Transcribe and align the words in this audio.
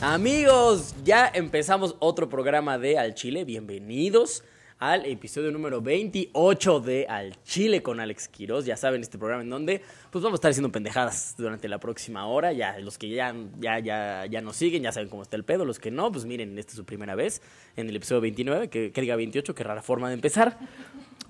Amigos, 0.00 0.94
ya 1.04 1.30
empezamos 1.34 1.96
otro 1.98 2.28
programa 2.28 2.78
de 2.78 2.98
Al 2.98 3.14
Chile. 3.14 3.44
Bienvenidos 3.44 4.44
al 4.78 5.06
episodio 5.06 5.50
número 5.50 5.82
28 5.82 6.80
de 6.80 7.06
Al 7.08 7.42
Chile 7.42 7.82
con 7.82 7.98
Alex 7.98 8.28
Quiroz. 8.28 8.64
Ya 8.64 8.76
saben, 8.76 9.00
este 9.00 9.18
programa 9.18 9.42
en 9.42 9.50
donde 9.50 9.82
pues 10.10 10.22
vamos 10.22 10.36
a 10.36 10.38
estar 10.38 10.50
haciendo 10.52 10.70
pendejadas 10.70 11.34
durante 11.36 11.68
la 11.68 11.80
próxima 11.80 12.26
hora. 12.26 12.52
Ya 12.52 12.78
los 12.78 12.96
que 12.96 13.08
ya, 13.08 13.34
ya, 13.58 13.80
ya, 13.80 14.26
ya 14.26 14.40
nos 14.40 14.54
siguen, 14.56 14.84
ya 14.84 14.92
saben 14.92 15.08
cómo 15.08 15.22
está 15.22 15.36
el 15.36 15.44
pedo. 15.44 15.64
Los 15.64 15.80
que 15.80 15.90
no, 15.90 16.12
pues 16.12 16.24
miren, 16.24 16.56
esta 16.58 16.70
es 16.70 16.76
su 16.76 16.84
primera 16.84 17.16
vez 17.16 17.42
en 17.76 17.88
el 17.88 17.96
episodio 17.96 18.20
29, 18.20 18.70
que, 18.70 18.92
que 18.92 19.00
diga 19.00 19.16
28, 19.16 19.52
qué 19.54 19.64
rara 19.64 19.82
forma 19.82 20.08
de 20.08 20.14
empezar. 20.14 20.58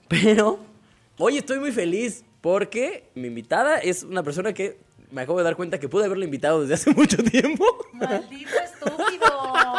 Pero 0.08 0.58
hoy 1.18 1.36
estoy 1.36 1.58
muy 1.58 1.72
feliz 1.72 2.24
porque 2.40 3.10
mi 3.14 3.28
invitada 3.28 3.78
es 3.78 4.02
una 4.02 4.22
persona 4.22 4.52
que 4.52 4.78
me 5.10 5.22
acabo 5.22 5.38
de 5.38 5.44
dar 5.44 5.56
cuenta 5.56 5.78
que 5.78 5.88
pude 5.88 6.04
haberla 6.04 6.24
invitado 6.24 6.62
desde 6.62 6.74
hace 6.74 6.90
mucho 6.94 7.22
tiempo. 7.22 7.64
Maldito 7.92 8.56
estúpido. 8.58 9.76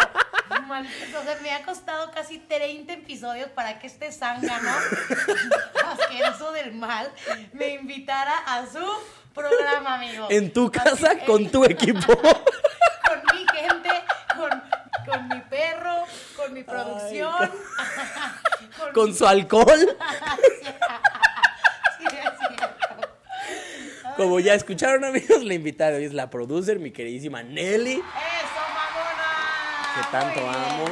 Maldito, 0.67 1.20
o 1.20 1.23
sea, 1.23 1.40
me 1.41 1.52
ha 1.52 1.64
costado 1.64 2.12
casi 2.12 2.38
30 2.38 2.94
episodios 2.94 3.50
para 3.50 3.80
que 3.80 3.88
este 3.88 4.12
zángano, 4.12 4.70
asqueroso 5.84 6.52
del 6.52 6.76
mal, 6.76 7.12
me 7.53 7.73
invitara 7.73 8.38
a 8.45 8.67
su 8.67 8.86
programa, 9.34 9.95
amigo. 9.95 10.28
En 10.30 10.53
tu 10.53 10.72
casa, 10.72 11.12
Así, 11.12 11.26
con 11.26 11.45
eh, 11.45 11.50
tu 11.50 11.64
equipo. 11.64 12.16
Con 13.09 13.22
mi 13.36 13.44
gente, 13.48 13.90
con, 14.36 14.64
con 15.08 15.28
mi 15.30 15.42
perro, 15.50 16.03
con 16.36 16.53
mi 16.53 16.64
producción. 16.64 17.52
con, 18.78 18.94
con 18.94 19.16
su 19.16 19.26
alcohol. 19.26 19.98
Sí, 21.98 22.06
es 22.06 22.12
cierto. 22.12 22.70
Como 24.20 24.41
ya 24.41 24.54
escucharon, 24.54 25.06
amigos, 25.06 25.45
la 25.45 25.53
invitada 25.53 25.92
de 25.92 25.98
hoy 26.00 26.03
es 26.03 26.14
la 26.14 26.30
producer, 26.30 26.78
mi 26.78 26.92
queridísima 26.92 27.42
Nelly. 27.42 27.94
¡Eso, 27.94 28.03
mamona! 28.75 29.95
Que 29.95 30.02
tanto 30.12 30.42
Muy 30.42 30.50
bien. 30.50 30.64
amo. 30.66 30.86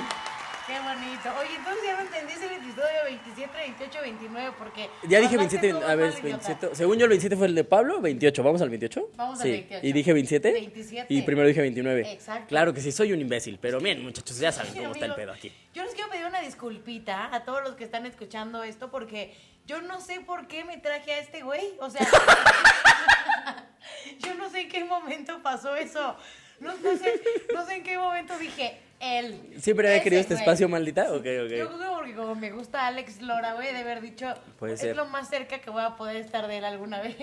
Qué 0.66 0.80
bonito. 0.80 1.30
Oye, 1.40 1.56
entonces 1.58 1.84
ya 1.86 1.96
me 1.98 2.02
entendí 2.04 2.32
es 2.34 2.42
el 2.42 2.52
episodio 2.54 3.04
27, 3.06 3.52
28, 3.58 4.00
29, 4.02 4.52
porque... 4.58 4.90
Ya 5.10 5.20
dije 5.20 5.36
hablaste 5.36 5.58
27, 5.58 5.70
tú, 5.72 5.78
a 5.78 5.96
ver, 5.96 6.10
mal 6.12 6.20
idiota. 6.20 6.48
27. 6.48 6.76
Según 6.76 6.98
yo, 7.00 7.04
el 7.04 7.10
27 7.10 7.36
fue 7.36 7.48
el 7.48 7.56
de 7.56 7.64
Pablo, 7.66 8.00
28. 8.00 8.44
¿Vamos 8.44 8.62
al 8.62 8.70
28? 8.70 9.10
Vamos 9.18 9.40
al 9.42 9.44
sí. 9.46 9.52
28. 9.52 9.86
¿Y 9.88 9.92
dije 9.92 10.14
27? 10.14 10.52
27. 10.54 11.14
Y 11.14 11.22
primero 11.24 11.48
dije 11.50 11.60
29. 11.62 12.10
Exacto. 12.14 12.48
Claro 12.48 12.74
que 12.74 12.80
sí, 12.80 12.94
soy 12.94 13.12
un 13.12 13.20
imbécil. 13.20 13.60
Pero 13.62 13.82
bien, 13.82 14.02
muchachos, 14.04 14.38
ya 14.40 14.54
saben 14.54 14.72
Sí, 14.72 14.80
cómo 14.80 14.94
está 14.94 15.06
el 15.06 15.12
amigo. 15.12 15.26
pedo 15.26 15.34
aquí. 15.34 15.52
Yo 15.74 15.84
les 15.84 15.94
quiero 15.94 16.10
pedir 16.10 16.26
una 16.26 16.40
disculpita 16.40 17.34
a 17.36 17.44
todos 17.44 17.62
los 17.64 17.76
que 17.76 17.84
están 17.84 18.06
escuchando 18.06 18.64
esto 18.64 18.90
porque 18.90 19.34
yo 19.66 19.82
no 19.82 20.00
sé 20.00 20.22
por 20.22 20.48
qué 20.48 20.64
me 20.64 20.78
traje 20.78 21.12
a 21.14 21.20
este 21.20 21.42
güey. 21.44 21.76
O 21.80 21.90
sea, 21.90 22.06
yo 24.20 24.34
no 24.36 24.50
sé 24.50 24.62
en 24.62 24.70
qué 24.70 24.84
momento 24.84 25.42
pasó 25.42 25.76
eso. 25.76 26.16
No, 26.60 26.74
no 26.78 26.98
sé, 26.98 27.22
no 27.54 27.66
sé 27.66 27.76
en 27.76 27.84
qué 27.84 27.98
momento 27.98 28.38
dije 28.38 28.80
él. 29.00 29.54
¿Siempre 29.60 29.88
había 29.90 30.02
querido 30.02 30.22
este 30.22 30.34
güey. 30.34 30.44
espacio, 30.44 30.68
maldita? 30.68 31.14
Ok, 31.14 31.24
Yo 31.24 31.48
creo 31.48 31.78
que 31.78 31.86
porque 31.96 32.16
como 32.16 32.36
me 32.36 32.52
gusta 32.52 32.88
Alex 32.88 33.22
Lora, 33.22 33.54
güey, 33.54 33.72
de 33.72 33.80
haber 33.80 34.02
dicho, 34.02 34.34
Puede 34.58 34.74
es 34.74 34.80
ser. 34.80 34.96
lo 34.96 35.06
más 35.06 35.30
cerca 35.30 35.60
que 35.60 35.70
voy 35.70 35.84
a 35.84 35.96
poder 35.96 36.18
estar 36.18 36.48
de 36.48 36.58
él 36.58 36.66
alguna 36.66 37.02
vez. 37.02 37.16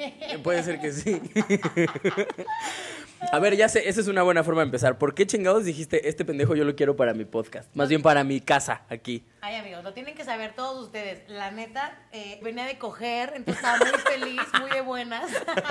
Puede 0.42 0.62
ser 0.62 0.80
que 0.80 0.92
sí. 0.92 1.20
A 3.32 3.38
ver, 3.38 3.56
ya 3.56 3.68
sé, 3.68 3.88
esa 3.88 4.00
es 4.00 4.08
una 4.08 4.22
buena 4.22 4.44
forma 4.44 4.60
de 4.60 4.66
empezar. 4.66 4.98
¿Por 4.98 5.14
qué 5.14 5.26
chingados 5.26 5.64
dijiste, 5.64 6.08
este 6.08 6.24
pendejo 6.24 6.54
yo 6.54 6.64
lo 6.64 6.76
quiero 6.76 6.96
para 6.96 7.14
mi 7.14 7.24
podcast? 7.24 7.74
Más 7.74 7.88
bien 7.88 8.02
para 8.02 8.24
mi 8.24 8.40
casa, 8.40 8.82
aquí. 8.88 9.24
Ay, 9.40 9.56
amigos, 9.56 9.82
lo 9.82 9.92
tienen 9.92 10.14
que 10.14 10.24
saber 10.24 10.54
todos 10.54 10.84
ustedes. 10.84 11.28
La 11.28 11.50
neta, 11.50 11.98
eh, 12.12 12.38
venía 12.42 12.64
de 12.64 12.78
coger, 12.78 13.32
entonces 13.34 13.62
estaba 13.62 13.78
muy 13.78 13.98
feliz, 14.00 14.42
muy 14.60 14.70
de 14.70 14.80
buenas. 14.82 15.30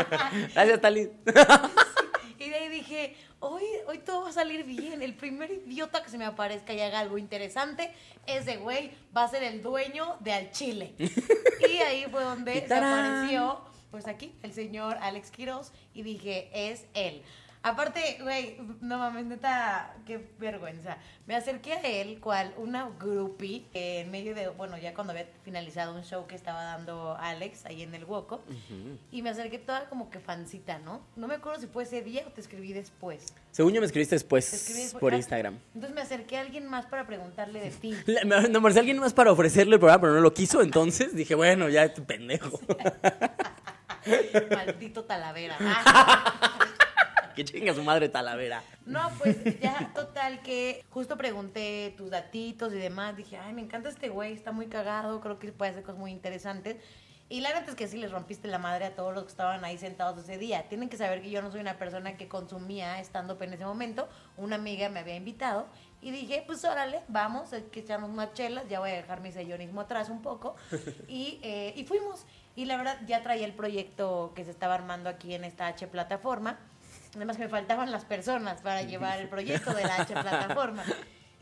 Gracias, 0.53 0.81
Tali. 0.81 1.09
y 2.39 2.49
de 2.49 2.55
ahí 2.55 2.69
dije, 2.69 3.15
hoy, 3.39 3.63
hoy 3.87 3.99
todo 3.99 4.23
va 4.23 4.29
a 4.29 4.33
salir 4.33 4.65
bien. 4.65 5.01
El 5.01 5.13
primer 5.13 5.51
idiota 5.51 6.03
que 6.03 6.09
se 6.09 6.17
me 6.17 6.25
aparezca 6.25 6.73
y 6.73 6.81
haga 6.81 6.99
algo 6.99 7.17
interesante, 7.17 7.91
ese 8.25 8.57
güey 8.57 8.91
va 9.15 9.23
a 9.23 9.29
ser 9.29 9.43
el 9.43 9.61
dueño 9.61 10.17
de 10.19 10.33
Al 10.33 10.51
Chile. 10.51 10.95
y 10.97 11.77
ahí 11.77 12.05
fue 12.11 12.23
donde 12.23 12.67
se 12.67 12.73
apareció, 12.73 13.61
pues 13.91 14.07
aquí, 14.07 14.35
el 14.43 14.53
señor 14.53 14.97
Alex 14.99 15.31
Quiroz. 15.31 15.71
Y 15.93 16.03
dije, 16.03 16.49
es 16.53 16.85
él. 16.93 17.23
Aparte, 17.65 18.17
güey, 18.21 18.57
no 18.81 18.97
mames, 18.97 19.25
neta, 19.25 19.95
qué 20.05 20.17
vergüenza. 20.37 20.97
Me 21.27 21.33
acerqué 21.35 21.71
a 21.73 21.79
él, 21.79 22.19
cual 22.19 22.53
una 22.57 22.89
groupie, 22.99 23.65
eh, 23.73 24.01
en 24.01 24.11
medio 24.11 24.35
de, 24.35 24.49
bueno, 24.49 24.77
ya 24.77 24.93
cuando 24.93 25.11
había 25.13 25.29
finalizado 25.45 25.95
un 25.95 26.03
show 26.03 26.27
que 26.27 26.35
estaba 26.35 26.61
dando 26.61 27.15
Alex 27.17 27.65
ahí 27.65 27.81
en 27.81 27.95
el 27.95 28.03
Woco. 28.03 28.43
Y 29.11 29.21
me 29.21 29.29
acerqué 29.29 29.59
toda 29.59 29.87
como 29.87 30.09
que 30.09 30.19
fancita, 30.19 30.79
¿no? 30.79 31.05
No 31.15 31.27
me 31.29 31.35
acuerdo 31.35 31.61
si 31.61 31.67
fue 31.67 31.83
ese 31.83 32.01
día 32.01 32.23
o 32.27 32.31
te 32.31 32.41
escribí 32.41 32.73
después. 32.73 33.33
Según 33.51 33.71
yo 33.71 33.79
me 33.79 33.85
escribiste 33.85 34.15
después 34.15 34.49
Te 34.49 34.57
escribí 34.57 34.81
después. 34.81 34.99
por 34.99 35.13
Ah, 35.13 35.17
Instagram. 35.17 35.57
Entonces 35.73 35.95
me 35.95 36.01
acerqué 36.01 36.37
a 36.37 36.41
alguien 36.41 36.67
más 36.67 36.85
para 36.87 37.07
preguntarle 37.07 37.61
de 37.61 37.69
ti. 37.71 37.95
Me- 38.25 38.49
No, 38.49 38.59
me 38.59 38.69
alguien 38.77 38.99
más 38.99 39.13
para 39.13 39.31
ofrecerle 39.31 39.75
el 39.75 39.79
programa, 39.79 40.01
pero 40.01 40.13
no 40.15 40.19
lo 40.19 40.33
quiso, 40.33 40.61
entonces 40.61 41.15
dije, 41.15 41.33
bueno, 41.35 41.69
ya 41.69 41.93
pendejo. 41.93 42.59
Maldito 44.51 45.05
Talavera. 45.05 45.55
Ah. 45.61 46.59
que 47.35 47.45
chinga 47.45 47.73
su 47.73 47.83
madre 47.83 48.09
Talavera. 48.09 48.63
No, 48.85 49.09
pues 49.17 49.37
ya, 49.59 49.91
total, 49.93 50.41
que 50.41 50.83
justo 50.89 51.17
pregunté 51.17 51.93
tus 51.97 52.09
datitos 52.09 52.73
y 52.73 52.77
demás. 52.77 53.15
Dije, 53.15 53.37
ay, 53.37 53.53
me 53.53 53.61
encanta 53.61 53.89
este 53.89 54.09
güey, 54.09 54.33
está 54.33 54.51
muy 54.51 54.67
cagado, 54.67 55.21
creo 55.21 55.39
que 55.39 55.51
puede 55.51 55.71
hacer 55.71 55.83
cosas 55.83 55.99
muy 55.99 56.11
interesantes. 56.11 56.77
Y 57.29 57.41
la 57.41 57.53
neta 57.53 57.71
es 57.71 57.75
que 57.75 57.87
sí 57.87 57.97
les 57.97 58.11
rompiste 58.11 58.47
la 58.47 58.59
madre 58.59 58.85
a 58.85 58.95
todos 58.95 59.13
los 59.13 59.23
que 59.23 59.29
estaban 59.29 59.63
ahí 59.65 59.77
sentados 59.77 60.19
ese 60.19 60.37
día. 60.37 60.67
Tienen 60.69 60.89
que 60.89 60.97
saber 60.97 61.21
que 61.21 61.31
yo 61.31 61.41
no 61.41 61.49
soy 61.49 61.61
una 61.61 61.79
persona 61.79 62.15
que 62.15 62.27
consumía 62.27 62.99
stand-up 62.99 63.41
en 63.41 63.53
ese 63.53 63.65
momento. 63.65 64.07
Una 64.37 64.57
amiga 64.57 64.89
me 64.89 64.99
había 64.99 65.15
invitado 65.15 65.65
y 65.99 66.11
dije, 66.11 66.43
pues 66.45 66.63
órale, 66.63 67.01
vamos, 67.07 67.51
hay 67.53 67.63
que 67.63 67.79
echarnos 67.79 68.09
unas 68.09 68.33
chelas. 68.33 68.65
Ya 68.69 68.79
voy 68.79 68.91
a 68.91 68.95
dejar 68.95 69.21
mi 69.21 69.31
sellonismo 69.31 69.81
atrás 69.81 70.09
un 70.09 70.21
poco. 70.21 70.55
Y, 71.07 71.39
eh, 71.41 71.73
y 71.75 71.85
fuimos. 71.85 72.25
Y 72.55 72.65
la 72.65 72.77
verdad, 72.77 72.99
ya 73.07 73.23
traía 73.23 73.45
el 73.45 73.53
proyecto 73.53 74.33
que 74.35 74.45
se 74.45 74.51
estaba 74.51 74.75
armando 74.75 75.09
aquí 75.09 75.33
en 75.33 75.43
esta 75.43 75.67
H 75.67 75.87
plataforma. 75.87 76.59
Además 77.15 77.37
que 77.37 77.43
me 77.43 77.49
faltaban 77.49 77.91
las 77.91 78.05
personas 78.05 78.61
para 78.61 78.81
llevar 78.81 79.19
el 79.19 79.29
proyecto 79.29 79.73
de 79.73 79.83
la 79.83 79.97
H 79.97 80.13
plataforma. 80.13 80.83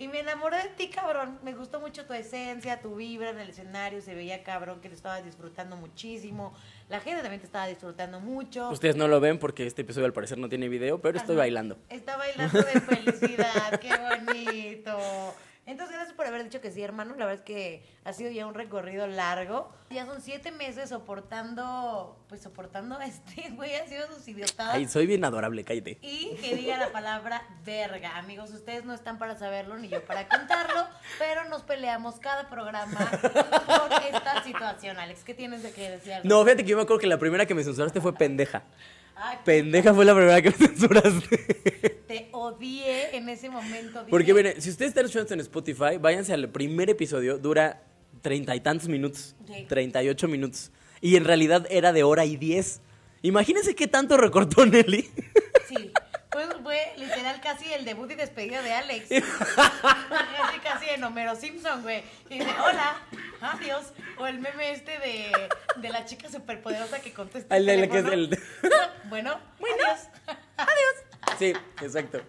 Y 0.02 0.08
me 0.08 0.22
enamoré 0.22 0.58
de 0.58 0.70
ti, 0.70 0.90
cabrón. 0.90 1.38
Me 1.44 1.54
gustó 1.54 1.80
mucho 1.80 2.08
tu 2.08 2.14
esencia, 2.14 2.82
tu 2.82 2.96
vibra 2.96 3.30
en 3.30 3.38
el 3.38 3.52
escenario. 3.52 4.02
Se 4.02 4.16
veía, 4.16 4.42
cabrón, 4.42 4.82
que 4.82 4.90
lo 4.90 4.96
estabas 4.96 5.24
disfrutando 5.24 5.78
muchísimo. 5.78 6.56
La 6.90 7.00
gente 7.02 7.22
también 7.22 7.40
te 7.40 7.46
estaba 7.46 7.68
disfrutando 7.68 8.20
mucho. 8.20 8.72
Ustedes 8.72 8.96
no 8.96 9.08
lo 9.08 9.20
ven 9.20 9.38
porque 9.38 9.68
este 9.68 9.84
episodio 9.84 10.08
al 10.08 10.14
parecer 10.14 10.40
no 10.40 10.50
tiene 10.50 10.70
video, 10.70 11.00
pero 11.00 11.20
estoy 11.20 11.36
bailando. 11.36 11.78
Está 11.88 12.18
bailando 12.18 12.64
de 12.64 12.82
felicidad. 12.82 13.80
¡Qué 13.80 13.92
bonito! 13.96 15.36
Entonces, 15.72 15.96
gracias 15.96 16.14
por 16.18 16.26
haber 16.26 16.44
dicho 16.44 16.60
que 16.60 16.70
sí, 16.70 16.84
hermano. 16.84 17.16
La 17.16 17.26
verdad 17.26 17.36
es 17.36 17.46
que 17.46 17.82
ha 18.04 18.12
sido 18.12 18.30
ya 18.30 18.46
un 18.46 18.54
recorrido 18.54 19.08
largo. 19.08 19.72
Ya 19.90 20.06
son 20.06 20.22
siete 20.22 20.52
meses 20.52 20.90
soportando, 20.90 22.20
pues 22.28 22.42
soportando 22.42 22.98
a 22.98 23.06
este 23.06 23.50
güey. 23.56 23.76
Ha 23.76 23.88
sido 23.88 24.06
sus 24.08 24.28
idiotadas. 24.28 24.76
Ay, 24.76 24.90
soy 24.90 25.08
bien 25.08 25.24
adorable, 25.24 25.64
cállate. 25.64 25.98
Y 26.02 26.36
que 26.42 26.58
diga 26.58 26.78
la 26.78 26.92
palabra 26.92 27.48
verga. 27.64 28.18
Amigos, 28.18 28.52
ustedes 28.52 28.84
no 28.84 28.94
están 28.94 29.18
para 29.18 29.38
saberlo 29.38 29.78
ni 29.78 29.88
yo 29.88 30.04
para 30.04 30.28
contarlo, 30.28 30.86
pero 31.18 31.46
nos 31.46 31.62
peleamos 31.62 32.20
cada 32.20 32.50
programa 32.50 33.10
por 33.10 34.04
esta 34.14 34.44
situación, 34.44 35.00
Alex. 35.00 35.24
¿Qué 35.24 35.34
tienes 35.34 35.64
de 35.64 35.72
que 35.72 35.90
decir? 35.90 36.16
No, 36.24 36.44
fíjate 36.44 36.64
que 36.64 36.70
yo 36.70 36.76
me 36.76 36.84
acuerdo 36.84 37.00
que 37.00 37.08
la 37.08 37.18
primera 37.18 37.46
que 37.46 37.56
me 37.56 37.64
censuraste 37.64 38.02
fue 38.02 38.14
pendeja. 38.14 38.64
Ay, 39.16 39.38
Pendeja 39.46 39.94
fue 39.94 40.04
la 40.06 40.16
primera 40.16 40.42
que 40.42 40.50
me 40.50 40.56
censuraste. 40.68 41.38
te 42.08 42.30
odié 42.32 43.16
en 43.16 43.30
ese 43.30 43.50
momento. 43.50 44.00
dije, 44.00 44.10
Porque 44.10 44.34
miren, 44.34 44.62
si 44.62 44.70
ustedes 44.70 44.90
están 44.90 45.06
escuchando 45.06 45.34
en 45.36 45.40
Spotify, 45.42 45.98
váyanse 46.00 46.34
al 46.34 46.50
primer 46.50 46.90
episodio, 46.90 47.38
dura 47.38 47.84
treinta 48.22 48.56
y 48.56 48.60
tantos 48.60 48.88
minutos, 48.88 49.36
treinta 49.68 50.02
y 50.04 50.10
ocho 50.10 50.28
minutos. 50.28 50.72
Y 51.02 51.16
en 51.16 51.26
realidad 51.26 51.68
era 51.70 51.94
de 51.94 52.04
hora 52.04 52.26
y 52.26 52.36
diez. 52.38 52.82
Imagínense 53.22 53.76
qué 53.76 53.88
tanto 53.88 54.18
recortó 54.18 54.66
Nelly. 54.66 55.08
Sí, 55.70 55.91
pues 56.32 56.48
fue 56.64 56.94
literal 56.98 57.40
casi 57.42 57.72
el 57.74 57.84
debut 57.86 58.10
y 58.12 58.16
despedida 58.16 58.62
de 58.62 58.72
Alex. 58.74 59.10
casi, 59.10 60.60
casi 60.64 60.90
en 60.90 61.04
Homero 61.04 61.36
Simpson, 61.36 61.82
güey. 61.82 62.04
Y 62.30 62.40
dice, 62.40 62.52
hola, 62.60 62.96
adiós. 63.42 63.92
O 64.18 64.28
el 64.28 64.40
meme 64.40 64.72
este 64.72 64.98
de, 65.00 65.32
de 65.78 65.90
la 65.90 66.06
chica 66.06 66.30
superpoderosa 66.30 67.00
que 67.02 67.12
contesta. 67.14 67.56
El 67.58 67.66
de 67.66 67.78
la 67.78 67.88
que 67.88 68.00
es 68.00 68.06
el- 68.06 68.30
Bueno, 69.10 69.40
Bueno. 69.60 69.76
adiós. 69.86 70.08
Adiós. 70.58 70.96
Sí, 71.38 71.54
exacto. 71.82 72.22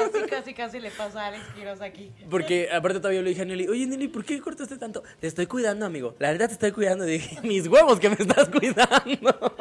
Así 0.00 0.22
casi 0.28 0.54
casi 0.54 0.80
le 0.80 0.90
pasa 0.90 1.22
a 1.24 1.26
Alex 1.28 1.44
Quiroz 1.54 1.80
aquí. 1.80 2.12
Porque 2.30 2.68
aparte 2.72 2.98
todavía 2.98 3.20
le 3.22 3.30
dije 3.30 3.42
a 3.42 3.44
Nelly, 3.44 3.68
oye 3.68 3.86
Nelly, 3.86 4.08
¿por 4.08 4.24
qué 4.24 4.40
cortaste 4.40 4.76
tanto? 4.78 5.02
Te 5.20 5.26
estoy 5.26 5.46
cuidando, 5.46 5.84
amigo. 5.86 6.14
La 6.18 6.30
verdad 6.30 6.46
te 6.46 6.54
estoy 6.54 6.72
cuidando. 6.72 7.06
Y 7.06 7.12
dije, 7.12 7.40
mis 7.42 7.66
huevos 7.68 7.98
que 8.00 8.08
me 8.10 8.16
estás 8.18 8.48
cuidando. 8.48 9.56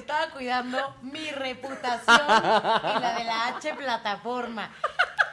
Estaba 0.00 0.30
cuidando 0.32 0.96
mi 1.02 1.30
reputación 1.30 2.20
y 2.26 3.00
la 3.00 3.14
de 3.18 3.24
la 3.24 3.48
H 3.48 3.74
plataforma. 3.74 4.70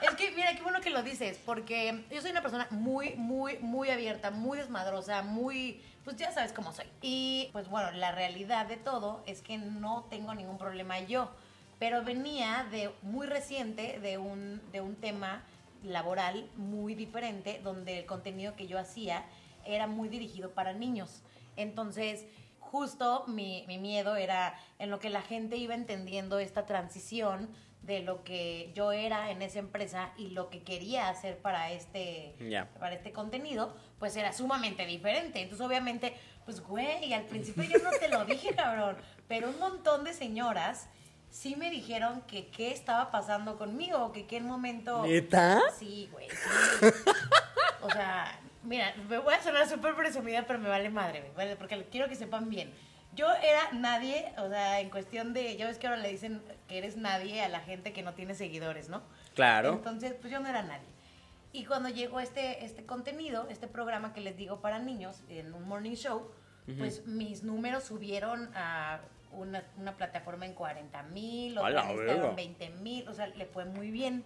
Es 0.02 0.12
Ok, 0.12 0.20
mira, 0.36 0.54
qué 0.56 0.62
bueno 0.62 0.82
que 0.82 0.90
lo 0.90 1.04
dices, 1.04 1.40
porque 1.46 2.04
yo 2.12 2.22
soy 2.22 2.32
una 2.32 2.42
persona 2.42 2.68
muy, 2.70 3.16
muy, 3.16 3.60
muy 3.60 3.90
abierta, 3.90 4.30
muy 4.30 4.58
desmadrosa, 4.58 5.24
muy, 5.24 5.82
pues 6.04 6.18
ya 6.18 6.32
sabes 6.32 6.52
cómo 6.52 6.74
soy. 6.74 6.86
Y 7.02 7.50
pues 7.54 7.70
bueno, 7.70 7.92
la 7.92 8.12
realidad 8.12 8.66
de 8.66 8.76
todo 8.76 9.24
es 9.26 9.42
que 9.42 9.58
no 9.58 10.06
tengo 10.10 10.36
ningún 10.36 10.58
problema 10.58 11.00
yo, 11.00 11.32
pero 11.80 12.04
venía 12.04 12.68
de 12.70 12.92
muy 13.04 13.26
reciente 13.26 14.00
de 14.02 14.18
un, 14.18 14.62
de 14.74 14.82
un 14.82 14.96
tema 14.96 15.44
laboral 15.82 16.50
muy 16.58 16.94
diferente, 16.94 17.62
donde 17.64 18.00
el 18.00 18.06
contenido 18.06 18.56
que 18.58 18.68
yo 18.68 18.78
hacía 18.78 19.24
era 19.66 19.88
muy 19.88 20.10
dirigido 20.10 20.52
para 20.52 20.74
niños. 20.74 21.24
Entonces, 21.56 22.26
justo 22.72 23.26
mi, 23.28 23.66
mi 23.68 23.78
miedo 23.78 24.16
era 24.16 24.60
en 24.80 24.90
lo 24.90 25.00
que 25.00 25.10
la 25.10 25.22
gente 25.22 25.58
iba 25.58 25.74
entendiendo 25.76 26.40
esta 26.40 26.66
transición 26.66 27.50
de 27.88 28.02
lo 28.02 28.24
que 28.24 28.72
yo 28.76 28.92
era 28.92 29.32
en 29.32 29.42
esa 29.42 29.60
empresa 29.60 30.12
y 30.18 30.32
lo 30.32 30.50
que 30.50 30.62
quería 30.62 31.08
hacer 31.08 31.38
para 31.38 31.72
este, 31.72 32.36
para 32.80 32.96
este 32.96 33.14
contenido, 33.14 33.76
pues 33.98 34.16
era 34.18 34.34
sumamente 34.34 34.86
diferente. 34.86 35.42
Entonces, 35.42 35.66
obviamente, 35.66 36.14
pues, 36.44 36.60
güey, 36.60 37.14
al 37.14 37.24
principio 37.24 37.64
yo 37.64 37.80
no 37.80 37.92
te 37.98 38.10
lo 38.10 38.26
dije, 38.26 38.54
cabrón, 38.56 38.98
pero 39.28 39.50
un 39.50 39.58
montón 39.60 40.04
de 40.04 40.14
señoras 40.14 40.90
sí 41.30 41.56
me 41.56 41.70
dijeron 41.70 42.22
que 42.24 42.48
qué 42.48 42.72
estaba 42.72 43.10
pasando 43.10 43.58
conmigo, 43.58 44.12
que 44.12 44.28
qué 44.28 44.42
momento... 44.42 45.06
¿Neta? 45.06 45.62
Sí, 45.80 46.10
güey, 46.12 46.28
sí. 46.30 46.88
O 47.82 47.90
sea, 47.90 48.38
mira, 48.68 48.94
me 49.10 49.18
voy 49.18 49.34
a 49.34 49.42
sonar 49.42 49.68
súper 49.68 49.96
presumida, 49.96 50.46
pero 50.46 50.60
me 50.60 50.70
vale 50.70 50.90
madre, 50.90 51.32
¿vale? 51.36 51.56
porque 51.56 51.86
quiero 51.90 52.08
que 52.08 52.16
sepan 52.16 52.50
bien. 52.50 52.72
Yo 53.16 53.28
era 53.34 53.72
nadie, 53.72 54.32
o 54.38 54.48
sea, 54.48 54.80
en 54.80 54.90
cuestión 54.90 55.34
de, 55.34 55.56
ya 55.58 55.66
ves 55.66 55.80
que 55.80 55.88
ahora 55.88 56.00
le 56.00 56.10
dicen 56.10 56.42
que 56.68 56.78
eres 56.78 56.98
nadie 56.98 57.42
a 57.42 57.50
la 57.50 57.62
gente 57.62 57.92
que 57.92 58.04
no 58.04 58.14
tiene 58.14 58.36
seguidores, 58.36 58.90
¿no? 58.90 59.02
Claro. 59.34 59.74
Entonces, 59.74 60.14
pues 60.20 60.32
yo 60.32 60.40
no 60.40 60.48
era 60.48 60.62
nadie. 60.62 60.88
Y 61.52 61.66
cuando 61.66 61.90
llegó 61.90 62.20
este, 62.20 62.64
este 62.64 62.86
contenido, 62.86 63.48
este 63.50 63.68
programa 63.68 64.14
que 64.14 64.22
les 64.22 64.38
digo 64.38 64.60
para 64.62 64.78
niños, 64.78 65.24
en 65.30 65.54
un 65.54 65.68
morning 65.68 65.96
show, 65.96 66.30
pues 66.78 67.08
mis 67.08 67.44
números 67.44 67.86
subieron 67.86 68.52
a 68.54 69.00
una, 69.32 69.64
una 69.78 69.96
plataforma 69.96 70.46
en 70.46 70.54
40 70.54 71.04
mil, 71.04 71.58
¡A 71.58 71.62
otra 71.62 71.90
en 71.90 71.98
verga! 71.98 72.14
Instagram 72.14 72.36
20 72.36 72.70
mil, 72.82 73.08
o 73.08 73.14
sea, 73.14 73.28
le 73.28 73.46
fue 73.46 73.66
muy 73.66 73.90
bien. 73.90 74.26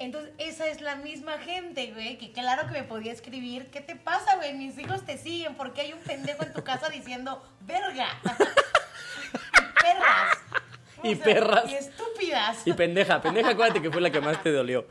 Entonces, 0.00 0.32
esa 0.38 0.66
es 0.66 0.80
la 0.80 0.96
misma 0.96 1.36
gente, 1.38 1.92
güey, 1.92 2.16
que 2.16 2.32
claro 2.32 2.66
que 2.66 2.72
me 2.72 2.82
podía 2.84 3.12
escribir, 3.12 3.70
¿qué 3.70 3.82
te 3.82 3.96
pasa, 3.96 4.36
güey? 4.36 4.54
Mis 4.54 4.78
hijos 4.78 5.04
te 5.04 5.18
siguen, 5.18 5.54
porque 5.56 5.82
hay 5.82 5.92
un 5.92 5.98
pendejo 6.00 6.42
en 6.42 6.54
tu 6.54 6.64
casa 6.64 6.88
diciendo, 6.88 7.46
verga. 7.60 8.08
y 8.24 9.82
perras. 9.82 10.38
O 11.02 11.06
Y 11.06 11.14
perras. 11.16 11.70
Y 11.70 11.74
estúpidas. 11.74 12.66
Y 12.66 12.72
pendeja, 12.72 13.20
pendeja, 13.20 13.50
acuérdate 13.50 13.82
que 13.82 13.90
fue 13.90 14.00
la 14.00 14.10
que 14.10 14.22
más 14.22 14.42
te 14.42 14.50
dolió. 14.50 14.86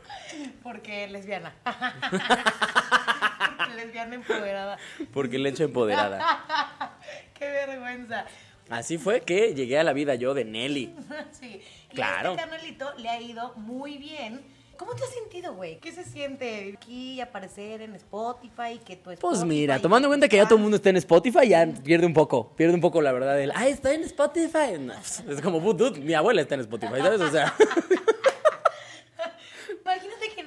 Porque 0.62 1.08
lesbiana. 1.08 1.54
lesbiana 3.76 4.14
empoderada. 4.14 4.78
Porque 5.12 5.38
le 5.40 5.48
echo 5.48 5.64
empoderada. 5.64 6.94
Qué 7.38 7.48
vergüenza. 7.48 8.26
Así 8.68 8.98
fue 8.98 9.22
que 9.22 9.54
llegué 9.54 9.78
a 9.78 9.84
la 9.84 9.92
vida 9.92 10.14
yo 10.14 10.34
de 10.34 10.44
Nelly. 10.44 10.94
Sí. 11.32 11.60
Y 11.90 11.94
Claro. 11.96 12.30
a 12.30 12.34
este 12.34 12.44
canalito 12.48 12.92
le 12.98 13.08
ha 13.08 13.20
ido 13.20 13.54
muy 13.56 13.98
bien. 13.98 14.40
¿Cómo 14.80 14.94
te 14.94 15.04
has 15.04 15.10
sentido, 15.10 15.52
güey? 15.52 15.78
¿Qué 15.78 15.92
se 15.92 16.04
siente 16.04 16.72
aquí 16.74 17.20
aparecer 17.20 17.82
en 17.82 17.94
Spotify? 17.96 18.80
Que 18.82 18.96
tu 18.96 19.02
Pues 19.10 19.18
Spotify 19.18 19.44
mira, 19.46 19.76
y 19.76 19.82
tomando 19.82 20.06
en 20.06 20.10
cuenta 20.12 20.26
que 20.26 20.36
ya 20.38 20.46
todo 20.46 20.54
el 20.56 20.62
mundo 20.62 20.76
está 20.78 20.88
en 20.88 20.96
Spotify, 20.96 21.48
ya 21.48 21.66
pierde 21.84 22.06
un 22.06 22.14
poco, 22.14 22.48
pierde 22.56 22.76
un 22.76 22.80
poco 22.80 23.02
la 23.02 23.12
verdad 23.12 23.36
del, 23.36 23.52
ah, 23.54 23.68
está 23.68 23.92
en 23.92 24.04
Spotify. 24.04 24.78
No, 24.80 24.94
es 25.28 25.42
como, 25.42 25.60
"But, 25.60 25.76
dude, 25.76 26.00
mi 26.00 26.14
abuela 26.14 26.40
está 26.40 26.54
en 26.54 26.62
Spotify, 26.62 26.94
¿sabes? 26.96 27.20
O 27.20 27.30
sea, 27.30 27.54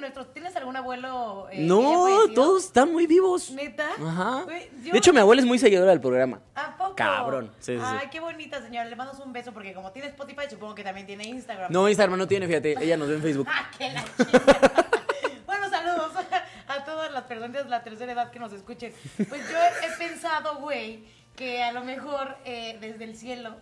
nuestros... 0.03 0.33
¿Tienes 0.33 0.55
algún 0.55 0.75
abuelo? 0.75 1.47
eh, 1.51 1.59
no, 1.61 2.07
todos 2.35 2.65
están 2.65 2.91
muy 2.91 3.07
vivos. 3.07 3.51
¿Neta? 3.51 3.89
Ajá. 4.05 4.45
Yo- 4.83 4.91
De 4.93 4.97
hecho, 4.97 5.11
mi 5.13 5.19
abuela 5.19 5.41
es 5.41 5.47
muy 5.47 5.57
seguidora 5.59 5.91
del 5.91 5.99
programa. 6.01 6.39
¿A 6.55 6.77
poco? 6.77 6.95
Cabrón, 6.95 7.51
sí, 7.59 7.73
sí, 7.75 7.79
sí. 7.79 7.83
Ay, 7.99 8.07
qué 8.11 8.19
bonita, 8.19 8.61
señora. 8.61 8.85
Le 8.87 8.95
mandamos 8.95 9.25
un 9.25 9.33
beso 9.33 9.51
porque 9.51 9.73
como 9.73 9.91
tiene 9.91 10.07
Spotify, 10.09 10.43
supongo 10.49 10.75
que 10.75 10.83
también 10.83 11.07
tiene 11.07 11.23
Instagram. 11.25 11.71
No, 11.71 11.89
Instagram 11.89 12.17
no 12.19 12.27
tiene, 12.27 12.47
fíjate, 12.47 12.75
ella 12.83 12.95
nos 12.97 13.07
ve 13.09 13.15
en 13.15 13.21
Facebook. 13.21 13.47
¡Ah, 13.51 13.69
que 13.77 13.91
la 13.91 14.03
chica! 14.03 14.85
bueno, 15.45 15.69
saludos 15.69 16.11
a 16.67 16.85
todas 16.85 17.11
las 17.11 17.23
personas 17.23 17.63
de 17.63 17.69
la 17.69 17.83
tercera 17.83 18.11
edad 18.13 18.31
que 18.31 18.39
nos 18.39 18.53
escuchen. 18.53 18.93
Pues 19.29 19.49
yo 19.49 19.57
he 19.57 19.97
pensado, 19.97 20.57
güey, 20.59 21.03
que 21.35 21.63
a 21.63 21.71
lo 21.71 21.83
mejor 21.83 22.37
eh, 22.45 22.77
desde 22.79 23.03
el 23.05 23.15
cielo, 23.17 23.55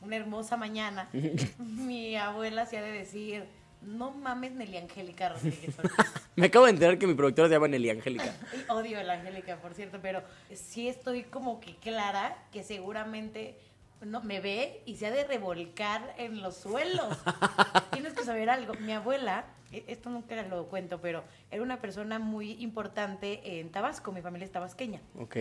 una 0.00 0.16
hermosa 0.16 0.56
mañana, 0.56 1.08
mi 1.58 2.16
abuela 2.16 2.66
se 2.66 2.78
ha 2.78 2.82
de 2.82 2.92
decir, 2.92 3.44
no 3.82 4.10
mames 4.10 4.52
Nelly 4.52 4.76
Angélica 4.76 5.30
Rodríguez 5.30 5.78
Ortiz". 5.78 5.92
Me 6.36 6.46
acabo 6.46 6.66
de 6.66 6.72
enterar 6.72 6.98
que 6.98 7.06
mi 7.06 7.14
productora 7.14 7.48
se 7.48 7.54
llama 7.54 7.68
Nelly 7.68 7.90
Angélica. 7.90 8.34
Odio 8.68 8.98
a 8.98 9.02
la 9.02 9.14
Angélica, 9.14 9.56
por 9.56 9.74
cierto, 9.74 9.98
pero 10.00 10.22
sí 10.54 10.88
estoy 10.88 11.24
como 11.24 11.60
que 11.60 11.74
clara 11.76 12.36
que 12.52 12.62
seguramente 12.62 13.56
no, 14.00 14.22
me 14.22 14.40
ve 14.40 14.82
y 14.86 14.96
se 14.96 15.06
ha 15.06 15.10
de 15.10 15.24
revolcar 15.24 16.14
en 16.18 16.40
los 16.40 16.56
suelos. 16.56 17.18
Tienes 17.92 18.12
que 18.14 18.24
saber 18.24 18.50
algo. 18.50 18.74
Mi 18.74 18.92
abuela, 18.92 19.46
e- 19.72 19.84
esto 19.88 20.10
nunca 20.10 20.40
lo 20.42 20.66
cuento, 20.66 21.00
pero 21.00 21.24
era 21.50 21.62
una 21.62 21.80
persona 21.80 22.18
muy 22.18 22.52
importante 22.62 23.58
en 23.60 23.70
Tabasco. 23.70 24.12
Mi 24.12 24.22
familia 24.22 24.44
es 24.44 24.52
tabasqueña. 24.52 25.00
Ok. 25.18 25.36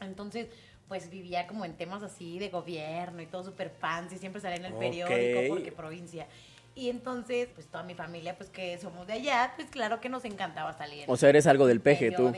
Entonces, 0.00 0.48
pues 0.88 1.08
vivía 1.10 1.46
como 1.46 1.64
en 1.64 1.74
temas 1.74 2.02
así 2.02 2.38
de 2.38 2.48
gobierno 2.48 3.22
y 3.22 3.26
todo 3.26 3.44
súper 3.44 3.70
fancy. 3.70 4.18
Siempre 4.18 4.40
salía 4.40 4.56
en 4.56 4.64
el 4.64 4.74
periódico 4.74 5.54
porque 5.54 5.70
provincia. 5.70 6.26
Y 6.80 6.88
entonces, 6.88 7.46
pues 7.54 7.66
toda 7.66 7.82
mi 7.82 7.94
familia, 7.94 8.38
pues 8.38 8.48
que 8.48 8.78
somos 8.78 9.06
de 9.06 9.12
allá, 9.12 9.52
pues 9.54 9.68
claro 9.68 10.00
que 10.00 10.08
nos 10.08 10.24
encantaba 10.24 10.72
salir. 10.72 11.04
O 11.08 11.16
sea, 11.18 11.28
eres 11.28 11.46
algo 11.46 11.66
del 11.66 11.82
peje, 11.82 12.10
tú. 12.10 12.32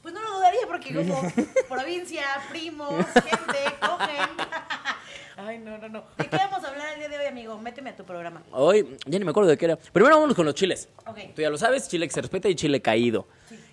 Pues 0.00 0.14
no 0.14 0.22
lo 0.22 0.36
dudaría 0.36 0.60
porque 0.68 0.94
como 0.94 1.20
provincia, 1.68 2.22
primos, 2.48 3.04
gente, 3.06 3.58
cogen. 3.80 4.28
Ay, 5.36 5.58
no, 5.58 5.78
no, 5.78 5.88
no. 5.88 6.04
¿De 6.16 6.28
qué 6.28 6.36
vamos 6.36 6.62
a 6.62 6.68
hablar 6.68 6.92
el 6.92 7.00
día 7.00 7.08
de 7.08 7.18
hoy, 7.18 7.26
amigo? 7.26 7.58
Méteme 7.58 7.90
a 7.90 7.96
tu 7.96 8.04
programa. 8.04 8.44
Hoy, 8.52 8.96
ya 9.04 9.18
ni 9.18 9.24
me 9.24 9.32
acuerdo 9.32 9.50
de 9.50 9.58
qué 9.58 9.64
era. 9.64 9.76
Primero 9.76 10.14
vámonos 10.14 10.36
con 10.36 10.46
los 10.46 10.54
chiles. 10.54 10.88
Ok. 11.04 11.34
Tú 11.34 11.42
ya 11.42 11.50
lo 11.50 11.58
sabes, 11.58 11.88
chile 11.88 12.06
que 12.06 12.14
se 12.14 12.20
respeta 12.20 12.48
y 12.48 12.54
chile 12.54 12.80
caído. 12.82 13.26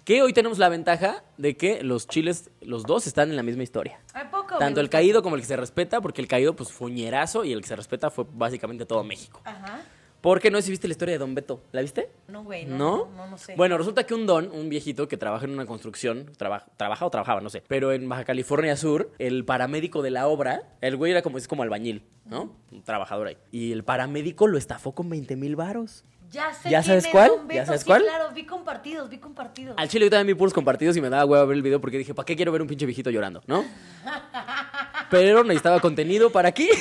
Que 0.06 0.24
hoy 0.24 0.34
tenemos 0.34 0.58
la 0.58 0.70
ventaja 0.70 1.24
de 1.38 1.56
que 1.56 1.84
los 1.84 2.08
chiles, 2.08 2.50
los 2.62 2.82
dos 2.82 3.06
están 3.06 3.30
en 3.30 3.36
la 3.36 3.44
misma 3.44 3.62
historia. 3.62 4.00
¿A 4.16 4.32
poco? 4.32 4.58
Tanto 4.58 4.80
el 4.80 4.90
caído 4.90 5.22
como 5.22 5.36
el 5.36 5.42
que 5.42 5.48
se 5.48 5.56
respeta, 5.56 6.02
porque 6.02 6.20
el 6.20 6.28
caído 6.28 6.56
pues 6.56 6.72
fue 6.72 6.88
un 6.88 6.96
ñerazo 6.96 7.46
y 7.46 7.54
el 7.54 7.62
que 7.62 7.68
se 7.68 7.76
respeta 7.76 8.10
fue 8.10 8.26
básicamente 8.28 8.88
todo 8.88 9.04
México. 9.04 9.42
Ajá. 9.46 9.82
Porque 10.22 10.52
no 10.52 10.58
sé 10.58 10.64
si 10.64 10.72
viste 10.72 10.88
la 10.88 10.92
historia 10.92 11.14
de 11.14 11.20
Don 11.20 11.34
Beto. 11.34 11.62
¿La 11.72 11.82
viste? 11.82 12.10
No, 12.28 12.44
güey, 12.44 12.66
no, 12.66 12.78
¿No? 12.78 12.98
no, 12.98 13.16
no, 13.16 13.28
no 13.28 13.38
sé. 13.38 13.56
Bueno, 13.56 13.78
resulta 13.78 14.06
que 14.06 14.14
un 14.14 14.26
don, 14.26 14.52
un 14.52 14.68
viejito 14.68 15.08
que 15.08 15.16
trabaja 15.16 15.46
en 15.46 15.52
una 15.52 15.66
construcción, 15.66 16.32
traba- 16.38 16.66
trabaja 16.78 17.06
o 17.06 17.10
trabajaba, 17.10 17.40
no 17.42 17.50
sé, 17.50 17.64
pero 17.68 17.94
en 17.94 18.08
Baja 18.10 18.26
California 18.26 18.76
Sur, 18.76 19.12
el 19.18 19.46
paramédico 19.46 20.02
de 20.02 20.12
la 20.12 20.28
obra, 20.28 20.64
el 20.82 20.98
güey 20.98 21.12
era 21.14 21.22
como, 21.22 21.38
es 21.38 21.48
como 21.48 21.64
albañil, 21.64 22.04
¿no? 22.26 22.54
Un 22.72 22.84
trabajador 22.84 23.28
ahí. 23.28 23.38
Y 23.52 23.72
el 23.72 23.84
paramédico 23.84 24.48
lo 24.48 24.58
estafó 24.58 24.94
con 24.94 25.10
20 25.10 25.36
mil 25.38 25.56
varos. 25.56 26.04
Ya 26.32 26.54
sé 26.54 26.70
¿Ya 26.70 26.84
sabes 26.84 27.06
es 27.06 27.12
cuál? 27.12 27.30
Don 27.30 27.40
¿Ya 27.48 27.54
Beto, 27.56 27.66
sabes 27.68 27.82
sí, 27.82 27.88
cuál? 27.88 28.04
claro, 28.04 28.30
vi 28.36 28.46
compartidos, 28.46 29.10
vi 29.10 29.18
compartidos. 29.18 29.74
Al 29.80 29.88
chile 29.90 30.06
yo 30.06 30.12
también 30.12 30.28
vi 30.36 30.38
puros 30.38 30.54
compartidos 30.54 30.96
y 30.96 31.02
me 31.02 31.10
daba 31.10 31.26
huevo 31.26 31.48
ver 31.48 31.56
el 31.58 31.64
video 31.64 31.82
porque 31.82 31.98
dije, 31.98 32.14
¿para 32.14 32.26
qué 32.26 32.36
quiero 32.36 32.52
ver 32.52 32.62
un 32.62 32.68
pinche 32.68 32.86
viejito 32.86 33.10
llorando, 33.10 33.42
no? 33.48 33.66
Pero 35.10 35.44
necesitaba 35.44 35.80
contenido 35.80 36.30
para 36.32 36.50
aquí. 36.50 36.70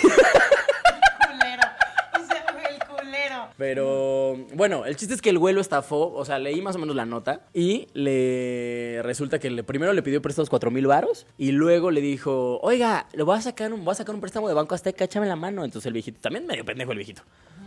Pero 3.59 4.37
bueno, 4.55 4.87
el 4.87 4.95
chiste 4.95 5.15
es 5.15 5.21
que 5.21 5.31
el 5.31 5.39
güey 5.39 5.53
lo 5.53 5.61
estafó, 5.61 6.13
o 6.13 6.25
sea, 6.25 6.39
leí 6.39 6.63
más 6.63 6.77
o 6.77 6.79
menos 6.79 6.95
la 6.95 7.05
nota 7.07 7.41
y 7.53 7.89
le 7.93 9.01
resulta 9.03 9.41
que 9.41 9.51
le, 9.51 9.65
primero 9.65 9.93
le 9.93 10.03
pidió 10.05 10.23
prestados 10.23 10.49
cuatro 10.49 10.71
mil 10.71 10.87
varos 10.87 11.27
y 11.37 11.51
luego 11.51 11.91
le 11.91 12.01
dijo, 12.01 12.61
oiga, 12.63 13.09
le 13.13 13.25
voy 13.25 13.37
a 13.37 13.41
sacar 13.41 13.73
un, 13.73 13.85
voy 13.85 13.91
a 13.91 13.97
sacar 13.97 14.15
un 14.15 14.21
préstamo 14.21 14.47
de 14.47 14.55
Banco 14.55 14.77
Azteca, 14.77 15.05
échame 15.05 15.27
la 15.27 15.35
mano. 15.35 15.65
Entonces 15.65 15.87
el 15.87 15.93
viejito, 15.93 16.21
también 16.21 16.47
medio 16.47 16.65
pendejo 16.65 16.93
el 16.93 16.99
viejito. 16.99 17.23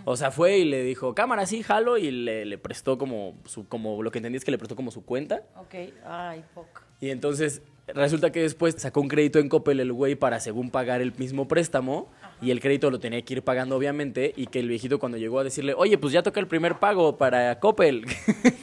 O 0.05 0.15
sea, 0.15 0.31
fue 0.31 0.59
y 0.59 0.65
le 0.65 0.81
dijo, 0.83 1.13
cámara, 1.13 1.45
sí, 1.45 1.61
jalo, 1.61 1.97
y 1.97 2.09
le, 2.09 2.45
le 2.45 2.57
prestó 2.57 2.97
como 2.97 3.35
su, 3.45 3.67
como 3.67 4.01
lo 4.01 4.11
que 4.11 4.19
entendí 4.19 4.37
es 4.37 4.45
que 4.45 4.51
le 4.51 4.57
prestó 4.57 4.77
como 4.77 4.91
su 4.91 5.03
cuenta. 5.03 5.43
Ok, 5.57 5.75
ay, 6.05 6.41
poco. 6.55 6.81
Y 7.01 7.09
entonces 7.09 7.63
resulta 7.93 8.31
que 8.31 8.41
después 8.41 8.75
sacó 8.77 9.01
un 9.01 9.07
crédito 9.07 9.39
en 9.39 9.49
Coppel 9.49 9.79
el 9.79 9.91
güey 9.93 10.15
para 10.15 10.39
según 10.39 10.69
pagar 10.69 11.01
el 11.01 11.13
mismo 11.17 11.47
préstamo 11.47 12.09
y 12.41 12.51
el 12.51 12.59
crédito 12.59 12.89
lo 12.91 12.99
tenía 12.99 13.21
que 13.21 13.33
ir 13.35 13.43
pagando 13.43 13.75
obviamente 13.75 14.33
y 14.35 14.47
que 14.47 14.59
el 14.59 14.67
viejito 14.67 14.99
cuando 14.99 15.17
llegó 15.17 15.39
a 15.39 15.43
decirle, 15.43 15.73
oye, 15.75 15.97
pues 15.97 16.13
ya 16.13 16.23
toca 16.23 16.39
el 16.39 16.47
primer 16.47 16.79
pago 16.79 17.17
para 17.17 17.59
Coppel, 17.59 18.05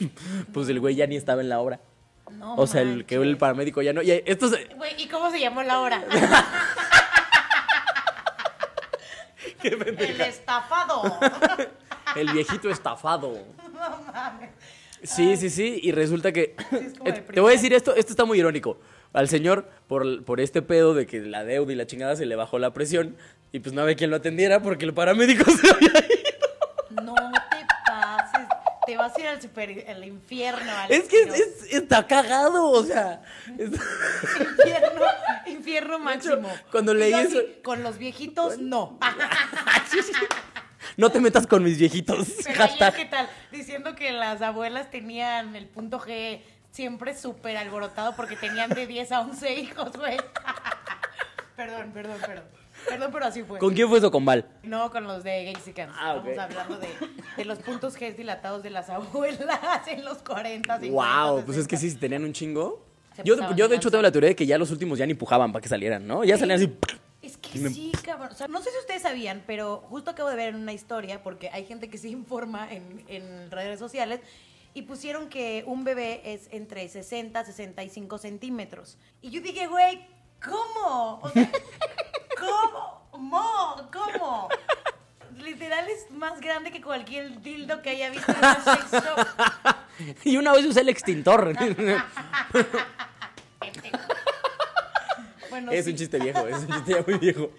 pues 0.53 0.69
el 0.69 0.79
güey 0.79 0.95
ya 0.95 1.07
ni 1.07 1.15
estaba 1.15 1.41
en 1.41 1.49
la 1.49 1.59
obra. 1.59 1.79
No 2.31 2.55
o 2.55 2.67
sea, 2.67 2.81
el 2.81 3.05
que 3.05 3.15
el 3.15 3.37
paramédico 3.37 3.81
ya 3.81 3.91
no... 3.91 4.03
Y 4.03 4.11
esto 4.11 4.49
se- 4.49 4.65
Güey, 4.75 5.01
¿y 5.01 5.07
cómo 5.07 5.31
se 5.31 5.39
llamó 5.39 5.63
la 5.63 5.79
hora? 5.79 6.03
Qué 9.61 9.69
el 9.69 10.21
estafado. 10.21 11.19
El 12.15 12.31
viejito 12.31 12.69
estafado. 12.69 13.37
no 13.73 14.01
mames. 14.13 14.51
Sí, 15.03 15.37
sí, 15.37 15.49
sí, 15.49 15.79
y 15.81 15.91
resulta 15.91 16.31
que... 16.31 16.55
de 17.03 17.13
te 17.13 17.39
voy 17.39 17.51
a 17.51 17.55
decir 17.55 17.73
esto, 17.73 17.95
esto 17.95 18.11
está 18.11 18.25
muy 18.25 18.39
irónico. 18.39 18.77
Al 19.13 19.27
señor, 19.27 19.67
por, 19.87 20.23
por 20.23 20.39
este 20.39 20.61
pedo 20.61 20.93
de 20.93 21.07
que 21.07 21.19
la 21.21 21.43
deuda 21.43 21.71
y 21.73 21.75
la 21.75 21.87
chingada 21.87 22.15
se 22.15 22.25
le 22.25 22.35
bajó 22.35 22.59
la 22.59 22.73
presión 22.73 23.17
y 23.51 23.59
pues 23.59 23.73
no 23.73 23.81
había 23.81 23.95
quien 23.95 24.11
lo 24.11 24.17
atendiera 24.17 24.61
porque 24.61 24.85
el 24.85 24.93
paramédico 24.93 25.49
se 25.51 25.69
había 25.71 25.89
ido. 25.89 27.03
No 27.03 27.15
te 27.15 27.65
pases. 27.87 28.47
Te 28.85 28.97
vas 28.97 29.13
Sí, 29.15 29.21
era 29.21 29.33
el, 29.33 29.41
super, 29.41 29.69
infierno. 30.03 30.71
Es 30.89 31.03
que 31.07 31.21
es- 31.21 31.25
Quiroz. 31.25 31.39
es- 31.39 31.73
está 31.73 32.05
cagado, 32.07 32.69
o 32.69 32.83
sea. 32.83 33.21
es- 33.57 33.71
Infierno, 33.71 35.01
infierno 35.47 35.99
máximo. 35.99 36.49
cuando 36.71 36.93
leí 36.93 37.13
eso- 37.13 37.41
Con 37.63 37.81
los 37.83 37.97
viejitos, 37.97 38.57
no. 38.59 38.99
no 40.97 41.09
te 41.11 41.19
metas 41.19 41.47
con 41.47 41.63
mis 41.63 41.77
viejitos. 41.77 42.27
Pero. 42.45 42.93
¿qué 42.95 43.05
tal? 43.05 43.27
Diciendo 43.51 43.95
que 43.95 44.11
las 44.11 44.41
abuelas 44.41 44.89
tenían 44.91 45.55
el 45.55 45.67
punto 45.67 45.99
G 45.99 46.41
siempre 46.71 47.15
súper 47.15 47.57
alborotado 47.57 48.15
porque 48.15 48.35
tenían 48.35 48.69
de 48.69 48.87
10 48.87 49.11
a 49.11 49.21
11 49.21 49.53
hijos, 49.59 49.91
güey. 49.97 50.17
perdón, 51.55 51.91
perdón, 51.93 52.17
perdón. 52.25 52.43
Perdón, 52.87 53.09
pero 53.11 53.25
así 53.25 53.43
fue. 53.43 53.59
¿Con 53.59 53.73
quién 53.73 53.89
fue 53.89 53.97
eso 53.97 54.09
con 54.09 54.23
Val? 54.23 54.45
No, 54.63 54.89
con 54.89 55.03
los 55.03 55.21
de 55.23 55.51
Gexicans. 55.53 55.93
Ah, 55.99 56.15
Estamos 56.25 56.37
hablando 56.39 56.77
de, 56.79 56.87
de 57.35 57.45
los 57.45 57.59
puntos 57.59 57.97
G 57.99 58.15
dilatados 58.15 58.63
de 58.63 58.69
las 58.69 58.89
abuelas 58.89 59.85
en 59.87 60.05
los 60.05 60.19
40, 60.19 60.79
50, 60.79 60.89
Wow, 61.25 61.43
pues 61.45 61.57
es 61.57 61.67
que 61.67 61.75
60. 61.75 61.77
sí, 61.77 61.89
si 61.91 61.97
tenían 61.97 62.23
un 62.23 62.31
chingo. 62.31 62.85
Se 63.15 63.23
Yo, 63.23 63.35
yo 63.53 63.67
de 63.67 63.75
hecho 63.75 63.91
tengo 63.91 64.01
la 64.01 64.11
teoría 64.13 64.29
de 64.29 64.35
que 64.35 64.45
ya 64.45 64.57
los 64.57 64.71
últimos 64.71 64.97
ya 64.97 65.05
ni 65.05 65.11
empujaban 65.11 65.51
para 65.51 65.61
que 65.61 65.67
salieran, 65.67 66.07
¿no? 66.07 66.23
Ya 66.23 66.37
salían 66.37 66.57
así. 66.57 66.73
Es 67.21 67.35
que 67.35 67.59
Me- 67.59 67.69
sí, 67.69 67.91
cabrón. 68.01 68.29
O 68.31 68.35
sea, 68.35 68.47
no 68.47 68.61
sé 68.61 68.71
si 68.71 68.77
ustedes 68.77 69.01
sabían, 69.01 69.43
pero 69.45 69.83
justo 69.89 70.11
acabo 70.11 70.29
de 70.29 70.37
ver 70.37 70.49
en 70.49 70.55
una 70.55 70.71
historia, 70.71 71.21
porque 71.21 71.49
hay 71.49 71.65
gente 71.65 71.89
que 71.89 71.97
se 71.97 72.07
informa 72.07 72.71
en, 72.71 73.03
en 73.09 73.51
redes 73.51 73.77
sociales, 73.77 74.21
y 74.73 74.83
pusieron 74.83 75.29
que 75.29 75.63
un 75.65 75.83
bebé 75.83 76.21
es 76.25 76.47
entre 76.51 76.87
60 76.87 77.39
a 77.39 77.45
65 77.45 78.17
centímetros. 78.17 78.97
Y 79.21 79.31
yo 79.31 79.41
dije, 79.41 79.67
güey, 79.67 80.07
¿cómo? 80.43 81.19
O 81.21 81.29
sea, 81.29 81.51
¿cómo? 82.39 82.99
Mo, 83.17 83.89
¿Cómo? 83.91 84.47
Literal 85.37 85.87
es 85.89 86.09
más 86.11 86.39
grande 86.39 86.71
que 86.71 86.81
cualquier 86.81 87.41
dildo 87.41 87.81
que 87.81 87.89
haya 87.91 88.09
visto 88.09 88.31
en 88.31 88.37
una 88.37 88.63
sex 88.63 88.91
shop. 88.91 89.27
Y 90.23 90.37
una 90.37 90.53
vez 90.53 90.65
usé 90.65 90.81
el 90.81 90.89
extintor. 90.89 91.53
Bueno, 95.49 95.71
es 95.71 95.85
sí. 95.85 95.91
un 95.91 95.97
chiste 95.97 96.19
viejo, 96.19 96.47
es 96.47 96.57
un 96.59 96.67
chiste 96.67 97.03
muy 97.07 97.17
viejo. 97.17 97.49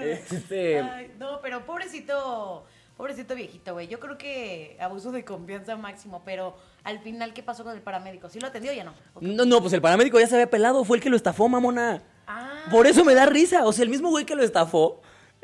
Este, 0.00 0.80
Ay, 0.80 1.12
no, 1.18 1.40
pero 1.42 1.66
pobrecito, 1.66 2.64
pobrecito 3.00 3.34
viejito, 3.34 3.72
güey. 3.72 3.88
Yo 3.88 3.98
creo 3.98 4.18
que 4.18 4.76
abuso 4.78 5.10
de 5.10 5.24
confianza 5.24 5.74
máximo, 5.76 6.22
pero 6.22 6.54
al 6.84 6.98
final, 7.00 7.32
¿qué 7.32 7.42
pasó 7.42 7.64
con 7.64 7.74
el 7.74 7.80
paramédico? 7.80 8.28
¿Sí 8.28 8.38
lo 8.40 8.48
atendió 8.48 8.72
o 8.72 8.74
ya 8.74 8.84
no? 8.84 8.92
No, 9.22 9.46
no, 9.46 9.60
pues 9.62 9.72
el 9.72 9.80
paramédico 9.80 10.20
ya 10.20 10.26
se 10.26 10.34
había 10.34 10.50
pelado, 10.50 10.84
fue 10.84 10.98
el 10.98 11.02
que 11.02 11.08
lo 11.08 11.16
estafó, 11.16 11.48
mamona. 11.48 12.02
Ah, 12.26 12.64
Por 12.70 12.86
eso 12.86 13.02
me 13.04 13.14
da 13.14 13.24
risa. 13.24 13.64
O 13.64 13.72
sea, 13.72 13.84
el 13.84 13.88
mismo 13.88 14.10
güey 14.10 14.26
que 14.26 14.36
lo 14.36 14.42
estafó, 14.42 15.00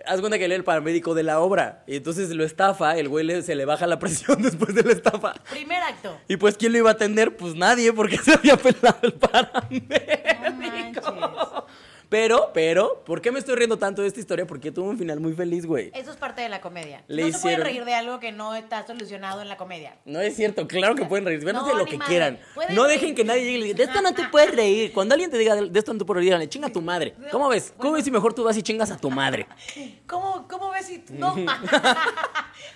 haz 0.06 0.20
cuenta 0.20 0.36
que 0.38 0.44
él 0.44 0.52
era 0.52 0.58
el 0.58 0.64
paramédico 0.64 1.14
de 1.14 1.22
la 1.22 1.40
obra. 1.40 1.82
Y 1.86 1.96
entonces 1.96 2.28
lo 2.28 2.44
estafa, 2.44 2.98
el 2.98 3.08
güey 3.08 3.24
le- 3.24 3.40
se 3.40 3.54
le 3.54 3.64
baja 3.64 3.86
la 3.86 3.98
presión 4.00 4.42
después 4.42 4.74
de 4.74 4.82
la 4.82 4.92
estafa. 4.92 5.32
primer 5.50 5.82
acto. 5.82 6.14
Y 6.28 6.36
pues, 6.36 6.58
¿quién 6.58 6.72
lo 6.72 6.78
iba 6.78 6.90
a 6.90 6.92
atender? 6.92 7.38
Pues 7.38 7.54
nadie, 7.54 7.90
porque 7.94 8.18
se 8.22 8.34
había 8.34 8.58
pelado 8.58 8.98
el 9.00 9.14
No 9.14 9.18
paramédico. 9.18 10.52
manches. 10.52 11.65
Pero, 12.08 12.50
pero, 12.54 13.02
¿por 13.04 13.20
qué 13.20 13.32
me 13.32 13.40
estoy 13.40 13.56
riendo 13.56 13.78
tanto 13.78 14.00
de 14.02 14.08
esta 14.08 14.20
historia? 14.20 14.46
Porque 14.46 14.70
tuvo 14.70 14.88
un 14.88 14.96
final 14.96 15.18
muy 15.18 15.32
feliz, 15.32 15.66
güey. 15.66 15.90
Eso 15.92 16.12
es 16.12 16.16
parte 16.16 16.40
de 16.40 16.48
la 16.48 16.60
comedia. 16.60 17.02
Le 17.08 17.22
no 17.22 17.28
se 17.32 17.38
pueden 17.40 17.58
hicieron- 17.60 17.64
reír 17.64 17.84
de 17.84 17.94
algo 17.94 18.20
que 18.20 18.30
no 18.30 18.54
está 18.54 18.86
solucionado 18.86 19.42
en 19.42 19.48
la 19.48 19.56
comedia. 19.56 19.96
No 20.04 20.20
es 20.20 20.36
cierto, 20.36 20.68
claro 20.68 20.94
que 20.94 21.04
pueden 21.04 21.24
reír. 21.24 21.44
Vean 21.44 21.56
No, 21.56 21.66
de 21.66 21.74
lo 21.74 21.84
que 21.84 21.96
madre. 21.98 22.08
quieran. 22.08 22.38
No 22.70 22.84
reír. 22.86 23.00
dejen 23.00 23.14
que 23.16 23.24
nadie 23.24 23.42
llegue 23.44 23.56
y 23.56 23.58
le 23.58 23.64
diga, 23.66 23.76
de 23.78 23.84
esto 23.84 24.02
no 24.02 24.14
te 24.14 24.28
puedes 24.28 24.54
reír. 24.54 24.92
Cuando 24.92 25.14
alguien 25.14 25.30
te 25.30 25.38
diga, 25.38 25.56
de 25.56 25.78
esto 25.78 25.92
no 25.92 25.98
te 25.98 26.04
puedes 26.04 26.20
reír, 26.20 26.32
dale, 26.32 26.48
chinga 26.48 26.68
a 26.68 26.72
tu 26.72 26.80
madre. 26.80 27.14
¿Cómo 27.32 27.48
ves? 27.48 27.74
¿Cómo 27.76 27.92
ves 27.94 28.04
si 28.04 28.10
mejor 28.12 28.34
tú 28.34 28.44
vas 28.44 28.56
y 28.56 28.62
chingas 28.62 28.90
a 28.92 28.96
tu 28.98 29.10
madre? 29.10 29.46
¿Cómo, 30.06 30.46
cómo 30.48 30.70
ves 30.70 30.86
si 30.86 31.04
no? 31.10 31.34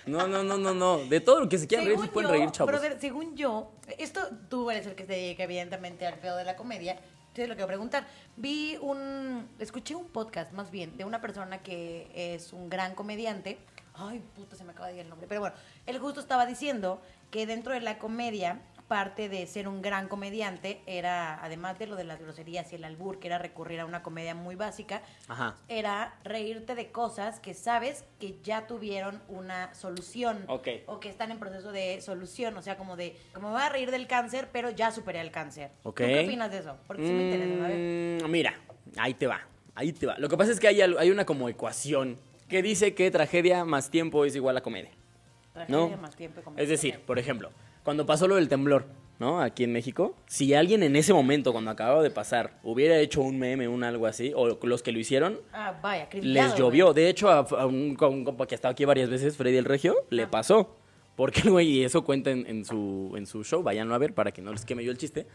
No, 0.05 0.27
no, 0.27 0.43
no, 0.43 0.57
no, 0.57 0.73
no. 0.73 0.97
De 1.05 1.21
todo 1.21 1.39
lo 1.41 1.49
que 1.49 1.57
se 1.57 1.67
quieran 1.67 1.85
reír, 1.87 1.99
se 1.99 2.07
pueden 2.07 2.29
yo, 2.31 2.35
reír, 2.37 2.51
chavos. 2.51 2.71
brother, 2.71 2.97
según 2.99 3.35
yo, 3.35 3.71
esto 3.99 4.19
tú 4.49 4.71
eres 4.71 4.85
el 4.87 4.95
que 4.95 5.05
se 5.05 5.13
dedica 5.13 5.43
evidentemente 5.43 6.05
al 6.07 6.17
pedo 6.19 6.37
de 6.37 6.43
la 6.43 6.55
comedia. 6.55 6.99
Entonces 7.31 7.57
lo 7.57 7.63
a 7.63 7.67
preguntar. 7.67 8.05
Vi 8.35 8.77
un, 8.81 9.47
escuché 9.57 9.95
un 9.95 10.09
podcast 10.09 10.51
más 10.51 10.69
bien 10.69 10.97
de 10.97 11.05
una 11.05 11.21
persona 11.21 11.63
que 11.63 12.11
es 12.13 12.51
un 12.51 12.69
gran 12.69 12.93
comediante. 12.93 13.57
Ay, 13.93 14.21
puta, 14.35 14.57
se 14.57 14.65
me 14.65 14.73
acaba 14.73 14.87
de 14.89 14.95
ir 14.95 14.99
el 14.99 15.09
nombre. 15.09 15.27
Pero 15.29 15.39
bueno, 15.39 15.55
él 15.85 15.97
justo 15.99 16.19
estaba 16.19 16.45
diciendo 16.45 17.01
que 17.29 17.45
dentro 17.45 17.73
de 17.73 17.79
la 17.79 17.99
comedia, 17.99 18.59
parte 18.91 19.29
de 19.29 19.47
ser 19.47 19.69
un 19.69 19.81
gran 19.81 20.09
comediante 20.09 20.81
era, 20.85 21.41
además 21.41 21.79
de 21.79 21.87
lo 21.87 21.95
de 21.95 22.03
las 22.03 22.19
groserías 22.19 22.73
y 22.73 22.75
el 22.75 22.83
albur, 22.83 23.19
que 23.19 23.27
era 23.27 23.37
recurrir 23.37 23.79
a 23.79 23.85
una 23.85 24.03
comedia 24.03 24.35
muy 24.35 24.55
básica, 24.55 25.01
Ajá. 25.29 25.55
era 25.69 26.13
reírte 26.25 26.75
de 26.75 26.91
cosas 26.91 27.39
que 27.39 27.53
sabes 27.53 28.03
que 28.19 28.35
ya 28.43 28.67
tuvieron 28.67 29.21
una 29.29 29.73
solución 29.73 30.43
o 30.45 30.61
que 30.61 31.07
están 31.07 31.31
en 31.31 31.39
proceso 31.39 31.71
de 31.71 32.01
solución, 32.01 32.57
o 32.57 32.61
sea, 32.61 32.75
como 32.75 32.97
de, 32.97 33.15
como 33.33 33.47
me 33.47 33.53
voy 33.53 33.61
a 33.61 33.69
reír 33.69 33.91
del 33.91 34.07
cáncer, 34.07 34.49
pero 34.51 34.69
ya 34.71 34.91
superé 34.91 35.21
el 35.21 35.31
cáncer. 35.31 35.71
Ok. 35.83 36.01
¿Tú 36.01 36.07
qué 36.07 36.25
opinas 36.25 36.51
de 36.51 36.57
eso? 36.57 36.75
Porque 36.85 37.07
sí 37.07 37.13
me 37.13 37.31
interesa. 37.31 38.27
Mm, 38.27 38.29
Mira, 38.29 38.55
ahí 38.97 39.13
te 39.13 39.25
va, 39.25 39.39
ahí 39.73 39.93
te 39.93 40.05
va. 40.05 40.17
Lo 40.17 40.27
que 40.27 40.35
pasa 40.35 40.51
es 40.51 40.59
que 40.59 40.67
hay, 40.67 40.81
hay 40.81 41.11
una 41.11 41.25
como 41.25 41.47
ecuación 41.47 42.17
que 42.49 42.61
dice 42.61 42.93
que 42.93 43.09
tragedia 43.09 43.63
más 43.63 43.89
tiempo 43.89 44.25
es 44.25 44.35
igual 44.35 44.57
a 44.57 44.61
comedia. 44.61 44.91
¿no? 45.69 45.87
Tragedia 45.87 45.95
más 45.95 46.13
tiempo 46.13 46.41
y 46.41 46.43
comedia. 46.43 46.61
Es 46.61 46.67
decir, 46.67 46.99
por 46.99 47.17
ejemplo, 47.19 47.51
cuando 47.83 48.05
pasó 48.05 48.27
lo 48.27 48.35
del 48.35 48.47
temblor, 48.47 48.85
¿no? 49.19 49.41
Aquí 49.41 49.63
en 49.63 49.71
México, 49.71 50.15
si 50.27 50.53
alguien 50.53 50.83
en 50.83 50.95
ese 50.95 51.13
momento, 51.13 51.51
cuando 51.51 51.71
acababa 51.71 52.01
de 52.03 52.11
pasar, 52.11 52.59
hubiera 52.63 52.97
hecho 52.99 53.21
un 53.21 53.37
meme, 53.39 53.67
un 53.67 53.83
algo 53.83 54.05
así, 54.07 54.31
o 54.35 54.57
los 54.65 54.81
que 54.83 54.91
lo 54.91 54.99
hicieron, 54.99 55.39
Ah, 55.53 55.79
vaya, 55.81 56.07
les 56.21 56.47
güey. 56.47 56.57
llovió. 56.59 56.93
De 56.93 57.09
hecho, 57.09 57.29
a, 57.29 57.39
a 57.39 57.65
un, 57.65 57.95
compa 57.95 58.47
que 58.47 58.55
ha 58.55 58.57
estado 58.57 58.71
aquí 58.71 58.85
varias 58.85 59.09
veces, 59.09 59.37
Freddy 59.37 59.57
el 59.57 59.65
Regio, 59.65 59.95
le 60.09 60.27
pasó. 60.27 60.75
Porque 61.15 61.41
el 61.41 61.51
güey, 61.51 61.67
y 61.67 61.83
eso 61.83 62.03
cuenta 62.03 62.31
en, 62.31 62.47
en 62.47 62.65
su, 62.65 63.13
en 63.15 63.25
su 63.27 63.43
show, 63.43 63.61
váyanlo 63.61 63.93
a 63.93 63.97
ver 63.97 64.13
para 64.13 64.31
que 64.31 64.41
no 64.41 64.51
les 64.51 64.65
queme 64.65 64.83
yo 64.83 64.91
el 64.91 64.97
chiste. 64.97 65.27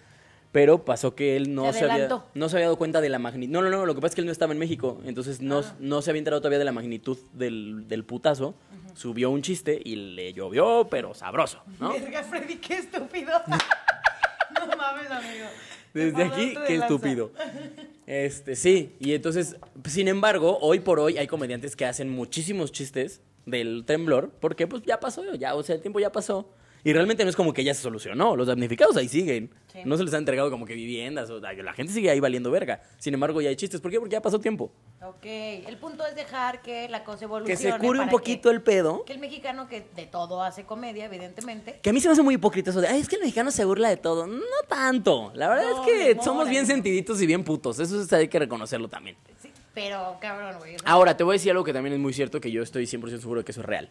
Pero 0.52 0.84
pasó 0.84 1.14
que 1.14 1.36
él 1.36 1.54
no 1.54 1.70
Se 1.72 1.80
se, 1.80 1.90
había, 1.90 2.08
no 2.34 2.48
se 2.48 2.56
había 2.56 2.66
dado 2.66 2.78
cuenta 2.78 3.00
de 3.02 3.08
la 3.10 3.18
magnitud. 3.18 3.52
No, 3.52 3.60
no, 3.62 3.68
no, 3.68 3.84
lo 3.84 3.94
que 3.94 4.00
pasa 4.00 4.12
es 4.12 4.14
que 4.14 4.20
él 4.22 4.26
no 4.26 4.32
estaba 4.32 4.52
en 4.54 4.58
México. 4.58 5.00
Entonces 5.04 5.42
no, 5.42 5.58
Ah. 5.58 5.74
no 5.78 6.00
se 6.00 6.10
había 6.10 6.18
enterado 6.20 6.40
todavía 6.40 6.58
de 6.58 6.64
la 6.64 6.72
magnitud 6.72 7.18
del, 7.34 7.86
del 7.88 8.04
putazo. 8.04 8.54
Subió 8.96 9.28
un 9.28 9.42
chiste 9.42 9.78
y 9.84 9.94
le 9.94 10.32
llovió, 10.32 10.88
pero 10.90 11.12
sabroso, 11.12 11.62
¿no? 11.78 11.92
Verga, 11.92 12.22
Freddy, 12.22 12.56
qué 12.56 12.78
estúpido. 12.78 13.30
no 13.46 14.66
mames, 14.74 15.10
amigo. 15.10 15.46
Desde 15.92 16.24
aquí, 16.24 16.46
de 16.46 16.64
qué 16.66 16.78
lanza. 16.78 16.86
estúpido. 16.86 17.30
Este, 18.06 18.56
sí, 18.56 18.96
y 18.98 19.12
entonces, 19.12 19.56
sin 19.84 20.08
embargo, 20.08 20.56
hoy 20.62 20.80
por 20.80 20.98
hoy 20.98 21.18
hay 21.18 21.26
comediantes 21.26 21.76
que 21.76 21.84
hacen 21.84 22.08
muchísimos 22.08 22.72
chistes 22.72 23.20
del 23.44 23.84
temblor, 23.84 24.30
porque 24.40 24.66
pues 24.66 24.82
ya 24.84 24.98
pasó, 24.98 25.34
ya, 25.34 25.54
o 25.54 25.62
sea, 25.62 25.74
el 25.74 25.82
tiempo 25.82 26.00
ya 26.00 26.10
pasó. 26.10 26.48
Y 26.86 26.92
realmente 26.92 27.24
no 27.24 27.30
es 27.30 27.34
como 27.34 27.52
que 27.52 27.64
ya 27.64 27.74
se 27.74 27.82
solucionó, 27.82 28.36
los 28.36 28.46
damnificados 28.46 28.96
ahí 28.96 29.08
siguen. 29.08 29.50
Sí. 29.72 29.80
No 29.84 29.96
se 29.96 30.04
les 30.04 30.14
ha 30.14 30.18
entregado 30.18 30.52
como 30.52 30.64
que 30.66 30.74
viviendas, 30.74 31.28
o, 31.30 31.40
la 31.40 31.72
gente 31.72 31.92
sigue 31.92 32.10
ahí 32.10 32.20
valiendo 32.20 32.48
verga. 32.52 32.80
Sin 32.98 33.12
embargo, 33.12 33.40
ya 33.40 33.48
hay 33.48 33.56
chistes, 33.56 33.80
¿por 33.80 33.90
qué? 33.90 33.98
Porque 33.98 34.12
ya 34.12 34.22
pasó 34.22 34.38
tiempo. 34.38 34.70
Ok, 35.02 35.24
el 35.24 35.76
punto 35.78 36.06
es 36.06 36.14
dejar 36.14 36.62
que 36.62 36.88
la 36.88 37.02
cosa 37.02 37.18
Que 37.18 37.24
evolucione. 37.24 37.56
se 37.72 37.78
cure 37.78 37.98
un 37.98 38.08
poquito 38.08 38.50
que- 38.50 38.54
el 38.54 38.62
pedo. 38.62 39.04
Que 39.04 39.14
el 39.14 39.18
mexicano 39.18 39.66
que 39.68 39.84
de 39.96 40.06
todo 40.06 40.40
hace 40.44 40.62
comedia, 40.62 41.06
evidentemente. 41.06 41.80
Que 41.82 41.90
a 41.90 41.92
mí 41.92 41.98
se 42.00 42.06
me 42.06 42.12
hace 42.12 42.22
muy 42.22 42.34
hipócrita 42.36 42.70
eso 42.70 42.80
de, 42.80 42.86
ay, 42.86 43.00
es 43.00 43.08
que 43.08 43.16
el 43.16 43.22
mexicano 43.22 43.50
se 43.50 43.64
burla 43.64 43.88
de 43.88 43.96
todo. 43.96 44.28
No 44.28 44.40
tanto. 44.68 45.32
La 45.34 45.48
verdad 45.48 45.64
No, 45.68 45.82
es 45.84 45.88
que 46.14 46.22
somos 46.22 46.48
bien 46.48 46.66
sentiditos 46.66 47.20
y 47.20 47.26
bien 47.26 47.42
putos. 47.42 47.80
Eso 47.80 48.00
es- 48.00 48.12
hay 48.12 48.28
que 48.28 48.38
reconocerlo 48.38 48.88
también. 48.88 49.16
Sí, 49.42 49.50
pero 49.74 50.18
cabrón, 50.20 50.54
güey. 50.60 50.76
Ahora, 50.84 51.16
te 51.16 51.24
voy 51.24 51.32
a 51.32 51.36
decir 51.38 51.50
algo 51.50 51.64
que 51.64 51.72
también 51.72 51.94
es 51.94 51.98
muy 52.00 52.12
cierto, 52.12 52.40
que 52.40 52.52
yo 52.52 52.62
estoy 52.62 52.86
100% 52.86 53.22
seguro 53.22 53.40
de 53.40 53.44
que 53.44 53.50
eso 53.50 53.60
es 53.62 53.66
real. 53.66 53.90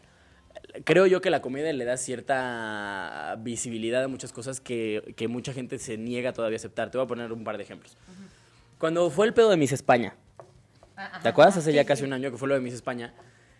Creo 0.84 1.06
yo 1.06 1.22
que 1.22 1.30
la 1.30 1.42
comedia 1.42 1.72
le 1.72 1.86
da 1.86 1.98
cierta 1.98 3.36
visibilidad 3.40 4.04
a 4.04 4.08
muchas 4.08 4.32
cosas 4.34 4.60
que, 4.60 5.14
que 5.16 5.28
mucha 5.28 5.54
gente 5.54 5.80
se 5.80 5.98
niega 5.98 6.34
todavía 6.34 6.58
a 6.58 6.60
aceptar. 6.60 6.92
Te 6.92 6.98
voy 6.98 7.06
a 7.06 7.08
poner 7.08 7.32
un 7.32 7.44
par 7.44 7.58
de 7.58 7.64
ejemplos. 7.64 7.98
Cuando 8.78 9.10
fue 9.10 9.26
el 9.26 9.34
pedo 9.34 9.50
de 9.50 9.58
Miss 9.58 9.72
España, 9.72 10.16
ajá, 10.96 11.22
¿te 11.22 11.30
acuerdas? 11.30 11.58
Hace 11.58 11.72
sí, 11.72 11.76
ya 11.76 11.84
sí. 11.84 11.88
casi 11.88 12.04
un 12.04 12.14
año 12.14 12.32
que 12.32 12.38
fue 12.38 12.48
lo 12.48 12.56
de 12.56 12.62
Miss 12.62 12.74
España, 12.74 13.14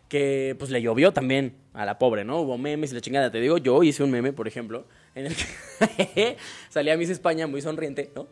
que 0.10 0.56
pues 0.60 0.72
le 0.72 0.82
llovió 0.82 1.14
también 1.14 1.56
a 1.74 1.86
la 1.86 1.98
pobre, 1.98 2.26
¿no? 2.26 2.42
Hubo 2.42 2.58
memes 2.58 2.92
y 2.92 2.96
la 2.96 3.02
chingada. 3.02 3.32
Te 3.32 3.40
digo, 3.40 3.58
yo 3.58 3.82
hice 3.84 4.04
un 4.04 4.12
meme, 4.12 4.34
por 4.34 4.48
ejemplo, 4.48 4.86
en 5.16 5.28
el 5.28 5.36
que 5.36 6.38
salía 6.70 6.98
Miss 6.98 7.10
España 7.10 7.48
muy 7.48 7.62
sonriente, 7.62 8.12
¿no? 8.16 8.28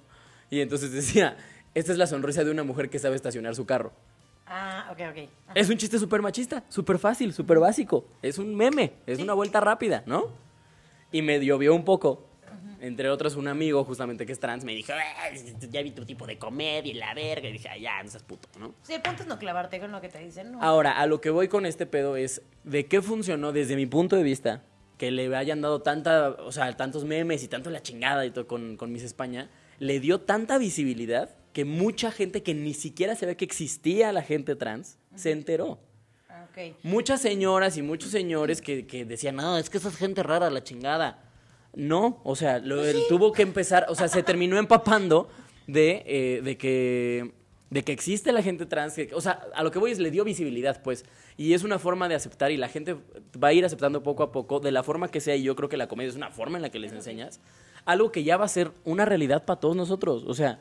Y 0.50 0.60
entonces 0.60 0.92
decía, 0.92 1.38
esta 1.74 1.92
es 1.92 1.98
la 1.98 2.06
sonrisa 2.06 2.44
de 2.44 2.52
una 2.52 2.64
mujer 2.64 2.90
que 2.90 3.00
sabe 3.00 3.16
estacionar 3.16 3.56
su 3.56 3.66
carro. 3.66 3.94
Ah, 4.46 4.90
ok, 4.92 5.00
ok. 5.12 5.30
Ajá. 5.48 5.54
Es 5.56 5.70
un 5.70 5.78
chiste 5.78 5.98
súper 6.00 6.22
machista, 6.22 6.64
súper 6.70 7.00
fácil, 7.00 7.34
súper 7.34 7.60
básico. 7.60 8.06
Es 8.22 8.38
un 8.38 8.56
meme, 8.56 8.94
es 9.06 9.18
Sí. 9.18 9.24
una 9.24 9.34
vuelta 9.34 9.60
rápida, 9.60 10.04
¿no? 10.06 10.28
Y 11.12 11.22
me 11.22 11.44
llovió 11.44 11.74
un 11.76 11.84
poco. 11.86 12.28
Entre 12.82 13.10
otros, 13.10 13.38
un 13.38 13.48
amigo 13.48 13.86
justamente 13.86 14.26
que 14.26 14.34
es 14.34 14.40
trans 14.42 14.66
me 14.66 14.74
dijo, 14.76 14.92
"Ah, 14.92 15.30
ya 15.72 15.82
vi 15.82 15.92
tu 15.92 16.04
tipo 16.06 16.28
de 16.28 16.38
comedia 16.38 16.92
y 16.92 16.96
la 16.96 17.14
verga. 17.14 17.48
Y 17.48 17.54
dije, 17.54 17.70
"Ah, 17.70 17.78
ya, 17.78 18.04
no 18.04 18.10
seas 18.10 18.24
puto, 18.24 18.50
¿no? 18.60 18.76
Sí, 18.82 18.94
el 18.94 19.02
punto 19.02 19.22
es 19.24 19.30
no 19.30 19.40
clavarte 19.40 19.80
con 19.80 19.94
lo 19.94 20.02
que 20.02 20.10
te 20.10 20.20
dicen, 20.20 20.52
¿no? 20.52 20.62
Ahora, 20.62 21.00
a 21.00 21.08
lo 21.08 21.22
que 21.22 21.30
voy 21.30 21.48
con 21.48 21.66
este 21.66 21.86
pedo 21.86 22.18
es 22.18 22.42
de 22.66 22.86
qué 22.88 23.02
funcionó 23.02 23.54
desde 23.54 23.78
mi 23.78 23.86
punto 23.86 24.18
de 24.18 24.24
vista 24.24 24.64
que 24.98 25.12
le 25.12 25.34
hayan 25.34 25.62
dado 25.62 25.82
tanta, 25.82 26.32
o 26.32 26.52
sea, 26.52 26.76
tantos 26.76 27.06
memes 27.06 27.42
y 27.44 27.48
tanto 27.48 27.70
la 27.70 27.82
chingada 27.82 28.26
y 28.26 28.32
todo 28.32 28.48
con, 28.48 28.76
con 28.76 28.92
Miss 28.92 29.04
España, 29.04 29.50
le 29.80 30.02
dio 30.02 30.20
tanta 30.20 30.58
visibilidad 30.58 31.30
que 31.54 31.66
mucha 31.66 32.12
gente 32.12 32.44
que 32.44 32.54
ni 32.54 32.74
siquiera 32.74 33.16
sabía 33.16 33.36
que 33.38 33.46
existía 33.46 34.12
la 34.12 34.24
gente 34.24 34.56
trans 34.56 34.98
se 35.16 35.32
enteró. 35.32 35.80
Ah. 36.28 36.48
Muchas 36.82 37.22
señoras 37.22 37.78
y 37.78 37.82
muchos 37.82 38.10
señores 38.10 38.62
que, 38.62 38.86
que 38.86 39.06
decían, 39.06 39.36
no, 39.36 39.58
es 39.58 39.70
que 39.70 39.78
esa 39.78 39.90
es 39.90 39.96
gente 39.96 40.24
rara, 40.24 40.50
la 40.50 40.64
chingada. 40.64 41.24
No, 41.76 42.22
o 42.24 42.36
sea, 42.36 42.60
lo, 42.60 42.82
tuvo 43.08 43.32
que 43.32 43.42
empezar, 43.42 43.86
o 43.90 43.96
sea, 43.96 44.08
se 44.08 44.22
terminó 44.24 44.58
empapando 44.58 45.30
de, 45.68 46.04
eh, 46.06 46.42
de 46.44 46.58
que 46.58 47.34
de 47.72 47.84
que 47.84 47.92
existe 47.92 48.32
la 48.32 48.44
gente 48.44 48.68
trans, 48.68 48.94
que- 48.94 49.10
o 49.16 49.22
sea, 49.22 49.48
a 49.56 49.64
lo 49.64 49.72
que 49.72 49.80
voy 49.80 49.90
es 49.90 49.98
le 49.98 50.12
dio 50.12 50.24
visibilidad, 50.24 50.84
pues, 50.84 51.06
y 51.38 51.54
es 51.54 51.64
una 51.64 51.80
forma 51.80 52.08
de 52.08 52.14
aceptar 52.14 52.52
y 52.52 52.58
la 52.58 52.70
gente 52.70 52.96
va 53.44 53.48
a 53.48 53.54
ir 53.54 53.66
aceptando 53.66 54.04
poco 54.04 54.22
a 54.22 54.32
poco 54.32 54.60
de 54.60 54.72
la 54.72 54.84
forma 54.84 55.10
que 55.10 55.20
sea 55.20 55.36
y 55.36 55.42
yo 55.42 55.56
creo 55.56 55.70
que 55.70 55.78
la 55.78 55.88
comedia 55.88 56.12
es 56.12 56.16
una 56.16 56.30
forma 56.30 56.60
en 56.60 56.62
la 56.62 56.70
que 56.70 56.78
les 56.78 56.92
enseñas 56.92 57.40
algo 57.86 58.12
que 58.12 58.24
ya 58.24 58.38
va 58.38 58.46
a 58.46 58.50
ser 58.50 58.72
una 58.86 59.06
realidad 59.06 59.44
para 59.46 59.60
todos 59.60 59.76
nosotros, 59.76 60.24
o 60.28 60.36
sea, 60.36 60.60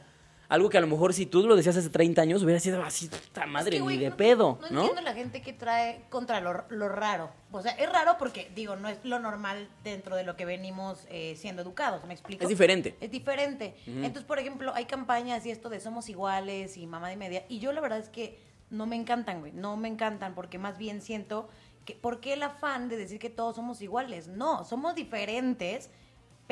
algo 0.53 0.69
que 0.69 0.77
a 0.77 0.81
lo 0.83 0.87
mejor 0.87 1.15
si 1.15 1.25
tú 1.25 1.47
lo 1.47 1.57
decías 1.57 1.77
hace 1.77 1.89
30 1.89 2.21
años 2.23 2.43
hubiera 2.43 2.61
sido 2.61 2.83
así, 2.83 3.09
puta 3.09 3.47
madre, 3.47 3.77
Es 3.79 3.83
que, 3.83 3.89
ni 3.89 3.97
de 3.97 4.11
no- 4.11 4.17
pedo, 4.17 4.59
No, 4.63 4.69
¿no? 4.71 4.81
entiendo 4.83 5.01
la 5.03 5.15
gente 5.15 5.41
que 5.41 5.53
trae 5.55 6.03
contra 6.11 6.41
lo, 6.41 6.65
lo 6.69 6.89
raro. 6.91 7.31
O 7.53 7.63
sea, 7.63 7.73
es 7.73 7.91
raro 7.91 8.17
porque, 8.19 8.51
digo, 8.55 8.77
no 8.77 8.89
es 8.89 8.99
lo 9.05 9.19
normal 9.19 9.69
dentro 9.83 10.15
de 10.15 10.25
lo 10.25 10.37
que 10.37 10.45
venimos 10.45 11.07
eh, 11.09 11.37
siendo 11.39 11.63
educados, 11.63 12.05
¿me 12.05 12.13
explico? 12.13 12.43
Es 12.43 12.49
diferente. 12.51 12.97
Es 13.01 13.11
diferente. 13.11 13.75
Entonces, 13.87 14.25
por 14.25 14.39
ejemplo, 14.39 14.73
hay 14.75 14.85
campañas 14.85 15.47
y 15.47 15.51
esto 15.51 15.71
de 15.71 15.81
somos 15.81 16.09
iguales 16.11 16.77
y 16.77 16.87
mamá 16.87 17.09
de 17.09 17.17
media. 17.17 17.45
Y 17.49 17.59
yo 17.59 17.73
la 17.73 17.81
verdad 17.81 17.99
es 17.99 18.09
que 18.11 18.39
no 18.69 18.87
me 18.87 18.97
encantan, 18.97 19.41
güey. 19.41 19.53
No 19.53 19.77
me 19.79 19.89
encantan 19.89 20.35
porque 20.35 20.59
más 20.59 20.77
bien 20.79 21.01
siento 21.01 21.49
que, 21.87 21.95
¿por 21.95 22.21
qué 22.21 22.35
el 22.35 22.43
afán 22.43 22.89
de 22.89 22.97
decir 22.97 23.19
que 23.19 23.29
todos 23.31 23.57
somos 23.57 23.81
iguales? 23.83 24.29
No, 24.29 24.65
somos 24.65 24.95
diferentes. 24.95 25.91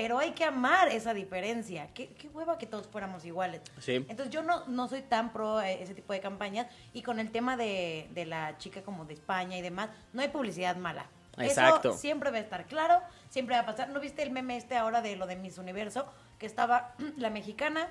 Pero 0.01 0.19
hay 0.19 0.31
que 0.33 0.45
amar 0.45 0.89
esa 0.89 1.13
diferencia. 1.15 1.89
¿Qué, 1.95 2.09
qué 2.15 2.29
hueva 2.29 2.59
que 2.59 2.67
todos 2.67 2.87
fuéramos 2.87 3.25
iguales. 3.25 3.61
Sí. 3.81 4.05
Entonces 4.09 4.31
yo 4.31 4.43
no, 4.43 4.67
no 4.67 4.89
soy 4.89 5.03
tan 5.03 5.33
pro 5.33 5.61
eh, 5.61 5.83
ese 5.83 5.95
tipo 5.95 6.13
de 6.13 6.21
campañas 6.21 6.67
y 6.93 7.03
con 7.03 7.19
el 7.21 7.31
tema 7.31 7.57
de, 7.57 8.09
de 8.15 8.27
la 8.27 8.57
chica 8.59 8.83
como 8.83 9.05
de 9.05 9.15
España 9.15 9.57
y 9.59 9.63
demás, 9.63 9.91
no 10.13 10.23
hay 10.23 10.29
publicidad 10.29 10.77
mala. 10.77 11.07
Exacto. 11.39 11.91
Eso 11.91 11.99
siempre 11.99 12.31
va 12.31 12.39
a 12.39 12.41
estar 12.41 12.67
claro, 12.67 13.01
siempre 13.29 13.55
va 13.57 13.63
a 13.63 13.67
pasar. 13.67 13.89
¿No 13.91 14.01
viste 14.01 14.23
el 14.23 14.31
meme 14.31 14.57
este 14.57 14.77
ahora 14.77 15.01
de 15.03 15.17
lo 15.17 15.27
de 15.27 15.37
Miss 15.37 15.59
Universo? 15.59 16.07
Que 16.39 16.47
estaba 16.47 16.95
la 17.17 17.31
mexicana, 17.31 17.89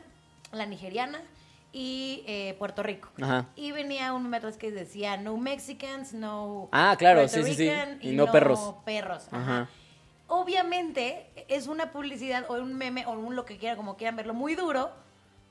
la 0.52 0.66
nigeriana 0.66 1.22
y 1.72 2.24
eh, 2.28 2.56
Puerto 2.58 2.84
Rico. 2.84 3.10
Ajá. 3.22 3.46
Y 3.56 3.72
venía 3.72 4.14
un 4.14 4.24
meme 4.24 4.38
atrás 4.38 4.58
que 4.58 4.72
decía 4.72 5.18
no 5.18 5.38
Mexicans, 5.38 6.14
no 6.14 6.70
Ah, 6.72 6.96
claro, 6.98 7.22
Puerto 7.22 7.36
sí, 7.38 7.44
sí, 7.44 7.56
sí. 7.56 7.70
Rican 7.70 8.00
Y 8.02 8.12
no 8.14 8.32
perros. 8.32 8.76
perros. 8.86 9.28
Ajá. 9.32 9.42
Ajá. 9.62 9.70
Obviamente 10.30 11.28
es 11.48 11.68
una 11.68 11.92
publicidad 11.92 12.46
o 12.50 12.54
un 12.54 12.74
meme 12.76 13.06
o 13.06 13.12
un 13.12 13.36
lo 13.36 13.46
que 13.46 13.58
quiera, 13.58 13.76
como 13.76 13.98
quieran 13.98 14.16
verlo, 14.16 14.34
muy 14.34 14.56
duro. 14.56 14.90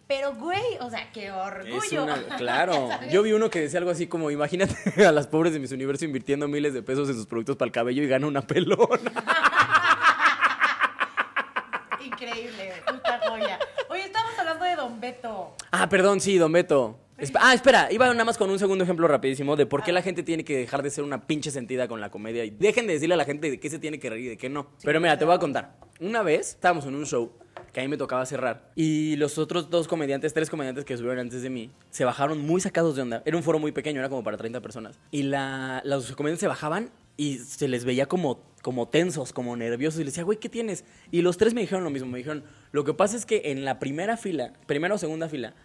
Pero, 0.07 0.35
güey, 0.35 0.63
o 0.81 0.89
sea, 0.89 1.13
qué 1.13 1.31
orgullo. 1.31 2.05
Una- 2.05 2.25
claro. 2.39 2.89
Yo 3.11 3.23
vi 3.23 3.33
uno 3.33 3.51
que 3.51 3.61
decía 3.61 3.79
algo 3.79 3.91
así 3.91 4.07
como, 4.07 4.31
imagínate 4.31 4.75
a 5.07 5.13
las 5.13 5.27
pobres 5.27 5.53
de 5.53 5.59
Miss 5.59 5.73
Universo 5.73 6.07
invirtiendo 6.07 6.49
miles 6.49 6.73
de 6.73 6.83
pesos 6.83 7.09
en 7.11 7.17
sus 7.17 7.27
productos 7.27 7.57
para 7.57 7.67
el 7.67 7.73
cabello 7.73 8.03
y 8.03 8.09
gana 8.09 8.27
una 8.27 8.41
pelona. 8.41 9.13
Increíble, 12.05 12.73
puta 12.87 13.21
joya. 13.29 13.59
Oye, 13.89 14.05
estamos 14.05 14.33
hablando 14.39 14.65
de 14.65 14.77
Don 14.77 15.01
Beto. 15.01 15.55
Ah, 15.73 15.89
perdón, 15.89 16.21
sí, 16.21 16.39
Don 16.39 16.53
Beto. 16.53 16.99
Ah, 17.41 17.53
espera, 17.53 17.89
iba 17.91 18.07
nada 18.07 18.25
más 18.25 18.39
con 18.39 18.49
un 18.49 18.61
segundo 18.61 18.85
ejemplo 18.85 19.09
rapidísimo 19.09 19.57
de 19.57 19.67
por 19.67 19.83
qué 19.83 19.91
la 19.91 20.03
gente 20.03 20.23
tiene 20.23 20.45
que 20.45 20.57
dejar 20.57 20.85
de 20.85 20.91
ser 20.91 21.03
una 21.03 21.27
pinche 21.27 21.51
sentida 21.51 21.89
con 21.89 22.01
la 22.01 22.11
comedia 22.11 22.45
y 22.45 22.51
dejen 22.51 22.87
de 22.87 22.93
decirle 22.93 23.15
a 23.15 23.17
la 23.17 23.25
gente 23.25 23.51
de 23.51 23.59
qué 23.59 23.69
se 23.69 23.81
tiene 23.81 23.99
que 23.99 24.09
reír 24.09 24.27
y 24.27 24.29
de 24.29 24.37
qué 24.37 24.49
no. 24.49 24.69
Pero 24.85 25.01
mira, 25.01 25.19
te 25.19 25.25
voy 25.25 25.35
a 25.35 25.39
contar. 25.41 25.75
Una 25.99 26.23
vez 26.23 26.51
estábamos 26.51 26.87
en 26.87 26.95
un 26.95 27.07
show 27.07 27.33
que 27.73 27.81
a 27.81 27.83
mí 27.83 27.89
me 27.89 27.97
tocaba 27.97 28.25
cerrar 28.25 28.71
y 28.77 29.17
los 29.17 29.37
otros 29.37 29.69
dos 29.69 29.89
comediantes, 29.89 30.33
tres 30.33 30.49
comediantes 30.49 30.85
que 30.85 30.97
subieron 30.97 31.19
antes 31.19 31.43
de 31.43 31.51
mí, 31.51 31.73
se 31.91 32.05
bajaron 32.05 32.41
muy 32.41 32.61
sacados 32.61 32.95
de 32.95 33.03
onda. 33.03 33.23
Era 33.27 33.37
un 33.37 33.43
foro 33.43 33.59
muy 33.59 33.73
pequeño, 33.73 33.99
era 33.99 34.09
como 34.09 34.23
para 34.23 34.37
30 34.37 34.61
personas. 34.61 35.01
Y 35.11 35.25
la, 35.25 35.83
los 35.85 36.15
comediantes 36.15 36.41
se 36.41 36.49
bajaban 36.49 36.91
y 37.17 37.39
se 37.39 37.67
les 37.67 37.85
veía 37.85 38.07
como, 38.07 38.45
como 38.63 38.87
tensos, 38.87 39.33
como 39.33 39.57
nerviosos. 39.57 40.01
Y 40.01 40.05
les 40.05 40.15
decía, 40.15 40.23
güey, 40.23 40.39
¿qué 40.39 40.49
tienes? 40.49 40.85
Y 41.11 41.23
los 41.23 41.37
tres 41.37 41.53
me 41.53 41.63
dijeron 41.63 41.83
lo 41.83 41.91
mismo. 41.91 42.09
Me 42.09 42.19
dijeron, 42.19 42.45
lo 42.71 42.85
que 42.85 42.95
pasa 42.95 43.17
es 43.17 43.27
que 43.27 43.43
en 43.47 43.65
la 43.65 43.81
primera 43.81 44.17
fila, 44.17 44.53
primera 44.67 44.95
o 44.95 44.99
segunda 44.99 45.29
fila, 45.29 45.57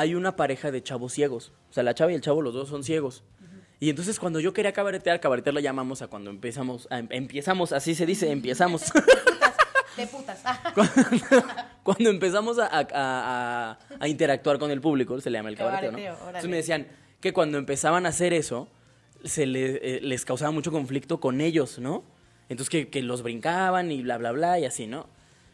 hay 0.00 0.14
una 0.14 0.36
pareja 0.36 0.70
de 0.70 0.82
chavos 0.82 1.12
ciegos. 1.12 1.52
O 1.70 1.72
sea, 1.72 1.82
la 1.82 1.94
chava 1.94 2.12
y 2.12 2.14
el 2.14 2.20
chavo, 2.20 2.40
los 2.42 2.54
dos 2.54 2.68
son 2.68 2.84
ciegos. 2.84 3.24
Y 3.80 3.90
entonces 3.90 4.18
cuando 4.18 4.40
yo 4.40 4.52
quería 4.52 4.72
cabaretear, 4.72 5.20
cabaretear 5.20 5.54
la 5.54 5.60
llamamos 5.60 6.02
a 6.02 6.08
cuando 6.08 6.30
empezamos, 6.30 6.88
a- 6.90 6.98
empezamos, 7.10 7.72
así 7.72 7.94
se 7.94 8.06
dice, 8.06 8.30
empezamos. 8.30 8.82
De 9.96 10.06
putas. 10.06 10.40
cuando 11.82 12.10
empezamos 12.10 12.58
a, 12.58 12.66
a- 12.66 12.86
a- 12.92 13.78
a 13.98 14.08
interactuar 14.08 14.58
con 14.58 14.70
el 14.70 14.80
público, 14.80 15.20
se 15.20 15.30
le 15.30 15.38
llama 15.38 15.48
el 15.48 15.56
cabareteo, 15.56 15.92
¿no? 15.92 15.98
Órale. 15.98 16.18
Entonces 16.26 16.50
me 16.50 16.56
decían 16.56 16.86
que 17.20 17.32
cuando 17.32 17.58
empezaban 17.58 18.06
a 18.06 18.10
hacer 18.10 18.32
eso, 18.32 18.68
se 19.24 19.46
le- 19.46 19.96
eh, 19.96 20.00
les 20.02 20.24
causaba 20.24 20.50
mucho 20.50 20.70
conflicto 20.70 21.18
con 21.20 21.40
ellos, 21.40 21.78
¿no? 21.78 22.04
Entonces 22.48 22.70
que, 22.70 22.88
que 22.88 23.02
los 23.02 23.22
brincaban 23.22 23.90
y 23.92 24.02
bla, 24.02 24.18
bla, 24.18 24.32
bla, 24.32 24.58
y 24.58 24.64
así, 24.64 24.86
¿no? 24.86 25.06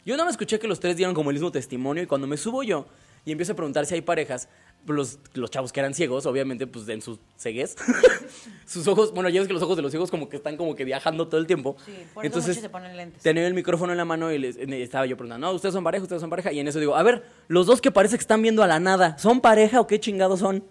Yo 0.05 0.17
no 0.17 0.25
me 0.25 0.31
escuché 0.31 0.59
que 0.59 0.67
los 0.67 0.79
tres 0.79 0.97
dieron 0.97 1.15
como 1.15 1.31
el 1.31 1.35
mismo 1.35 1.51
testimonio 1.51 2.03
y 2.03 2.05
cuando 2.05 2.27
me 2.27 2.37
subo 2.37 2.61
yo 2.63 2.85
y 3.25 3.31
empiezo 3.31 3.53
a 3.53 3.55
preguntar 3.55 3.85
si 3.85 3.95
hay 3.95 4.01
parejas, 4.01 4.47
los, 4.85 5.17
los 5.33 5.49
chavos 5.49 5.73
que 5.73 5.79
eran 5.79 5.95
ciegos, 5.95 6.27
obviamente, 6.27 6.67
pues 6.67 6.87
en 6.89 7.01
sus 7.01 7.19
ceguez, 7.37 7.75
sus 8.65 8.87
ojos, 8.87 9.13
bueno, 9.13 9.29
ya 9.29 9.39
ves 9.41 9.47
que 9.47 9.53
los 9.53 9.63
ojos 9.63 9.75
de 9.75 9.81
los 9.81 9.91
ciegos 9.91 10.11
como 10.11 10.29
que 10.29 10.37
están 10.37 10.57
como 10.57 10.75
que 10.75 10.85
viajando 10.85 11.27
todo 11.27 11.41
el 11.41 11.47
tiempo. 11.47 11.75
Sí, 11.85 11.91
por 12.13 12.25
eso 12.25 12.39
muchos 12.39 12.55
se 12.57 12.69
ponen 12.69 12.95
lentes. 12.95 13.23
Tenía 13.23 13.47
el 13.47 13.53
micrófono 13.55 13.91
en 13.93 13.97
la 13.97 14.05
mano 14.05 14.31
y 14.31 14.37
les, 14.37 14.57
estaba 14.57 15.05
yo 15.07 15.17
preguntando, 15.17 15.47
no, 15.47 15.53
ustedes 15.53 15.73
son 15.73 15.83
pareja, 15.83 16.03
ustedes 16.03 16.21
son 16.21 16.29
pareja. 16.29 16.51
Y 16.51 16.59
en 16.59 16.67
eso 16.67 16.79
digo, 16.79 16.95
a 16.95 17.01
ver, 17.03 17.23
los 17.47 17.65
dos 17.65 17.81
que 17.81 17.91
parece 17.91 18.15
que 18.15 18.21
están 18.21 18.41
viendo 18.43 18.61
a 18.63 18.67
la 18.67 18.79
nada, 18.79 19.17
¿son 19.17 19.41
pareja 19.41 19.79
o 19.81 19.87
qué 19.87 19.99
chingados 19.99 20.39
son? 20.39 20.63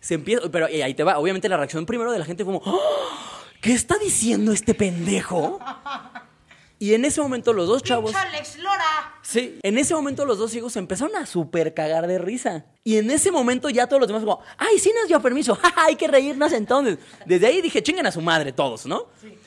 Se 0.00 0.14
empieza, 0.14 0.50
pero 0.50 0.68
eh, 0.68 0.84
ahí 0.84 0.92
te 0.92 1.02
va, 1.02 1.18
obviamente 1.18 1.48
la 1.48 1.56
reacción 1.56 1.86
primero 1.86 2.12
de 2.12 2.18
la 2.18 2.26
gente 2.26 2.44
fue 2.44 2.60
como, 2.60 2.62
"¡Ah! 2.66 2.78
¿qué 3.62 3.72
está 3.72 3.96
diciendo 3.98 4.52
este 4.52 4.74
pendejo? 4.74 5.58
Y 6.78 6.92
en 6.92 7.04
ese 7.06 7.22
momento 7.22 7.52
los 7.54 7.68
dos 7.68 7.82
chavos... 7.82 8.12
¡Pinche 8.12 8.28
Alex 8.28 8.58
Lora! 8.58 9.14
Sí, 9.22 9.58
en 9.62 9.78
ese 9.78 9.94
momento 9.94 10.26
los 10.26 10.38
dos 10.38 10.50
se 10.50 10.78
empezaron 10.78 11.16
a 11.16 11.24
super 11.24 11.72
cagar 11.72 12.06
de 12.06 12.18
risa. 12.18 12.66
Y 12.84 12.98
en 12.98 13.10
ese 13.10 13.32
momento 13.32 13.70
ya 13.70 13.86
todos 13.86 14.00
los 14.00 14.08
demás 14.08 14.22
como, 14.22 14.40
ay, 14.58 14.78
sí 14.78 14.92
nos 14.94 15.08
dio 15.08 15.20
permiso, 15.22 15.54
jaja, 15.62 15.86
hay 15.86 15.96
que 15.96 16.06
reírnos 16.06 16.52
entonces. 16.52 16.98
Desde 17.24 17.46
ahí 17.46 17.62
dije, 17.62 17.82
chinguen 17.82 18.06
a 18.06 18.12
su 18.12 18.20
madre 18.20 18.52
todos, 18.52 18.84
¿no? 18.84 19.06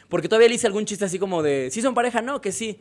Porque 0.10 0.28
todavía 0.28 0.50
le 0.50 0.56
hice 0.56 0.66
algún 0.66 0.86
chiste 0.86 1.06
así 1.06 1.20
como 1.20 1.44
de, 1.44 1.70
¿sí 1.72 1.82
son 1.82 1.94
pareja? 1.94 2.22
No, 2.22 2.42
que 2.42 2.52
sí. 2.52 2.80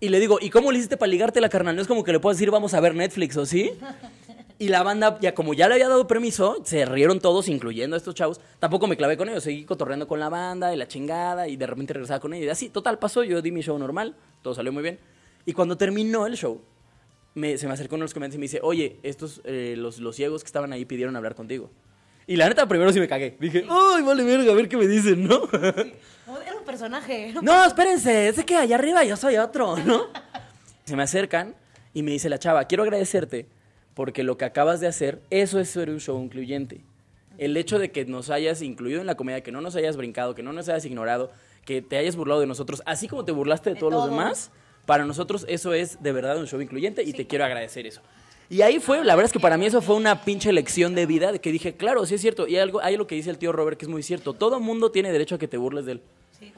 Y 0.00 0.08
le 0.08 0.18
digo, 0.18 0.38
¿y 0.40 0.50
cómo 0.50 0.72
le 0.72 0.78
hiciste 0.78 0.96
para 0.96 1.10
ligarte 1.10 1.40
la 1.40 1.48
carnal? 1.48 1.76
No 1.76 1.82
es 1.82 1.88
como 1.88 2.02
que 2.02 2.12
le 2.12 2.18
puedas 2.18 2.36
decir, 2.36 2.50
vamos 2.50 2.74
a 2.74 2.80
ver 2.80 2.96
Netflix, 2.96 3.36
¿o 3.36 3.46
sí? 3.46 3.72
Y 4.58 4.68
la 4.68 4.82
banda, 4.84 5.18
ya 5.20 5.34
como 5.34 5.52
ya 5.52 5.66
le 5.68 5.74
había 5.74 5.88
dado 5.88 6.06
permiso, 6.06 6.58
se 6.64 6.84
rieron 6.86 7.18
todos, 7.20 7.48
incluyendo 7.48 7.96
a 7.96 7.98
estos 7.98 8.14
chavos. 8.14 8.40
Tampoco 8.60 8.86
me 8.86 8.96
clavé 8.96 9.16
con 9.16 9.28
ellos, 9.28 9.42
seguí 9.42 9.64
cotorreando 9.64 10.06
con 10.06 10.20
la 10.20 10.28
banda 10.28 10.72
y 10.72 10.76
la 10.76 10.86
chingada 10.86 11.48
y 11.48 11.56
de 11.56 11.66
repente 11.66 11.92
regresaba 11.92 12.20
con 12.20 12.34
ellos. 12.34 12.46
Y 12.46 12.50
así, 12.50 12.68
total, 12.68 12.98
pasó, 13.00 13.24
yo 13.24 13.42
di 13.42 13.50
mi 13.50 13.62
show 13.62 13.76
normal, 13.78 14.14
todo 14.42 14.54
salió 14.54 14.72
muy 14.72 14.82
bien. 14.84 14.98
Y 15.44 15.52
cuando 15.54 15.76
terminó 15.76 16.26
el 16.26 16.36
show, 16.36 16.60
me- 17.34 17.58
se 17.58 17.66
me 17.66 17.72
acercó 17.72 17.96
uno 17.96 18.02
de 18.02 18.06
los 18.06 18.14
comediantes 18.14 18.36
y 18.36 18.38
me 18.38 18.44
dice, 18.44 18.60
oye, 18.62 18.98
estos, 19.02 19.40
eh, 19.44 19.74
los, 19.76 19.98
los 19.98 20.14
ciegos 20.14 20.42
que 20.44 20.46
estaban 20.46 20.72
ahí 20.72 20.84
pidieron 20.84 21.16
hablar 21.16 21.34
contigo. 21.34 21.70
Y 22.26 22.36
la 22.36 22.48
neta, 22.48 22.66
primero 22.68 22.92
sí 22.92 23.00
me 23.00 23.08
cagué. 23.08 23.36
Dije, 23.40 23.66
ay, 23.68 24.02
vale 24.02 24.22
verga, 24.22 24.52
a 24.52 24.54
ver 24.54 24.68
qué 24.68 24.76
me 24.76 24.86
dicen, 24.86 25.26
¿no? 25.26 25.42
Era 25.52 26.56
un 26.58 26.64
personaje. 26.64 27.30
era 27.30 27.40
un 27.40 27.44
no, 27.44 27.64
espérense, 27.66 28.28
ese 28.28 28.44
que 28.46 28.56
allá 28.56 28.76
arriba 28.76 29.04
yo 29.04 29.16
soy 29.16 29.36
otro, 29.36 29.76
¿no? 29.78 30.06
Se 30.84 30.96
me 30.96 31.02
acercan 31.02 31.54
y 31.92 32.02
me 32.02 32.12
dice 32.12 32.28
la 32.30 32.38
chava, 32.38 32.64
quiero 32.64 32.82
agradecerte 32.82 33.46
porque 33.94 34.22
lo 34.22 34.36
que 34.36 34.44
acabas 34.44 34.80
de 34.80 34.86
hacer, 34.86 35.22
eso 35.30 35.60
es 35.60 35.70
ser 35.70 35.90
un 35.90 36.00
show 36.00 36.20
incluyente. 36.22 36.80
El 37.38 37.56
hecho 37.56 37.78
de 37.78 37.90
que 37.90 38.04
nos 38.04 38.30
hayas 38.30 38.62
incluido 38.62 39.00
en 39.00 39.06
la 39.06 39.16
comedia, 39.16 39.42
que 39.42 39.52
no 39.52 39.60
nos 39.60 39.74
hayas 39.76 39.96
brincado, 39.96 40.34
que 40.34 40.42
no 40.42 40.52
nos 40.52 40.68
hayas 40.68 40.84
ignorado, 40.84 41.32
que 41.64 41.82
te 41.82 41.96
hayas 41.96 42.16
burlado 42.16 42.40
de 42.40 42.46
nosotros, 42.46 42.82
así 42.86 43.08
como 43.08 43.24
te 43.24 43.32
burlaste 43.32 43.70
de, 43.70 43.74
De 43.74 43.80
todos 43.80 43.92
los 43.92 44.10
demás, 44.10 44.50
para 44.86 45.04
nosotros 45.04 45.46
eso 45.48 45.72
es 45.72 46.02
de 46.02 46.12
verdad 46.12 46.38
un 46.38 46.46
show 46.46 46.60
incluyente 46.60 47.02
y 47.02 47.12
te 47.12 47.26
quiero 47.26 47.44
agradecer 47.44 47.86
eso. 47.86 48.02
Y 48.50 48.60
ahí 48.60 48.78
fue, 48.78 48.98
la 49.04 49.16
verdad 49.16 49.26
es 49.26 49.32
que 49.32 49.40
para 49.40 49.56
mí 49.56 49.66
eso 49.66 49.80
fue 49.80 49.96
una 49.96 50.22
pinche 50.22 50.52
lección 50.52 50.94
de 50.94 51.06
vida, 51.06 51.32
de 51.32 51.40
que 51.40 51.50
dije, 51.50 51.74
claro, 51.74 52.04
sí 52.04 52.14
es 52.14 52.20
cierto, 52.20 52.46
y 52.46 52.58
algo, 52.58 52.80
hay 52.80 52.96
lo 52.96 53.06
que 53.06 53.14
dice 53.14 53.30
el 53.30 53.38
tío 53.38 53.52
Robert 53.52 53.78
que 53.78 53.86
es 53.86 53.90
muy 53.90 54.02
cierto, 54.02 54.34
todo 54.34 54.60
mundo 54.60 54.90
tiene 54.90 55.10
derecho 55.12 55.36
a 55.36 55.38
que 55.38 55.48
te 55.48 55.56
burles 55.56 55.86
de 55.86 55.92
él. 55.92 56.02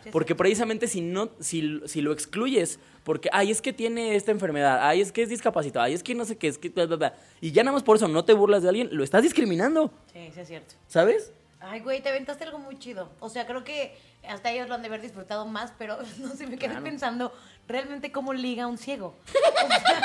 Sí, 0.03 0.11
Porque 0.11 0.35
precisamente 0.35 0.89
si 0.89 1.01
no, 1.01 1.31
si, 1.41 1.81
si 1.87 2.01
lo 2.01 2.13
excluyes, 2.13 2.79
porque, 3.05 3.29
ay, 3.33 3.51
es 3.51 3.61
que 3.63 3.73
tiene 3.73 4.17
esta 4.17 4.31
enfermedad, 4.33 4.79
ay, 4.83 5.01
es 5.01 5.13
que 5.13 5.23
es 5.23 5.29
discapacitado, 5.29 5.85
ay, 5.85 5.95
es 5.95 6.03
que 6.03 6.15
no 6.15 6.25
sé 6.25 6.37
qué, 6.37 6.49
es 6.49 6.59
que, 6.59 6.69
bla, 6.71 6.87
bla, 6.87 6.97
bla", 6.97 7.15
y 7.41 7.53
ya 7.53 7.63
nada 7.63 7.75
más 7.75 7.83
por 7.83 7.97
eso 7.97 8.09
no 8.09 8.25
te 8.25 8.33
burlas 8.33 8.63
de 8.63 8.69
alguien, 8.71 8.89
lo 8.93 9.05
estás 9.05 9.23
discriminando, 9.23 9.93
Sí, 10.13 10.31
sí 10.35 10.41
es 10.41 10.49
cierto. 10.49 10.75
¿sabes? 10.89 11.33
Ay, 11.61 11.81
güey, 11.81 12.03
te 12.03 12.11
aventaste 12.11 12.45
algo 12.45 12.59
muy 12.59 12.79
chido. 12.79 13.11
O 13.19 13.29
sea, 13.29 13.47
creo 13.47 13.65
que 13.65 13.97
hasta 14.29 14.51
ellos 14.53 14.69
lo 14.69 14.75
han 14.75 14.83
de 14.83 14.89
haber 14.89 15.01
disfrutado 15.01 15.47
más, 15.47 15.73
pero 15.79 15.97
no 16.19 16.29
sé, 16.37 16.47
me 16.47 16.57
quedé 16.59 16.71
Claro. 16.71 16.85
pensando 16.85 17.33
realmente 17.67 18.13
cómo 18.13 18.33
liga 18.35 18.67
un 18.67 18.79
ciego. 18.79 19.15
O 19.27 19.69
sea, 19.69 20.01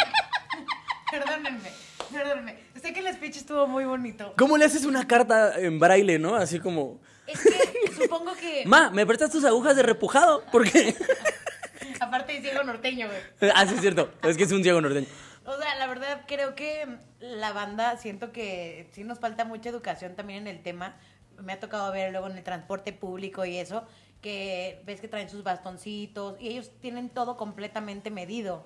perdónenme, 1.11 1.69
perdónenme. 2.11 2.55
Sé 2.81 2.93
que 2.93 3.01
el 3.01 3.13
speech 3.13 3.37
estuvo 3.37 3.67
muy 3.67 3.85
bonito. 3.85 4.33
¿Cómo 4.37 4.57
le 4.57 4.65
haces 4.65 4.85
una 4.85 5.07
carta 5.07 5.59
en 5.59 5.77
braille, 5.79 6.17
no? 6.17 6.35
Así 6.35 6.59
como, 6.59 6.99
Es 7.27 7.39
que 7.39 7.93
supongo 8.01 8.33
que. 8.35 8.63
ma, 8.65 8.89
¿me 8.89 9.05
prestas 9.05 9.29
tus 9.29 9.43
agujas 9.43 9.75
de 9.75 9.83
repujado? 9.83 10.43
Porque, 10.51 10.95
Aparte 11.99 12.33
de 12.33 12.41
ciego 12.41 12.63
norteño, 12.63 13.07
güey. 13.07 13.51
ah, 13.55 13.65
sí 13.67 13.75
es 13.75 13.81
cierto, 13.81 14.11
es 14.23 14.35
que 14.35 14.43
es 14.43 14.51
un 14.51 14.63
ciego 14.63 14.81
norteño. 14.81 15.07
O 15.45 15.57
sea, 15.57 15.75
la 15.75 15.87
verdad 15.87 16.21
creo 16.27 16.55
que 16.55 16.87
la 17.19 17.51
banda, 17.53 17.97
siento 17.97 18.31
que 18.31 18.87
sí 18.91 19.03
nos 19.03 19.19
falta 19.19 19.45
mucha 19.45 19.69
educación 19.69 20.15
también 20.15 20.47
en 20.47 20.55
el 20.55 20.63
tema. 20.63 20.95
Me 21.39 21.53
ha 21.53 21.59
tocado 21.59 21.91
ver 21.91 22.11
luego 22.11 22.27
en 22.27 22.37
el 22.37 22.43
transporte 22.43 22.93
público 22.93 23.45
y 23.45 23.57
eso, 23.57 23.85
que 24.21 24.81
ves 24.85 25.01
que 25.01 25.07
traen 25.07 25.29
sus 25.29 25.43
bastoncitos 25.43 26.39
y 26.39 26.49
ellos 26.49 26.71
tienen 26.79 27.09
todo 27.09 27.37
completamente 27.37 28.11
medido. 28.11 28.65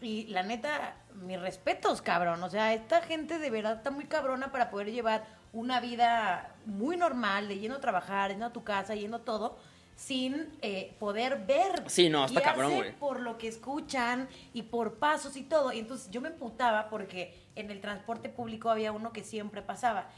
Y 0.00 0.26
la 0.28 0.42
neta, 0.42 0.96
mis 1.14 1.40
respetos, 1.40 2.02
cabrón. 2.02 2.42
O 2.42 2.50
sea, 2.50 2.72
esta 2.74 3.02
gente 3.02 3.38
de 3.38 3.50
verdad 3.50 3.76
está 3.76 3.90
muy 3.90 4.04
cabrona 4.04 4.52
para 4.52 4.70
poder 4.70 4.92
llevar 4.92 5.24
una 5.52 5.80
vida 5.80 6.54
muy 6.66 6.96
normal, 6.96 7.48
de 7.48 7.58
yendo 7.58 7.78
a 7.78 7.80
trabajar, 7.80 8.30
yendo 8.30 8.46
a 8.46 8.52
tu 8.52 8.62
casa, 8.64 8.94
yendo 8.94 9.20
todo, 9.20 9.58
sin 9.96 10.56
eh, 10.62 10.94
poder 11.00 11.44
ver. 11.46 11.84
Sí, 11.86 12.08
no, 12.08 12.24
está 12.24 12.42
cabrón, 12.42 12.76
güey. 12.76 12.92
Por 12.96 13.20
lo 13.20 13.38
que 13.38 13.48
escuchan 13.48 14.28
y 14.52 14.62
por 14.62 14.98
pasos 14.98 15.36
y 15.36 15.42
todo. 15.42 15.72
Y 15.72 15.80
entonces 15.80 16.10
yo 16.10 16.20
me 16.20 16.28
emputaba 16.28 16.88
porque 16.88 17.34
en 17.56 17.70
el 17.70 17.80
transporte 17.80 18.28
público 18.28 18.70
había 18.70 18.92
uno 18.92 19.12
que 19.12 19.24
siempre 19.24 19.62
pasaba. 19.62 20.08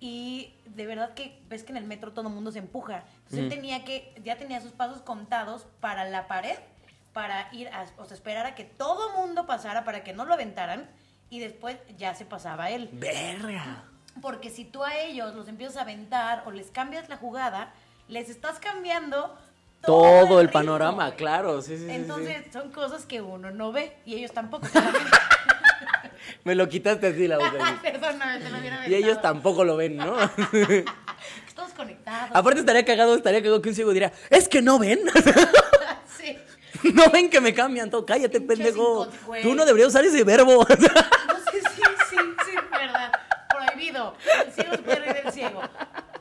Y 0.00 0.54
de 0.64 0.86
verdad 0.86 1.12
que 1.14 1.38
ves 1.48 1.62
que 1.62 1.72
en 1.72 1.76
el 1.76 1.84
metro 1.84 2.12
todo 2.12 2.28
el 2.28 2.34
mundo 2.34 2.50
se 2.50 2.58
empuja. 2.58 3.04
Entonces 3.18 3.40
él 3.40 3.48
tenía 3.50 3.84
que, 3.84 4.14
ya 4.24 4.36
tenía 4.38 4.60
sus 4.60 4.72
pasos 4.72 5.02
contados 5.02 5.66
para 5.80 6.06
la 6.06 6.26
pared, 6.26 6.56
para 7.12 7.48
ir 7.52 7.68
a, 7.68 7.86
o 7.98 8.04
sea, 8.04 8.14
esperar 8.14 8.46
a 8.46 8.54
que 8.54 8.64
todo 8.64 9.12
mundo 9.14 9.46
pasara 9.46 9.84
para 9.84 10.04
que 10.04 10.12
no 10.12 10.24
lo 10.24 10.34
aventaran 10.34 10.88
y 11.28 11.40
después 11.40 11.76
ya 11.96 12.14
se 12.14 12.24
pasaba 12.24 12.70
él. 12.70 12.88
Verga. 12.92 13.84
Porque 14.20 14.50
si 14.50 14.64
tú 14.64 14.84
a 14.84 14.96
ellos 14.98 15.34
los 15.34 15.48
empiezas 15.48 15.76
a 15.76 15.82
aventar 15.82 16.42
o 16.46 16.50
les 16.50 16.70
cambias 16.70 17.08
la 17.08 17.16
jugada, 17.16 17.72
les 18.08 18.28
estás 18.28 18.58
cambiando 18.58 19.36
Todo 19.82 20.40
el 20.40 20.50
panorama, 20.50 21.14
claro, 21.14 21.62
sí, 21.62 21.78
sí. 21.78 21.86
Entonces 21.88 22.52
son 22.52 22.70
cosas 22.70 23.06
que 23.06 23.20
uno 23.20 23.50
no 23.50 23.72
ve 23.72 23.96
y 24.04 24.14
ellos 24.14 24.32
tampoco. 24.32 24.66
Me 26.44 26.54
lo 26.54 26.68
quitaste 26.68 27.08
así 27.08 27.28
la 27.28 27.38
boca. 27.38 27.78
Perdóname, 27.82 28.50
lo 28.50 28.58
hubiera 28.58 28.88
Y 28.88 28.94
ellos 28.94 29.20
tampoco 29.20 29.64
lo 29.64 29.76
ven, 29.76 29.96
¿no? 29.96 30.16
Estamos 31.46 31.72
conectados. 31.76 32.30
Aparte 32.34 32.60
estaría 32.60 32.84
cagado, 32.84 33.14
estaría 33.14 33.40
cagado 33.40 33.62
que 33.62 33.68
un 33.70 33.74
ciego 33.74 33.92
diría, 33.92 34.12
es 34.30 34.48
que 34.48 34.62
no 34.62 34.78
ven. 34.78 35.00
Sí. 36.82 36.92
no 36.94 37.10
ven 37.10 37.30
que 37.30 37.40
me 37.40 37.54
cambian 37.54 37.90
todo. 37.90 38.04
Cállate, 38.06 38.40
pendejo. 38.40 39.08
Tú 39.42 39.54
no 39.54 39.64
deberías 39.64 39.88
usar 39.88 40.04
ese 40.04 40.24
verbo. 40.24 40.66
No 40.68 40.76
sé, 40.76 41.60
sí, 41.74 41.82
sí, 42.10 42.16
sí, 42.44 42.56
verdad. 42.70 43.12
Prohibido. 43.48 44.14
El 44.46 44.52
ciego 44.52 44.72
se 44.72 44.78
puede 44.82 44.98
reír 45.00 45.24
del 45.24 45.32
ciego. 45.32 45.60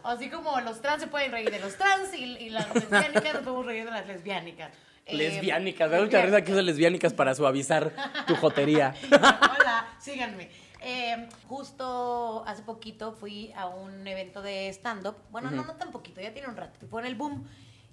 Así 0.03 0.29
como 0.29 0.59
los 0.61 0.81
trans 0.81 1.01
se 1.01 1.07
pueden 1.07 1.31
reír 1.31 1.51
de 1.51 1.59
los 1.59 1.75
trans 1.75 2.13
y, 2.13 2.23
y 2.23 2.49
las 2.49 2.73
lesbiánicas 2.73 3.33
nos 3.33 3.43
podemos 3.43 3.65
reír 3.65 3.85
de 3.85 3.91
las 3.91 4.07
lesbiánicas. 4.07 4.71
Eh, 5.05 5.15
lesbiánicas, 5.15 5.89
me 5.89 5.97
da 5.97 6.03
mucha 6.03 6.21
risa 6.21 6.41
que 6.43 6.51
usan 6.51 6.65
lesbiánicas 6.65 7.13
para 7.13 7.33
suavizar 7.35 7.91
tu 8.27 8.35
jotería. 8.35 8.93
Hola, 9.11 9.87
síganme. 9.99 10.49
Eh, 10.81 11.27
justo 11.47 12.43
hace 12.47 12.61
poquito 12.63 13.11
fui 13.13 13.51
a 13.55 13.67
un 13.67 14.07
evento 14.07 14.41
de 14.41 14.69
stand-up. 14.69 15.15
Bueno, 15.29 15.51
no, 15.51 15.65
no 15.65 15.75
tan 15.75 15.91
poquito, 15.91 16.21
ya 16.21 16.31
tiene 16.31 16.47
un 16.47 16.55
rato. 16.55 16.87
Fue 16.89 17.01
en 17.01 17.07
el 17.07 17.15
Boom. 17.15 17.47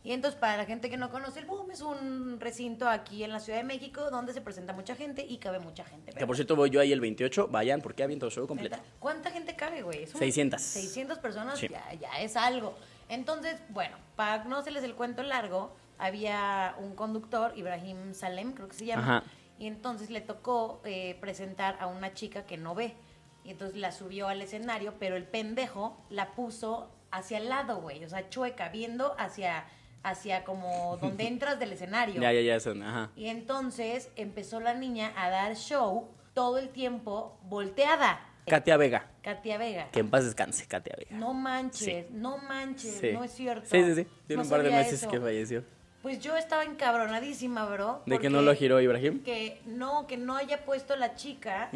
Y 0.06 0.12
entonces, 0.12 0.38
para 0.38 0.56
la 0.56 0.64
gente 0.66 0.88
que 0.88 0.96
no 0.96 1.10
conoce, 1.10 1.40
el 1.40 1.46
Boom 1.46 1.68
es 1.72 1.80
un 1.80 2.38
recinto 2.38 2.88
aquí 2.88 3.24
en 3.24 3.32
la 3.32 3.40
Ciudad 3.40 3.58
de 3.58 3.64
México 3.64 4.08
donde 4.08 4.32
se 4.32 4.40
presenta 4.40 4.72
mucha 4.72 4.94
gente 4.94 5.26
y 5.28 5.38
cabe 5.38 5.58
mucha 5.58 5.84
gente. 5.84 6.12
Que 6.12 6.24
por 6.24 6.36
cierto 6.36 6.54
voy 6.54 6.70
yo 6.70 6.80
ahí 6.80 6.92
el 6.92 7.00
28, 7.00 7.48
vayan 7.48 7.80
porque 7.80 8.04
aviento 8.04 8.30
show 8.30 8.46
completo. 8.46 8.76
¿Cuánta 9.00 9.32
gente 9.32 9.56
cabe, 9.56 9.82
güey? 9.82 10.04
Es 10.04 10.14
un- 10.14 10.20
600. 10.20 10.62
600 10.62 11.18
personas 11.18 11.58
Sí. 11.58 11.66
ya, 11.68 11.92
ya 11.94 12.20
es 12.20 12.36
algo. 12.36 12.76
Entonces, 13.08 13.60
bueno, 13.70 13.96
para 14.14 14.44
no 14.44 14.58
hacerles 14.58 14.84
el 14.84 14.94
cuento 14.94 15.24
largo, 15.24 15.74
había 15.98 16.76
un 16.78 16.94
conductor, 16.94 17.52
Ibrahim 17.56 18.14
Salem, 18.14 18.52
creo 18.52 18.68
que 18.68 18.76
se 18.76 18.86
llama, 18.86 19.02
Ajá. 19.02 19.22
y 19.58 19.66
entonces 19.66 20.10
le 20.10 20.20
tocó 20.20 20.80
eh, 20.84 21.16
presentar 21.20 21.76
a 21.80 21.88
una 21.88 22.14
chica 22.14 22.44
que 22.46 22.56
no 22.56 22.76
ve. 22.76 22.94
Y 23.42 23.50
entonces 23.50 23.76
la 23.76 23.90
subió 23.90 24.28
al 24.28 24.40
escenario, 24.40 24.94
pero 25.00 25.16
el 25.16 25.24
pendejo 25.24 25.96
la 26.10 26.32
puso 26.36 26.92
hacia 27.10 27.38
el 27.38 27.48
lado, 27.48 27.80
güey, 27.80 28.04
o 28.04 28.08
sea, 28.08 28.28
chueca, 28.28 28.68
viendo 28.68 29.14
hacia, 29.18 29.64
hacia 30.02 30.44
como 30.44 30.96
donde 31.00 31.26
entras 31.26 31.58
del 31.58 31.72
escenario. 31.72 32.20
Ya, 32.20 32.32
ya, 32.32 32.40
ya, 32.40 32.60
son, 32.60 32.82
ajá. 32.82 33.10
Y 33.16 33.28
entonces 33.28 34.10
empezó 34.16 34.60
la 34.60 34.74
niña 34.74 35.12
a 35.16 35.30
dar 35.30 35.56
show 35.56 36.08
todo 36.34 36.58
el 36.58 36.68
tiempo 36.70 37.38
volteada. 37.44 38.20
Katia 38.46 38.76
Vega. 38.76 39.06
Katia 39.22 39.58
Vega. 39.58 39.90
Que 39.90 39.98
en 40.00 40.08
paz 40.10 40.24
descanse, 40.24 40.66
Katia 40.66 40.94
Vega. 40.96 41.16
No 41.16 41.34
manches, 41.34 42.06
Sí. 42.06 42.06
no 42.12 42.38
manches, 42.38 42.98
Sí. 43.00 43.10
no 43.12 43.24
es 43.24 43.32
cierto. 43.32 43.68
Sí, 43.68 43.82
sí, 43.82 43.94
sí. 43.96 44.06
Tiene 44.28 44.42
No 44.42 44.42
un 44.44 44.50
par 44.50 44.62
de 44.62 44.70
meses 44.70 45.02
eso. 45.02 45.10
que 45.10 45.18
falleció. 45.20 45.64
Pues 46.02 46.20
yo 46.20 46.36
estaba 46.36 46.62
encabronadísima, 46.62 47.64
bro. 47.66 48.02
¿De 48.06 48.20
que 48.20 48.30
no 48.30 48.40
lo 48.42 48.54
giró 48.54 48.80
Ibrahim? 48.80 49.24
Que 49.24 49.60
no, 49.66 50.06
que 50.06 50.16
no 50.16 50.36
haya 50.36 50.64
puesto 50.64 50.94
la 50.94 51.16
chica 51.16 51.70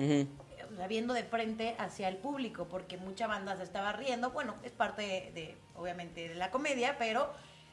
viendo 0.88 1.12
de 1.14 1.24
frente 1.24 1.74
hacia 1.78 2.06
el 2.08 2.16
público, 2.16 2.68
porque 2.68 2.96
mucha 2.96 3.26
banda 3.26 3.56
se 3.56 3.64
estaba 3.64 3.92
riendo. 3.92 4.30
Bueno, 4.30 4.54
es 4.62 4.70
parte 4.72 5.02
de, 5.02 5.32
de, 5.34 5.56
obviamente, 5.74 6.28
de 6.28 6.34
la 6.36 6.50
comedia, 6.52 6.96
pero 6.98 7.32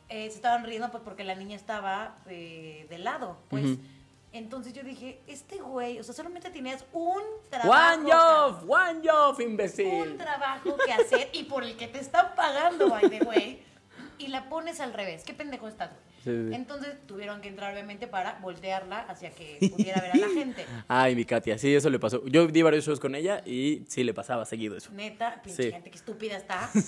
eh, 0.09 0.29
se 0.29 0.35
estaban 0.35 0.63
riendo 0.63 0.89
pues 0.91 1.03
porque 1.03 1.23
la 1.23 1.35
niña 1.35 1.55
estaba 1.55 2.17
eh, 2.27 2.87
de 2.89 2.97
lado. 2.97 3.37
Pues 3.49 3.77
entonces 4.31 4.73
yo 4.73 4.83
dije, 4.83 5.21
este 5.27 5.57
güey, 5.57 5.99
o 5.99 6.03
sea, 6.03 6.13
solamente 6.13 6.49
tenías 6.49 6.85
un 6.93 7.21
trabajo. 7.49 7.71
One 7.71 8.11
job, 8.11 8.69
one 8.69 9.01
job, 9.03 9.39
imbécil. 9.41 10.11
un 10.11 10.17
trabajo 10.17 10.75
que 10.85 10.93
hacer 10.93 11.29
y 11.33 11.43
por 11.43 11.63
el 11.63 11.75
que 11.75 11.87
te 11.87 11.99
están 11.99 12.35
pagando, 12.35 12.89
by 12.89 13.09
the 13.09 13.23
way, 13.23 13.63
y 14.17 14.27
la 14.27 14.47
pones 14.49 14.79
al 14.79 14.93
revés. 14.93 15.23
¿Qué 15.23 15.33
pendejo 15.33 15.67
estás? 15.67 15.89
güey? 15.89 16.06
Sí. 16.27 16.53
Entonces 16.53 16.95
tuvieron 17.07 17.39
que 17.41 17.47
entrar, 17.47 17.73
obviamente, 17.73 18.07
para 18.07 18.39
voltearla 18.39 18.99
hacia 19.01 19.29
que 19.31 19.57
pudiera 19.75 20.01
ver 20.01 20.11
a 20.11 20.17
la 20.17 20.27
gente. 20.29 20.65
Ay, 20.87 21.15
mi 21.15 21.23
Katia, 21.25 21.57
sí, 21.57 21.73
eso 21.73 21.89
le 21.89 21.99
pasó. 21.99 22.25
Yo 22.25 22.47
di 22.47 22.61
varios 22.61 22.85
shows 22.85 22.99
con 22.99 23.15
ella 23.15 23.41
y 23.45 23.83
sí 23.87 24.03
le 24.03 24.13
pasaba 24.13 24.45
seguido 24.45 24.75
eso. 24.75 24.91
Neta, 24.91 25.41
pinche 25.41 25.63
Sí. 25.63 25.71
gente, 25.71 25.89
qué 25.89 25.97
estúpida 25.97 26.37
está. 26.37 26.69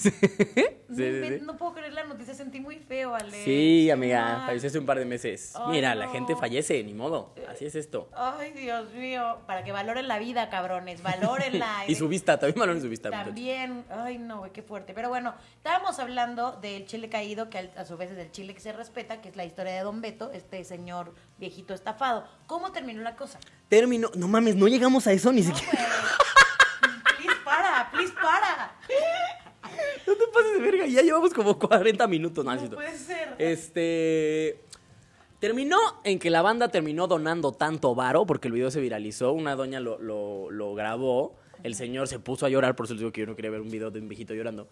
Sí, 0.89 1.39
no, 1.43 1.56
puedo 1.56 1.73
creer 1.73 1.93
la 1.93 2.04
noticia, 2.06 2.34
sentí 2.34 2.60
muy 2.60 2.78
feo, 2.78 3.13
Ale. 3.13 3.43
Sí, 3.43 3.91
amiga, 3.91 4.43
falleció 4.47 4.67
hace 4.69 4.80
un 4.80 4.86
par 4.88 4.97
de 4.97 5.06
meses. 5.06 5.54
Ay, 5.56 5.71
Mira, 5.73 5.93
la 5.93 6.10
gente 6.10 6.36
fallece, 6.36 6.84
ni 6.84 6.93
modo. 6.95 7.36
Así 7.47 7.65
es 7.65 7.75
esto. 7.75 8.10
Ay, 8.15 8.52
Dios 8.54 8.91
mío. 8.93 9.38
Para 9.45 9.63
que 9.63 9.71
valoren 9.71 10.08
la 10.08 10.17
vida, 10.19 10.49
cabrones. 10.49 11.02
Valórenla. 11.04 11.84
Y 11.88 11.95
su 11.95 12.08
vista, 12.08 12.39
también 12.39 12.60
valoren 12.60 12.82
su 12.82 12.89
vista. 12.89 13.10
muchachos. 13.10 13.28
También, 13.28 13.86
ay 13.89 14.17
no, 14.17 14.39
güey, 14.39 14.52
qué 14.52 14.62
fuerte. 14.63 14.93
Pero 14.93 15.10
bueno, 15.10 15.36
estábamos 15.58 15.99
hablando 15.99 16.54
del 16.54 16.86
chile 16.88 17.08
caído, 17.10 17.49
que 17.52 17.69
a 17.75 17.86
su 17.86 17.95
vez 17.97 18.12
es 18.12 18.17
el 18.17 18.32
chile 18.32 18.54
que 18.56 18.60
se 18.60 18.73
respeta, 18.73 19.21
que 19.21 19.28
es 19.29 19.35
la 19.35 19.45
historia 19.45 19.73
de 19.73 19.81
Don 19.81 20.01
Beto, 20.01 20.31
este 20.31 20.63
señor 20.63 21.13
viejito 21.37 21.73
estafado. 21.73 22.25
¿Cómo 22.47 22.71
terminó 22.71 23.01
la 23.01 23.15
cosa? 23.15 23.39
Terminó. 23.69 24.09
No 24.15 24.27
mames, 24.27 24.55
no 24.55 24.67
llegamos 24.67 25.07
a 25.07 25.11
eso 25.13 25.31
ni 25.31 25.41
No, 25.41 25.55
siquiera. 25.55 25.87
Please 27.17 27.35
para, 27.45 27.89
please 27.91 28.13
para. 28.13 28.75
No 30.07 30.13
te 30.15 30.27
pases 30.33 30.53
de 30.53 30.59
verga, 30.59 30.87
ya 30.87 31.01
llevamos 31.01 31.33
como 31.33 31.57
40 31.59 32.07
minutos. 32.07 32.43
No, 32.43 32.55
No 32.55 32.69
puede 32.71 32.97
ser. 32.97 33.35
Este. 33.37 34.63
Terminó 35.39 35.77
en 36.03 36.19
que 36.19 36.29
la 36.29 36.41
banda 36.41 36.67
terminó 36.67 37.07
donando 37.07 37.53
tanto 37.53 37.95
varo, 37.95 38.25
porque 38.25 38.49
el 38.49 38.53
video 38.53 38.71
se 38.71 38.81
viralizó, 38.81 39.31
una 39.31 39.55
doña 39.55 39.79
lo, 39.79 39.97
lo- 39.97 40.51
lo 40.51 40.75
grabó, 40.75 41.37
el 41.63 41.75
señor 41.75 42.09
se 42.09 42.19
puso 42.19 42.45
a 42.45 42.49
llorar, 42.49 42.75
por 42.75 42.85
eso 42.87 42.93
les 42.95 42.99
digo 42.99 43.13
que 43.13 43.21
yo 43.21 43.27
no 43.27 43.37
quería 43.37 43.49
ver 43.51 43.61
un 43.61 43.71
video 43.71 43.89
de 43.89 44.01
un 44.01 44.09
viejito 44.09 44.33
llorando, 44.33 44.67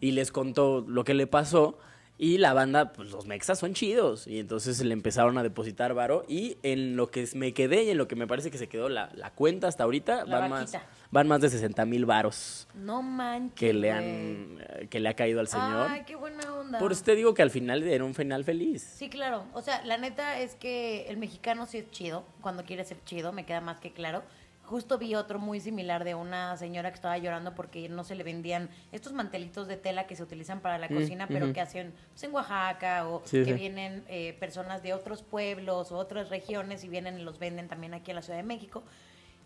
y 0.00 0.12
les 0.12 0.32
contó 0.32 0.82
lo 0.88 1.04
que 1.04 1.12
le 1.12 1.26
pasó, 1.26 1.78
y 2.18 2.38
la 2.38 2.52
banda, 2.54 2.92
pues 2.92 3.10
los 3.10 3.26
mexas 3.26 3.58
son 3.58 3.74
chidos, 3.74 4.26
y 4.26 4.38
entonces 4.38 4.80
le 4.82 4.92
empezaron 4.92 5.36
a 5.38 5.42
depositar 5.42 5.92
varo, 5.94 6.24
y 6.28 6.56
en 6.62 6.96
lo 6.96 7.10
que 7.10 7.28
me 7.34 7.52
quedé 7.52 7.84
y 7.84 7.90
en 7.90 7.98
lo 7.98 8.08
que 8.08 8.16
me 8.16 8.26
parece 8.26 8.50
que 8.50 8.58
se 8.58 8.68
quedó 8.68 8.88
la, 8.88 9.10
la 9.14 9.30
cuenta 9.32 9.68
hasta 9.68 9.84
ahorita, 9.84 10.24
La 10.24 10.38
van 10.40 10.50
más, 10.50 10.72
van 11.10 11.28
más 11.28 11.40
de 11.40 11.50
60 11.50 11.84
mil 11.84 12.06
varos 12.06 12.68
No 12.74 13.02
manches. 13.02 13.54
que 13.58 13.72
le 13.74 13.92
han, 13.92 14.04
eh, 14.60 14.86
que 14.88 14.98
le 15.00 15.08
ha 15.08 15.14
caído 15.14 15.40
al 15.40 15.48
señor. 15.48 15.88
Ay, 15.90 16.04
qué 16.06 16.16
buena 16.16 16.54
onda. 16.54 16.78
Por 16.78 16.92
eso 16.92 17.04
te 17.04 17.14
digo 17.14 17.34
que 17.34 17.42
al 17.42 17.50
final 17.50 17.82
era 17.82 18.04
un 18.04 18.14
final 18.14 18.44
feliz. 18.44 18.82
Sí, 18.96 19.08
claro. 19.08 19.44
O 19.52 19.60
sea, 19.62 19.84
la 19.84 19.98
neta 19.98 20.38
es 20.40 20.54
que 20.54 21.06
el 21.08 21.16
mexicano 21.18 21.66
sí 21.66 21.78
es 21.78 21.90
chido. 21.90 22.24
Cuando 22.40 22.64
quiere 22.64 22.84
ser 22.84 22.98
chido, 23.04 23.32
me 23.32 23.44
queda 23.44 23.60
más 23.60 23.78
que 23.80 23.92
claro. 23.92 24.22
Justo 24.66 24.98
vi 24.98 25.14
otro 25.14 25.38
muy 25.38 25.60
similar 25.60 26.02
de 26.04 26.14
una 26.14 26.56
señora 26.56 26.90
que 26.90 26.96
estaba 26.96 27.16
llorando 27.18 27.54
porque 27.54 27.88
no 27.88 28.02
se 28.04 28.14
le 28.16 28.24
vendían 28.24 28.68
estos 28.90 29.12
mantelitos 29.12 29.68
de 29.68 29.76
tela 29.76 30.06
que 30.06 30.16
se 30.16 30.22
utilizan 30.22 30.60
para 30.60 30.76
la 30.78 30.88
Mm, 30.88 30.94
cocina, 30.94 31.26
pero 31.28 31.52
que 31.52 31.60
hacen 31.60 31.94
pues, 32.10 32.22
en 32.24 32.34
Oaxaca 32.34 33.08
o 33.08 33.22
Sí, 33.24 33.38
que 33.38 33.44
sí. 33.44 33.52
vienen 33.52 34.04
eh, 34.08 34.36
personas 34.40 34.82
de 34.82 34.92
otros 34.92 35.22
pueblos 35.22 35.92
o 35.92 35.96
otras 35.96 36.30
regiones 36.30 36.82
y 36.84 36.88
vienen 36.88 37.18
y 37.18 37.22
los 37.22 37.38
venden 37.38 37.68
también 37.68 37.94
aquí 37.94 38.10
en 38.10 38.16
la 38.16 38.22
Ciudad 38.22 38.38
de 38.38 38.42
México. 38.44 38.82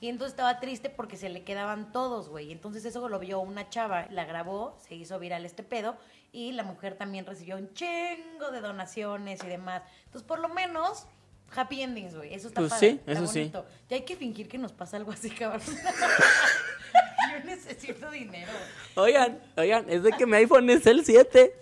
Y 0.01 0.09
entonces 0.09 0.33
estaba 0.33 0.59
triste 0.61 0.89
porque 0.89 1.19
se 1.19 1.29
le 1.29 1.45
quedaban 1.45 1.93
todos, 1.93 2.31
güey. 2.31 2.53
Entonces 2.53 2.87
eso 2.87 3.07
lo 3.07 3.19
vio 3.19 3.41
una 3.41 3.69
chava, 3.69 4.07
la 4.11 4.25
grabó, 4.25 4.75
se 4.79 4.95
hizo 4.95 5.19
viral 5.19 5.45
este 5.45 5.63
pedo 5.63 5.99
y 6.33 6.53
la 6.53 6.63
mujer 6.63 6.95
también 6.95 7.27
recibió 7.27 7.57
un 7.59 7.71
chingo 7.75 8.51
de 8.51 8.63
donaciones 8.63 9.45
y 9.45 9.49
demás. 9.49 9.83
Entonces 10.07 10.27
por 10.27 10.39
lo 10.39 10.49
menos 10.49 11.07
happy 11.55 11.83
endings, 11.83 12.15
güey. 12.15 12.33
Eso 12.35 12.49
está 12.49 12.61
Pues 12.61 12.73
padre, 12.73 12.91
sí, 12.91 12.97
está 13.01 13.13
eso 13.13 13.27
sí. 13.27 13.39
bonito. 13.41 13.67
Ya 13.89 13.97
hay 13.97 14.05
que 14.05 14.17
fingir 14.17 14.49
que 14.49 14.59
nos 14.59 14.73
pasa 14.73 14.97
algo 14.97 15.13
así, 15.13 15.31
cabrón. 15.31 15.63
Yo 17.33 17.45
necesito 17.45 18.11
dinero. 18.11 18.51
Oigan, 18.97 19.41
oigan, 19.57 19.89
es 19.89 20.03
de 20.03 20.13
que 20.13 20.27
mi 20.27 20.37
iPhone 20.39 20.69
es 20.71 20.87
el 20.87 21.05
7. 21.05 21.55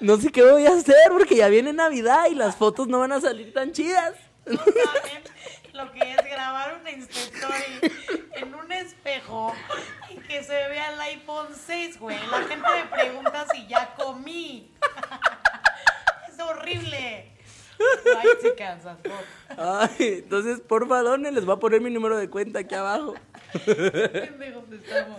No 0.00 0.16
sé 0.16 0.30
qué 0.30 0.42
voy 0.42 0.66
a 0.66 0.70
hacer 0.74 0.96
porque 1.10 1.36
ya 1.36 1.48
viene 1.48 1.72
Navidad 1.72 2.26
y 2.30 2.34
las 2.34 2.56
fotos 2.56 2.88
no 2.88 2.98
van 2.98 3.12
a 3.12 3.20
salir 3.20 3.52
tan 3.54 3.72
chidas. 3.72 4.14
No 4.44 4.58
saben 4.58 5.22
lo 5.72 5.92
que 5.92 6.00
es 6.12 6.16
grabar 6.24 6.76
una 6.80 6.90
Instastory 6.90 7.92
en 8.34 8.54
un 8.54 8.72
espejo 8.72 9.54
y 10.10 10.16
que 10.16 10.42
se 10.42 10.52
vea 10.52 10.92
el 10.92 11.00
iPhone 11.00 11.48
6, 11.54 11.98
güey. 12.00 12.18
La 12.30 12.38
gente 12.42 12.66
me 12.74 12.84
pregunta 12.90 13.46
si 13.52 13.66
ya 13.68 13.94
comí. 13.94 14.70
Ay, 16.22 17.32
sí 17.36 17.41
Ay, 19.56 19.90
entonces, 19.98 20.60
por 20.60 20.88
favor, 20.88 21.18
les 21.18 21.44
voy 21.44 21.56
a 21.56 21.58
poner 21.58 21.80
mi 21.80 21.90
número 21.90 22.16
de 22.18 22.28
cuenta 22.30 22.60
aquí 22.60 22.74
abajo. 22.74 23.14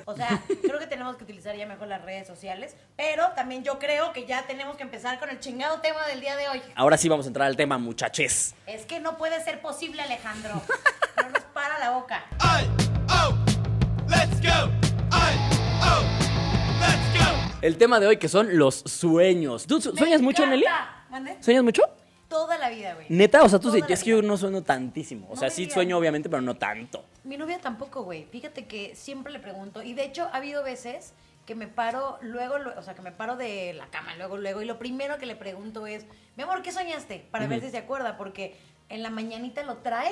O 0.05 0.15
sea, 0.15 0.41
creo 0.61 0.79
que 0.79 0.87
tenemos 0.87 1.15
que 1.17 1.23
utilizar 1.23 1.55
ya 1.55 1.65
mejor 1.67 1.87
las 1.87 2.03
redes 2.03 2.27
sociales, 2.27 2.75
pero 2.95 3.29
también 3.35 3.63
yo 3.63 3.79
creo 3.79 4.11
que 4.13 4.25
ya 4.25 4.45
tenemos 4.47 4.75
que 4.77 4.83
empezar 4.83 5.19
con 5.19 5.29
el 5.29 5.39
chingado 5.39 5.79
tema 5.81 6.05
del 6.07 6.19
día 6.21 6.35
de 6.35 6.47
hoy. 6.49 6.61
Ahora 6.75 6.97
sí 6.97 7.09
vamos 7.09 7.25
a 7.25 7.29
entrar 7.29 7.47
al 7.47 7.55
tema, 7.55 7.77
muchaches. 7.77 8.55
Es 8.65 8.85
que 8.85 8.99
no 8.99 9.17
puede 9.17 9.43
ser 9.43 9.61
posible, 9.61 10.01
Alejandro. 10.01 10.61
No 11.21 11.29
nos 11.29 11.43
para 11.53 11.77
la 11.79 11.91
boca. 11.91 12.23
I, 12.41 12.65
oh, 13.09 13.35
let's 14.09 14.41
go. 14.41 14.71
I, 15.11 15.37
oh, 15.83 16.03
let's 16.79 17.19
go. 17.19 17.59
El 17.61 17.77
tema 17.77 17.99
de 17.99 18.07
hoy 18.07 18.17
que 18.17 18.29
son 18.29 18.57
los 18.57 18.75
sueños. 18.85 19.67
¿Tú 19.67 19.79
su- 19.79 19.93
Me 19.93 19.99
sueñas 19.99 20.21
mucho, 20.21 20.45
Nelly? 20.45 20.65
¿Sueñas 21.41 21.63
mucho? 21.63 21.83
Toda 22.33 22.57
la 22.57 22.69
vida, 22.69 22.95
güey. 22.95 23.05
Neta, 23.09 23.43
o 23.43 23.47
sea, 23.49 23.59
tú 23.59 23.69
sí, 23.71 23.79
es 23.87 24.03
que 24.03 24.09
yo 24.09 24.21
no 24.23 24.35
sueño 24.37 24.63
tantísimo. 24.63 25.27
O 25.29 25.35
No 25.35 25.39
sea, 25.39 25.51
sí 25.51 25.69
sueño 25.69 25.97
obviamente, 25.99 26.29
pero 26.29 26.41
no 26.41 26.55
tanto. 26.57 27.05
Mi 27.23 27.37
novia 27.37 27.59
tampoco, 27.61 28.01
güey. 28.03 28.25
Fíjate 28.25 28.65
que 28.65 28.95
siempre 28.95 29.31
le 29.31 29.37
pregunto. 29.39 29.83
Y 29.83 29.93
de 29.93 30.03
hecho, 30.05 30.23
ha 30.33 30.37
habido 30.37 30.63
veces 30.63 31.13
que 31.45 31.53
me 31.53 31.67
paro 31.67 32.17
luego, 32.21 32.57
lue- 32.57 32.75
o 32.75 32.81
sea, 32.81 32.95
que 32.95 33.01
me 33.03 33.11
paro 33.11 33.35
de 33.35 33.73
la 33.73 33.85
cama 33.87 34.15
luego, 34.15 34.37
luego. 34.37 34.61
Y 34.61 34.65
lo 34.65 34.79
primero 34.79 35.17
que 35.19 35.27
le 35.27 35.35
pregunto 35.35 35.85
es, 35.85 36.05
mi 36.35 36.41
amor, 36.43 36.63
¿qué 36.63 36.71
soñaste? 36.71 37.23
Para 37.29 37.45
ver 37.45 37.61
si 37.61 37.69
se 37.69 37.77
acuerda. 37.77 38.17
Porque 38.17 38.55
en 38.89 39.03
la 39.03 39.11
mañanita 39.11 39.61
lo 39.63 39.77
trae, 39.77 40.11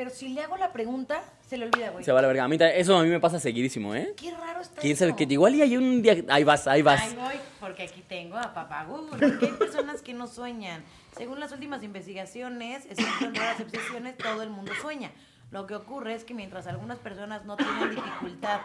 pero 0.00 0.08
si 0.08 0.30
le 0.30 0.40
hago 0.40 0.56
la 0.56 0.72
pregunta, 0.72 1.22
se 1.46 1.58
le 1.58 1.66
olvida, 1.66 1.90
güey. 1.90 2.02
Se 2.02 2.10
va 2.10 2.20
a 2.20 2.22
la 2.22 2.28
verga. 2.28 2.44
A 2.44 2.48
mí 2.48 2.56
ta- 2.56 2.72
eso 2.72 2.96
a 2.96 3.02
mí 3.02 3.10
me 3.10 3.20
pasa 3.20 3.38
seguidísimo, 3.38 3.94
¿eh? 3.94 4.14
Qué 4.16 4.30
raro 4.30 4.62
está 4.62 4.80
¿Quién 4.80 4.96
sabe 4.96 5.14
que 5.14 5.24
igual 5.24 5.54
y 5.56 5.60
hay 5.60 5.76
un 5.76 6.00
día... 6.00 6.16
Ahí 6.28 6.42
vas, 6.42 6.66
ahí 6.66 6.80
vas. 6.80 7.02
Ahí 7.02 7.14
voy, 7.14 7.34
porque 7.60 7.82
aquí 7.82 8.02
tengo 8.08 8.38
a 8.38 8.54
papá 8.54 8.84
Google. 8.84 9.10
Porque 9.28 9.44
hay 9.44 9.52
personas 9.52 10.00
que 10.00 10.14
no 10.14 10.26
sueñan. 10.26 10.82
Según 11.18 11.38
las 11.38 11.52
últimas 11.52 11.82
investigaciones, 11.82 12.86
excepto 12.86 13.26
en 13.26 13.34
raras 13.34 13.60
excepciones, 13.60 14.16
todo 14.16 14.40
el 14.40 14.48
mundo 14.48 14.72
sueña. 14.80 15.12
Lo 15.50 15.66
que 15.66 15.74
ocurre 15.74 16.14
es 16.14 16.24
que 16.24 16.32
mientras 16.32 16.66
algunas 16.66 16.96
personas 16.96 17.44
no 17.44 17.58
tienen 17.58 17.90
dificultad, 17.90 18.60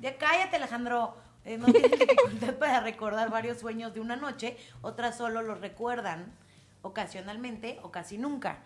ya 0.00 0.18
cállate 0.18 0.56
Alejandro, 0.56 1.14
eh, 1.44 1.56
no 1.56 1.66
tienen 1.66 1.88
dificultad 2.00 2.54
para 2.54 2.80
recordar 2.80 3.30
varios 3.30 3.60
sueños 3.60 3.94
de 3.94 4.00
una 4.00 4.16
noche, 4.16 4.56
otras 4.82 5.16
solo 5.16 5.40
los 5.42 5.60
recuerdan 5.60 6.32
ocasionalmente 6.82 7.78
o 7.84 7.92
casi 7.92 8.18
nunca. 8.18 8.58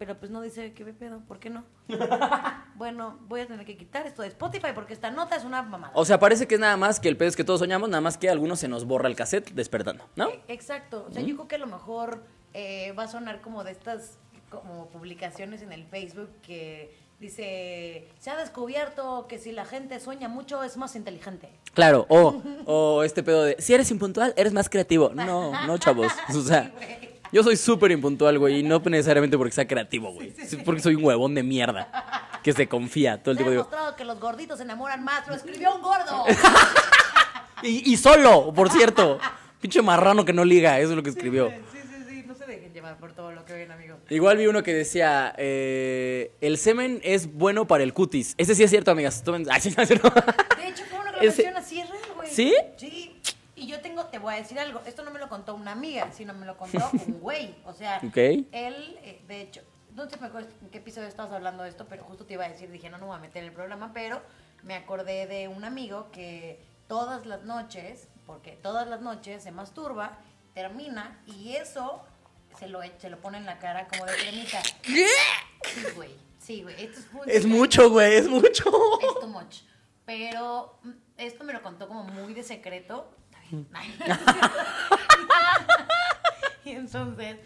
Pero 0.00 0.18
pues 0.18 0.30
no 0.30 0.40
dice 0.40 0.72
qué 0.72 0.82
pedo, 0.86 1.20
¿por 1.28 1.38
qué 1.38 1.50
no? 1.50 1.62
bueno, 2.76 3.18
voy 3.28 3.42
a 3.42 3.46
tener 3.46 3.66
que 3.66 3.76
quitar 3.76 4.06
esto 4.06 4.22
de 4.22 4.28
Spotify 4.28 4.68
porque 4.74 4.94
esta 4.94 5.10
nota 5.10 5.36
es 5.36 5.44
una 5.44 5.62
mamada. 5.62 5.92
O 5.94 6.06
sea, 6.06 6.18
parece 6.18 6.48
que 6.48 6.54
es 6.54 6.60
nada 6.60 6.78
más 6.78 6.98
que 7.00 7.08
el 7.10 7.18
pedo 7.18 7.28
es 7.28 7.36
que 7.36 7.44
todos 7.44 7.60
soñamos, 7.60 7.90
nada 7.90 8.00
más 8.00 8.16
que 8.16 8.30
a 8.30 8.32
algunos 8.32 8.58
se 8.60 8.66
nos 8.66 8.86
borra 8.86 9.08
el 9.08 9.14
cassette 9.14 9.50
despertando, 9.52 10.06
¿no? 10.16 10.30
E- 10.30 10.40
Exacto. 10.48 11.04
O 11.06 11.12
sea, 11.12 11.20
yo 11.20 11.34
creo 11.36 11.48
que 11.48 11.56
a 11.56 11.58
lo 11.58 11.66
mejor 11.66 12.24
eh, 12.54 12.92
va 12.98 13.02
a 13.02 13.08
sonar 13.08 13.42
como 13.42 13.62
de 13.62 13.72
estas 13.72 14.16
como 14.48 14.86
publicaciones 14.88 15.60
en 15.60 15.70
el 15.70 15.84
Facebook 15.84 16.30
que 16.42 16.96
dice, 17.20 18.08
se 18.18 18.30
ha 18.30 18.36
descubierto 18.38 19.26
que 19.28 19.38
si 19.38 19.52
la 19.52 19.66
gente 19.66 20.00
sueña 20.00 20.28
mucho 20.28 20.62
es 20.64 20.78
más 20.78 20.96
inteligente. 20.96 21.50
Claro, 21.74 22.06
o, 22.08 22.42
o 22.64 23.02
este 23.04 23.22
pedo 23.22 23.44
de, 23.44 23.56
si 23.58 23.74
eres 23.74 23.90
impuntual, 23.90 24.32
eres 24.38 24.54
más 24.54 24.70
creativo. 24.70 25.10
No, 25.14 25.52
no, 25.66 25.76
chavos. 25.76 26.10
O 26.34 26.40
sea, 26.40 26.72
Sí. 26.80 27.09
Yo 27.32 27.42
soy 27.42 27.56
súper 27.56 27.90
impuntual, 27.92 28.38
güey, 28.38 28.60
y 28.60 28.62
no 28.62 28.80
necesariamente 28.84 29.36
porque 29.38 29.52
sea 29.52 29.66
creativo, 29.66 30.12
güey. 30.12 30.32
Es 30.38 30.56
porque 30.64 30.80
soy 30.82 30.94
un 30.96 31.04
huevón 31.04 31.34
de 31.34 31.42
mierda 31.42 31.88
que 32.42 32.52
se 32.52 32.66
confía 32.68 33.22
todo 33.22 33.32
el 33.32 33.36
tiempo. 33.38 33.50
Digo, 33.50 33.62
demostrado 33.64 33.96
que 33.96 34.04
los 34.04 34.18
gorditos 34.20 34.58
se 34.58 34.64
enamoran 34.64 35.04
más. 35.04 35.26
Lo 35.28 35.34
escribió 35.34 35.74
un 35.74 35.82
gordo. 35.82 36.24
y, 37.62 37.92
y 37.92 37.96
solo, 37.96 38.52
por 38.54 38.70
cierto. 38.70 39.18
Pinche 39.60 39.82
marrano 39.82 40.24
que 40.24 40.32
no 40.32 40.44
liga, 40.44 40.78
eso 40.80 40.90
es 40.90 40.96
lo 40.96 41.02
que 41.02 41.10
escribió. 41.10 41.50
Sí, 41.50 41.78
sí, 41.82 42.04
sí. 42.08 42.24
No 42.26 42.34
se 42.34 42.46
dejen 42.46 42.72
llevar 42.72 42.96
por 42.96 43.12
todo 43.12 43.30
lo 43.32 43.44
que 43.44 43.52
ven, 43.52 43.70
amigo. 43.70 43.98
Igual 44.08 44.38
vi 44.38 44.46
uno 44.46 44.62
que 44.62 44.72
decía, 44.72 45.34
eh, 45.36 46.32
el 46.40 46.56
semen 46.56 47.00
es 47.04 47.30
bueno 47.32 47.66
para 47.66 47.84
el 47.84 47.92
cutis. 47.92 48.34
Ese 48.38 48.54
sí 48.54 48.62
es 48.62 48.70
cierto, 48.70 48.90
amigas. 48.90 49.22
Tomen- 49.22 49.46
Ay, 49.50 49.60
sí, 49.60 49.74
no, 49.76 49.84
sí, 49.84 49.94
no. 50.02 50.08
De 50.10 50.68
hecho, 50.68 50.82
qué 50.88 50.96
bueno 50.96 51.12
que 51.12 51.26
lo 51.26 51.30
Ese- 51.30 51.42
menciona, 51.44 51.62
sí 51.62 51.80
es 51.80 51.90
real, 51.90 52.02
güey. 52.16 52.30
¿Sí? 52.30 52.54
Sí. 52.78 53.09
Yo 53.80 53.88
tengo, 53.88 54.04
te 54.06 54.18
voy 54.18 54.34
a 54.34 54.36
decir 54.36 54.58
algo, 54.60 54.82
esto 54.84 55.02
no 55.02 55.10
me 55.10 55.18
lo 55.18 55.28
contó 55.30 55.54
una 55.54 55.72
amiga, 55.72 56.12
sino 56.12 56.34
me 56.34 56.44
lo 56.44 56.56
contó 56.58 56.90
un 57.06 57.20
güey. 57.20 57.54
O 57.64 57.72
sea, 57.72 57.98
Ok. 58.06 58.16
él, 58.16 58.46
eh, 58.52 59.22
de 59.26 59.40
hecho, 59.40 59.62
no 59.94 60.08
sé 60.10 60.16
en 60.62 60.70
qué 60.70 60.78
episodio 60.78 61.08
estabas 61.08 61.32
hablando 61.32 61.62
de 61.62 61.70
esto, 61.70 61.86
pero 61.88 62.04
justo 62.04 62.26
te 62.26 62.34
iba 62.34 62.44
a 62.44 62.48
decir, 62.48 62.70
dije, 62.70 62.90
no, 62.90 62.98
no 62.98 63.04
me 63.04 63.08
voy 63.12 63.16
a 63.16 63.20
meter 63.20 63.42
el 63.42 63.52
programa, 63.52 63.92
pero 63.94 64.20
me 64.62 64.74
acordé 64.74 65.26
de 65.26 65.48
un 65.48 65.64
amigo 65.64 66.10
que 66.12 66.62
todas 66.88 67.24
las 67.24 67.42
noches, 67.44 68.08
porque 68.26 68.52
todas 68.52 68.86
las 68.86 69.00
noches 69.00 69.42
se 69.42 69.50
masturba, 69.50 70.18
termina, 70.52 71.22
y 71.26 71.56
eso 71.56 72.02
se 72.58 72.68
lo, 72.68 72.82
e- 72.82 72.92
se 72.98 73.08
lo 73.08 73.18
pone 73.20 73.38
en 73.38 73.46
la 73.46 73.58
cara 73.58 73.88
como 73.88 74.04
de 74.04 74.12
cremita. 74.14 74.60
¿Qué? 74.82 75.06
Sí, 75.64 75.84
güey. 75.96 76.10
Sí, 76.38 76.62
güey. 76.62 76.74
Esto 76.84 77.00
es, 77.00 77.12
muy 77.12 77.22
Es 77.28 77.46
mucho, 77.46 77.90
güey, 77.90 78.14
es 78.16 78.28
mucho. 78.28 78.64
es 79.00 79.20
too 79.20 79.28
much. 79.28 79.60
Pero 80.04 80.78
mm, 80.82 80.90
esto 81.18 81.44
me 81.44 81.52
lo 81.52 81.62
contó 81.62 81.86
como 81.88 82.02
muy 82.04 82.34
de 82.34 82.42
secreto. 82.42 83.08
Y 86.64 86.70
entonces 86.72 87.36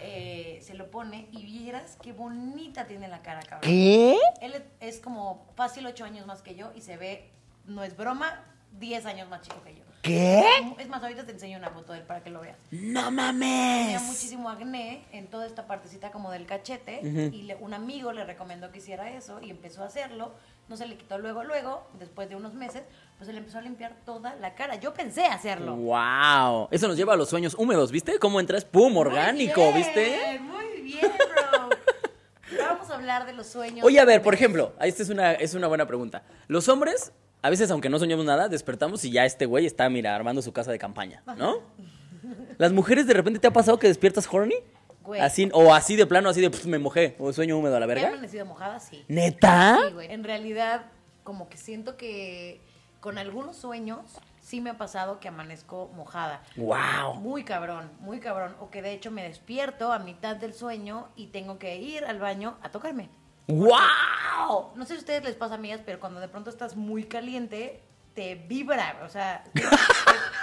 eh, 0.00 0.60
se 0.62 0.74
lo 0.74 0.90
pone 0.90 1.26
y 1.32 1.44
vieras 1.44 1.98
qué 2.02 2.12
bonita 2.12 2.86
tiene 2.86 3.08
la 3.08 3.20
cara, 3.22 3.40
cabrón. 3.42 3.60
¿Qué? 3.62 4.16
Él 4.40 4.62
es- 4.80 5.00
como 5.00 5.46
fácil 5.56 5.86
ocho 5.86 6.04
años 6.04 6.26
más 6.26 6.40
que 6.42 6.54
yo 6.54 6.72
y 6.74 6.80
se 6.80 6.96
ve, 6.96 7.30
no 7.66 7.82
es 7.84 7.96
broma, 7.96 8.44
10 8.78 9.04
años 9.06 9.28
más 9.28 9.42
chico 9.42 9.60
que 9.64 9.74
yo. 9.74 9.82
¿Qué? 10.02 10.42
Es 10.78 10.88
más, 10.88 11.02
ahorita 11.02 11.26
te 11.26 11.32
enseño 11.32 11.58
una 11.58 11.68
foto 11.70 11.92
de 11.92 11.98
él 11.98 12.04
para 12.06 12.22
que 12.22 12.30
lo 12.30 12.40
veas. 12.40 12.56
No 12.70 13.04
Tenía 13.06 13.10
mames. 13.10 14.02
muchísimo 14.02 14.48
acné 14.48 15.04
en 15.12 15.26
toda 15.26 15.46
esta 15.46 15.66
partecita 15.66 16.10
como 16.10 16.30
del 16.30 16.46
cachete 16.46 17.00
y 17.02 17.42
le- 17.42 17.56
un 17.56 17.74
amigo 17.74 18.12
le 18.12 18.24
recomendó 18.24 18.70
que 18.70 18.78
hiciera 18.78 19.10
eso 19.10 19.40
y 19.42 19.50
empezó 19.50 19.82
a 19.82 19.86
hacerlo. 19.86 20.32
No 20.70 20.76
se 20.76 20.86
le 20.86 20.96
quitó 20.96 21.18
luego, 21.18 21.42
luego, 21.42 21.82
después 21.98 22.28
de 22.28 22.36
unos 22.36 22.54
meses, 22.54 22.84
pues 23.18 23.26
se 23.26 23.32
le 23.32 23.40
empezó 23.40 23.58
a 23.58 23.60
limpiar 23.60 23.96
toda 24.06 24.36
la 24.36 24.54
cara. 24.54 24.76
Yo 24.76 24.94
pensé 24.94 25.24
hacerlo. 25.26 25.74
Wow. 25.74 26.68
Eso 26.70 26.86
nos 26.86 26.96
lleva 26.96 27.14
a 27.14 27.16
los 27.16 27.28
sueños 27.28 27.56
húmedos, 27.58 27.90
¿viste? 27.90 28.20
¿Cómo 28.20 28.38
entras? 28.38 28.64
¡Pum! 28.64 28.96
Orgánico, 28.96 29.72
Muy 29.72 29.72
bien, 29.72 29.84
¿viste? 29.84 30.38
Muy 30.38 30.82
bien, 30.82 31.10
bro. 31.10 31.70
Vamos 32.68 32.88
a 32.88 32.94
hablar 32.94 33.26
de 33.26 33.32
los 33.32 33.48
sueños. 33.48 33.84
Oye, 33.84 33.98
a 33.98 34.04
ver, 34.04 34.22
por 34.22 34.32
ejemplo, 34.32 34.72
esta 34.80 35.02
es 35.02 35.08
una, 35.08 35.32
es 35.32 35.54
una 35.54 35.66
buena 35.66 35.86
pregunta. 35.88 36.22
Los 36.46 36.68
hombres, 36.68 37.12
a 37.42 37.50
veces, 37.50 37.68
aunque 37.72 37.88
no 37.88 37.98
soñamos 37.98 38.24
nada, 38.24 38.48
despertamos 38.48 39.04
y 39.04 39.10
ya 39.10 39.24
este 39.24 39.46
güey 39.46 39.66
está, 39.66 39.90
mira, 39.90 40.14
armando 40.14 40.40
su 40.40 40.52
casa 40.52 40.70
de 40.70 40.78
campaña, 40.78 41.24
¿no? 41.36 41.62
Las 42.58 42.70
mujeres, 42.70 43.08
de 43.08 43.14
repente, 43.14 43.40
¿te 43.40 43.48
ha 43.48 43.52
pasado 43.52 43.76
que 43.80 43.88
despiertas 43.88 44.28
horny? 44.30 44.54
Güey. 45.10 45.20
Así, 45.20 45.50
o 45.52 45.74
así 45.74 45.96
de 45.96 46.06
plano, 46.06 46.28
así 46.28 46.40
de, 46.40 46.50
pues, 46.50 46.66
me 46.66 46.78
mojé, 46.78 47.16
o 47.18 47.32
sueño 47.32 47.58
húmedo 47.58 47.76
a 47.76 47.80
la 47.80 47.86
¿Me 47.88 47.94
verga. 47.94 48.08
han 48.08 48.12
amanecido 48.14 48.46
mojada? 48.46 48.78
Sí. 48.78 49.04
¿Neta? 49.08 49.78
Sí, 49.88 49.92
güey. 49.94 50.12
En 50.12 50.22
realidad, 50.22 50.86
como 51.24 51.48
que 51.48 51.56
siento 51.56 51.96
que 51.96 52.60
con 53.00 53.18
algunos 53.18 53.56
sueños 53.56 54.00
sí 54.40 54.60
me 54.60 54.70
ha 54.70 54.78
pasado 54.78 55.18
que 55.18 55.26
amanezco 55.28 55.90
mojada. 55.96 56.42
Wow. 56.56 57.14
Muy 57.16 57.42
cabrón, 57.44 57.90
muy 58.00 58.20
cabrón. 58.20 58.54
O 58.60 58.70
que 58.70 58.82
de 58.82 58.92
hecho 58.92 59.10
me 59.10 59.22
despierto 59.24 59.92
a 59.92 59.98
mitad 59.98 60.36
del 60.36 60.54
sueño 60.54 61.08
y 61.16 61.26
tengo 61.28 61.58
que 61.58 61.76
ir 61.76 62.04
al 62.04 62.18
baño 62.20 62.56
a 62.62 62.68
tocarme. 62.70 63.08
¡Wow! 63.48 64.72
No 64.76 64.84
sé 64.84 64.92
si 64.92 64.94
a 64.94 64.98
ustedes 64.98 65.24
les 65.24 65.34
pasa, 65.34 65.54
amigas, 65.56 65.80
pero 65.84 65.98
cuando 65.98 66.20
de 66.20 66.28
pronto 66.28 66.50
estás 66.50 66.76
muy 66.76 67.04
caliente, 67.04 67.82
te 68.14 68.34
vibra, 68.36 69.00
o 69.04 69.08
sea, 69.08 69.42
te, 69.54 69.60
te- 69.62 69.68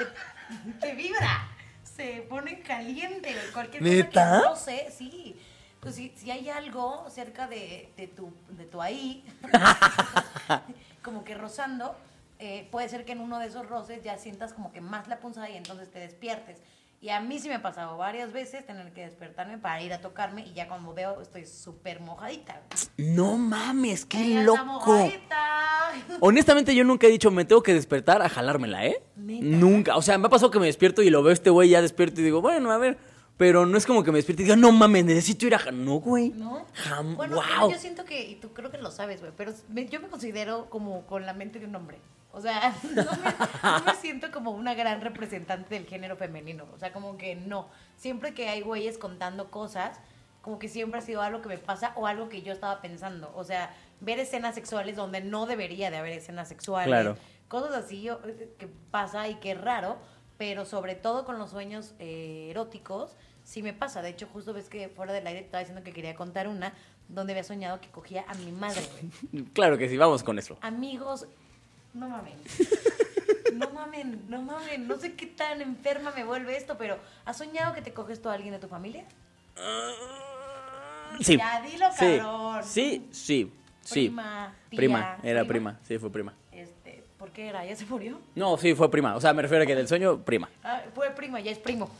te- 0.05 0.79
te 0.87 0.95
vibra. 0.95 1.49
Se 1.97 2.21
pone 2.29 2.59
caliente, 2.61 3.35
cualquier 3.53 3.81
¿Neta? 3.81 4.43
cosa 4.43 4.71
que 4.71 4.83
roce, 4.83 4.91
sí. 4.95 5.35
Pues 5.79 5.95
si, 5.95 6.13
si 6.15 6.31
hay 6.31 6.49
algo 6.49 7.09
cerca 7.09 7.47
de, 7.47 7.91
de 7.97 8.07
tu, 8.07 8.31
de 8.49 8.65
tu 8.65 8.81
ahí, 8.81 9.25
como 11.03 11.23
que 11.23 11.33
rozando, 11.35 11.95
eh, 12.39 12.67
puede 12.71 12.87
ser 12.87 13.03
que 13.03 13.13
en 13.13 13.19
uno 13.19 13.39
de 13.39 13.47
esos 13.47 13.67
roces 13.67 14.03
ya 14.03 14.17
sientas 14.17 14.53
como 14.53 14.71
que 14.71 14.79
más 14.79 15.07
la 15.07 15.19
punzada 15.19 15.49
y 15.49 15.57
entonces 15.57 15.91
te 15.91 15.99
despiertes. 15.99 16.59
Y 16.99 17.09
a 17.09 17.19
mí 17.21 17.37
sí 17.39 17.47
me 17.47 17.55
ha 17.55 17.61
pasado 17.61 17.95
varias 17.97 18.33
veces 18.33 18.65
tener 18.65 18.91
que 18.91 19.01
despertarme 19.01 19.59
para 19.59 19.81
ir 19.83 19.93
a 19.93 20.01
tocarme 20.01 20.47
y 20.47 20.53
ya 20.53 20.67
cuando 20.67 20.95
veo 20.95 21.21
estoy 21.21 21.45
súper 21.45 21.99
mojadita. 21.99 22.61
No 22.97 23.37
mames, 23.37 24.03
qué 24.05 24.19
Ella 24.23 24.41
loco. 24.43 24.97
Honestamente, 26.21 26.73
yo 26.75 26.83
nunca 26.83 27.05
he 27.07 27.11
dicho, 27.11 27.29
me 27.29 27.45
tengo 27.45 27.61
que 27.61 27.73
despertar 27.73 28.21
a 28.21 28.29
jalármela, 28.29 28.85
¿eh? 28.85 29.01
¿Neta? 29.15 29.45
Nunca. 29.45 29.95
O 29.95 30.01
sea, 30.01 30.17
me 30.17 30.27
ha 30.27 30.29
pasado 30.29 30.49
que 30.51 30.59
me 30.59 30.65
despierto 30.65 31.01
y 31.03 31.09
lo 31.09 31.21
veo 31.21 31.33
este 31.33 31.49
güey 31.51 31.69
ya 31.69 31.81
despierto 31.81 32.21
y 32.21 32.23
digo, 32.23 32.41
bueno, 32.41 32.71
a 32.71 32.77
ver. 32.77 32.97
Pero 33.37 33.67
no 33.67 33.77
es 33.77 33.85
como 33.85 34.03
que 34.03 34.11
me 34.11 34.17
despierte 34.17 34.41
y 34.41 34.45
diga, 34.45 34.55
no 34.55 34.71
mames, 34.71 35.05
necesito 35.05 35.45
ir 35.45 35.53
a... 35.53 35.59
ja-". 35.59 35.71
No, 35.71 35.99
güey. 35.99 36.29
¿No? 36.29 36.65
Jam- 36.73 37.15
Bueno, 37.15 37.35
wow. 37.59 37.69
yo 37.71 37.77
siento 37.77 38.03
que, 38.03 38.27
y 38.27 38.35
tú 38.35 38.51
creo 38.51 38.71
que 38.71 38.79
lo 38.79 38.89
sabes, 38.89 39.19
güey, 39.21 39.31
pero 39.37 39.53
me- 39.69 39.87
yo 39.87 39.99
me 40.01 40.07
considero 40.07 40.71
como 40.71 41.05
con 41.05 41.27
la 41.27 41.33
mente 41.33 41.59
de 41.59 41.67
un 41.67 41.75
hombre. 41.75 41.99
O 42.37 42.41
sea, 42.41 42.75
no 42.83 43.03
me, 43.03 43.79
no 43.79 43.83
me 43.83 43.95
siento 43.95 44.31
como 44.31 44.51
una 44.51 44.75
gran 44.75 45.01
representante 45.01 45.73
del 45.73 45.87
género 45.87 46.15
femenino. 46.15 46.65
O 46.73 46.77
sea, 46.77 46.93
como 46.93 47.17
que 47.17 47.35
no. 47.35 47.67
Siempre 47.95 48.35
que 48.35 48.47
hay 48.47 48.61
güeyes 48.61 48.99
contando 48.99 49.49
cosas, 49.49 49.99
como 50.43 50.59
que 50.59 50.69
siempre 50.69 50.99
ha 50.99 51.01
sido 51.01 51.23
algo 51.23 51.41
que 51.41 51.49
me 51.49 51.57
pasa 51.57 51.93
o 51.95 52.05
algo 52.05 52.29
que 52.29 52.43
yo 52.43 52.53
estaba 52.53 52.79
pensando. 52.79 53.33
O 53.35 53.43
sea, 53.43 53.73
ver 54.01 54.19
escenas 54.19 54.53
sexuales 54.53 54.95
donde 54.95 55.19
no 55.21 55.47
debería 55.47 55.89
de 55.89 55.97
haber 55.97 56.13
escenas 56.13 56.47
sexuales. 56.47 56.87
Claro. 56.87 57.17
Cosas 57.47 57.73
así 57.73 58.07
que 58.59 58.67
pasa 58.91 59.27
y 59.27 59.35
que 59.35 59.51
es 59.51 59.61
raro, 59.61 59.97
pero 60.37 60.65
sobre 60.65 60.93
todo 60.95 61.25
con 61.25 61.39
los 61.39 61.49
sueños 61.49 61.95
eh, 61.97 62.49
eróticos, 62.51 63.17
sí 63.43 63.63
me 63.63 63.73
pasa. 63.73 64.03
De 64.03 64.09
hecho, 64.09 64.27
justo 64.31 64.53
ves 64.53 64.69
que 64.69 64.89
fuera 64.89 65.11
del 65.11 65.25
aire 65.25 65.39
te 65.39 65.45
estaba 65.47 65.61
diciendo 65.61 65.83
que 65.83 65.91
quería 65.91 66.13
contar 66.13 66.47
una 66.47 66.73
donde 67.07 67.33
había 67.33 67.43
soñado 67.43 67.81
que 67.81 67.89
cogía 67.89 68.25
a 68.27 68.35
mi 68.35 68.51
madre, 68.51 68.81
güey. 68.91 69.45
Claro 69.53 69.77
que 69.77 69.89
sí, 69.89 69.97
vamos 69.97 70.23
con 70.23 70.37
eso. 70.37 70.57
Amigos, 70.61 71.25
no 71.97 72.09
mamen. 72.09 72.33
No 73.53 73.69
mamen, 73.71 74.21
no 74.29 74.41
mamen. 74.41 74.87
No 74.87 74.97
sé 74.97 75.13
qué 75.13 75.25
tan 75.25 75.61
enferma 75.61 76.11
me 76.15 76.23
vuelve 76.23 76.55
esto, 76.55 76.77
pero 76.77 76.97
¿has 77.25 77.37
soñado 77.37 77.73
que 77.73 77.81
te 77.81 77.91
coges 77.93 78.21
tú 78.21 78.29
a 78.29 78.33
alguien 78.33 78.53
de 78.53 78.59
tu 78.59 78.67
familia? 78.67 79.03
Sí. 81.19 81.37
Ya, 81.37 81.61
dilo, 81.61 81.87
sí. 81.97 82.17
cabrón. 82.19 82.63
Sí, 82.63 83.07
sí, 83.11 83.51
sí. 83.81 84.03
Prima, 84.09 84.53
tía, 84.69 84.77
Prima, 84.77 85.17
era 85.23 85.39
prima. 85.45 85.47
prima, 85.47 85.79
sí, 85.87 85.97
fue 85.97 86.11
prima. 86.11 86.33
Este, 86.51 87.03
¿por 87.17 87.31
qué 87.31 87.47
era? 87.47 87.65
¿Ya 87.65 87.75
se 87.75 87.85
murió? 87.85 88.19
No, 88.35 88.57
sí, 88.57 88.75
fue 88.75 88.91
prima. 88.91 89.15
O 89.15 89.21
sea, 89.21 89.33
me 89.33 89.41
refiero 89.41 89.63
a 89.63 89.67
que 89.67 89.75
del 89.75 89.87
sueño, 89.87 90.19
prima. 90.23 90.49
Ah, 90.63 90.81
fue 90.93 91.09
prima, 91.11 91.39
ya 91.39 91.51
es 91.51 91.57
primo. 91.59 91.89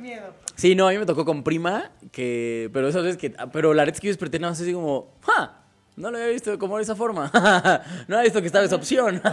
Sin 0.00 0.02
miedo. 0.02 0.34
Sí, 0.54 0.74
no, 0.74 0.88
a 0.88 0.92
mí 0.92 0.98
me 0.98 1.06
tocó 1.06 1.24
con 1.26 1.42
prima, 1.42 1.90
que, 2.10 2.70
pero 2.72 2.88
esas 2.88 3.02
veces 3.02 3.18
que, 3.18 3.34
pero 3.52 3.74
la 3.74 3.84
es 3.84 4.00
que 4.00 4.06
yo 4.06 4.10
desperté 4.10 4.38
nada 4.38 4.52
más 4.52 4.60
así 4.60 4.72
como, 4.72 5.14
¡ja! 5.22 5.58
No 5.96 6.10
lo 6.10 6.16
había 6.16 6.30
visto 6.30 6.58
como 6.58 6.78
de 6.78 6.84
esa 6.84 6.96
forma. 6.96 7.30
no 8.08 8.16
había 8.16 8.24
visto 8.24 8.40
que 8.40 8.46
estaba 8.46 8.64
esa 8.64 8.76
opción. 8.76 9.20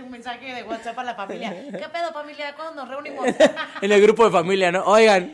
Un 0.00 0.10
mensaje 0.12 0.54
de 0.54 0.62
WhatsApp 0.62 0.96
a 0.98 1.04
la 1.04 1.14
familia. 1.16 1.50
¿Qué 1.72 1.88
pedo, 1.92 2.12
familia? 2.12 2.54
¿Cuándo 2.54 2.82
nos 2.82 2.88
reunimos? 2.88 3.26
en 3.80 3.92
el 3.92 4.00
grupo 4.00 4.24
de 4.24 4.30
familia, 4.30 4.70
¿no? 4.70 4.84
Oigan, 4.84 5.32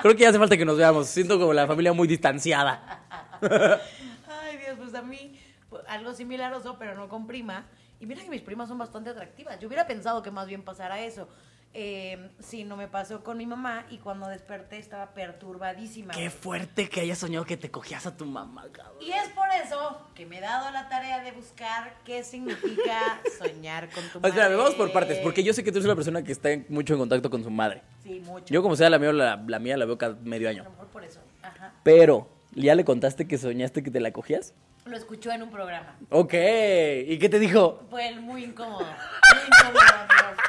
creo 0.00 0.16
que 0.16 0.22
ya 0.22 0.30
hace 0.30 0.38
falta 0.38 0.56
que 0.56 0.64
nos 0.64 0.78
veamos. 0.78 1.08
Siento 1.08 1.38
como 1.38 1.52
la 1.52 1.66
familia 1.66 1.92
muy 1.92 2.08
distanciada. 2.08 3.02
Ay, 3.42 4.56
Dios, 4.56 4.78
pues 4.78 4.94
a 4.94 5.02
mí 5.02 5.38
pues, 5.68 5.82
algo 5.88 6.14
similar 6.14 6.54
oso, 6.54 6.76
pero 6.78 6.94
no 6.94 7.10
con 7.10 7.26
prima. 7.26 7.66
Y 8.04 8.06
mira 8.06 8.22
que 8.22 8.28
mis 8.28 8.42
primas 8.42 8.68
son 8.68 8.76
bastante 8.76 9.08
atractivas. 9.08 9.58
Yo 9.60 9.66
hubiera 9.66 9.86
pensado 9.86 10.22
que 10.22 10.30
más 10.30 10.46
bien 10.46 10.62
pasara 10.62 11.00
eso. 11.00 11.26
Eh, 11.72 12.30
sí, 12.38 12.62
no 12.62 12.76
me 12.76 12.86
pasó 12.86 13.24
con 13.24 13.38
mi 13.38 13.46
mamá 13.46 13.86
y 13.90 13.96
cuando 13.96 14.28
desperté 14.28 14.76
estaba 14.76 15.14
perturbadísima. 15.14 16.12
Qué 16.12 16.28
fuerte 16.28 16.88
que 16.90 17.00
hayas 17.00 17.16
soñado 17.18 17.46
que 17.46 17.56
te 17.56 17.70
cogías 17.70 18.04
a 18.06 18.14
tu 18.14 18.26
mamá, 18.26 18.66
cabrón. 18.70 18.96
Y 19.00 19.10
es 19.10 19.28
por 19.30 19.48
eso 19.64 20.06
que 20.14 20.26
me 20.26 20.36
he 20.36 20.40
dado 20.42 20.70
la 20.70 20.88
tarea 20.90 21.20
de 21.24 21.32
buscar 21.32 21.94
qué 22.04 22.22
significa 22.22 23.20
soñar 23.38 23.88
con 23.88 24.04
tu 24.10 24.18
O 24.18 24.20
madre. 24.20 24.34
sea, 24.34 24.48
vamos 24.54 24.74
por 24.74 24.92
partes, 24.92 25.18
porque 25.20 25.42
yo 25.42 25.54
sé 25.54 25.64
que 25.64 25.72
tú 25.72 25.78
eres 25.78 25.86
una 25.86 25.96
persona 25.96 26.22
que 26.22 26.30
está 26.32 26.50
mucho 26.68 26.92
en 26.92 27.00
contacto 27.00 27.30
con 27.30 27.42
su 27.42 27.50
madre. 27.50 27.80
Sí, 28.02 28.20
mucho. 28.24 28.52
Yo 28.52 28.62
como 28.62 28.76
sea 28.76 28.90
la 28.90 28.98
mía, 28.98 29.12
la, 29.14 29.42
la 29.44 29.58
mía 29.58 29.78
la 29.78 29.86
veo 29.86 29.96
cada 29.96 30.14
medio 30.22 30.46
A 30.48 30.50
año. 30.50 30.64
lo 30.64 30.70
mejor 30.70 30.86
por 30.88 31.02
eso. 31.02 31.20
Ajá. 31.42 31.72
Pero, 31.82 32.28
¿ya 32.52 32.74
le 32.74 32.84
contaste 32.84 33.26
que 33.26 33.38
soñaste 33.38 33.82
que 33.82 33.90
te 33.90 33.98
la 33.98 34.12
cogías? 34.12 34.52
Lo 34.84 34.96
escuchó 34.96 35.30
en 35.32 35.42
un 35.42 35.50
programa. 35.50 35.96
Ok, 36.10 36.34
¿y 36.34 37.18
qué 37.18 37.28
te 37.30 37.38
dijo? 37.38 37.80
Fue 37.90 38.12
muy 38.16 38.44
incómodo. 38.44 38.84
Muy 38.84 39.42
incómodo, 39.46 39.80
amigos. 39.94 40.44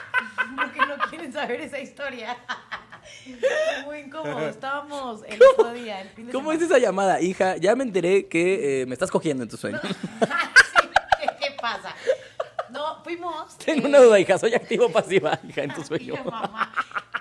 Porque 0.58 0.80
no 0.86 0.98
quieren 1.10 1.32
saber 1.32 1.62
esa 1.62 1.80
historia. 1.80 2.38
Muy 3.86 4.00
incómodo. 4.00 4.48
Estábamos 4.50 5.22
el 5.28 5.40
otro 5.42 5.72
día, 5.74 6.02
el 6.02 6.10
fin 6.10 6.28
de 6.28 6.34
¿Cómo 6.34 6.52
es 6.52 6.60
semana. 6.60 6.76
esa 6.78 6.86
llamada? 6.86 7.22
Hija, 7.22 7.56
ya 7.58 7.76
me 7.76 7.84
enteré 7.86 8.28
que 8.28 8.82
eh, 8.82 8.86
me 8.86 8.94
estás 8.94 9.10
cogiendo 9.10 9.44
en 9.44 9.50
tu 9.50 9.58
sueño. 9.58 9.80
Sí, 10.78 10.90
¿qué, 11.22 11.28
qué 11.40 11.56
pasa? 11.62 11.96
No, 12.70 13.02
fuimos. 13.04 13.58
Tengo 13.60 13.86
eh, 13.88 13.90
una 13.90 14.00
duda, 14.00 14.20
hija, 14.20 14.38
¿soy 14.38 14.54
activo 14.54 14.88
o 14.88 14.92
pasiva, 14.92 15.40
hija, 15.48 15.64
en 15.64 15.74
tu 15.74 15.82
sueño? 15.86 16.14
Hija, 16.16 16.24
mamá, 16.24 16.74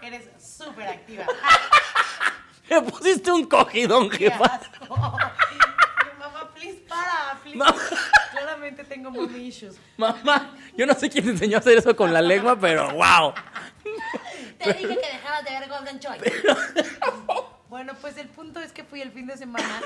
eres 0.02 0.28
súper 0.42 0.88
activa. 0.88 1.24
Me 2.70 2.82
pusiste 2.82 3.30
un 3.30 3.44
cogidón, 3.46 4.10
Qué 4.10 4.30
jefa. 4.30 4.44
asco. 4.44 4.96
Mi 4.96 6.18
mamá, 6.18 6.50
please, 6.54 6.82
para, 6.88 7.38
please. 7.42 7.56
No. 7.58 7.66
Tengo 8.88 9.10
mommy 9.10 9.46
issues. 9.46 9.76
Mamá, 9.96 10.56
yo 10.76 10.86
no 10.86 10.94
sé 10.94 11.10
quién 11.10 11.24
te 11.24 11.30
enseñó 11.32 11.56
a 11.56 11.60
hacer 11.60 11.78
eso 11.78 11.94
con 11.94 12.12
la 12.12 12.22
lengua, 12.22 12.58
pero 12.58 12.90
wow. 12.92 13.34
Te 14.58 14.72
dije 14.72 14.88
que 14.88 15.12
dejaras 15.12 15.44
de 15.44 15.50
ver 15.50 15.68
Golden 15.68 15.98
Choice. 15.98 16.32
Bueno, 17.68 17.92
pues 18.00 18.16
el 18.18 18.28
punto 18.28 18.60
es 18.60 18.72
que 18.72 18.84
fui 18.84 19.00
el 19.02 19.10
fin 19.10 19.26
de 19.26 19.36
semana 19.36 19.80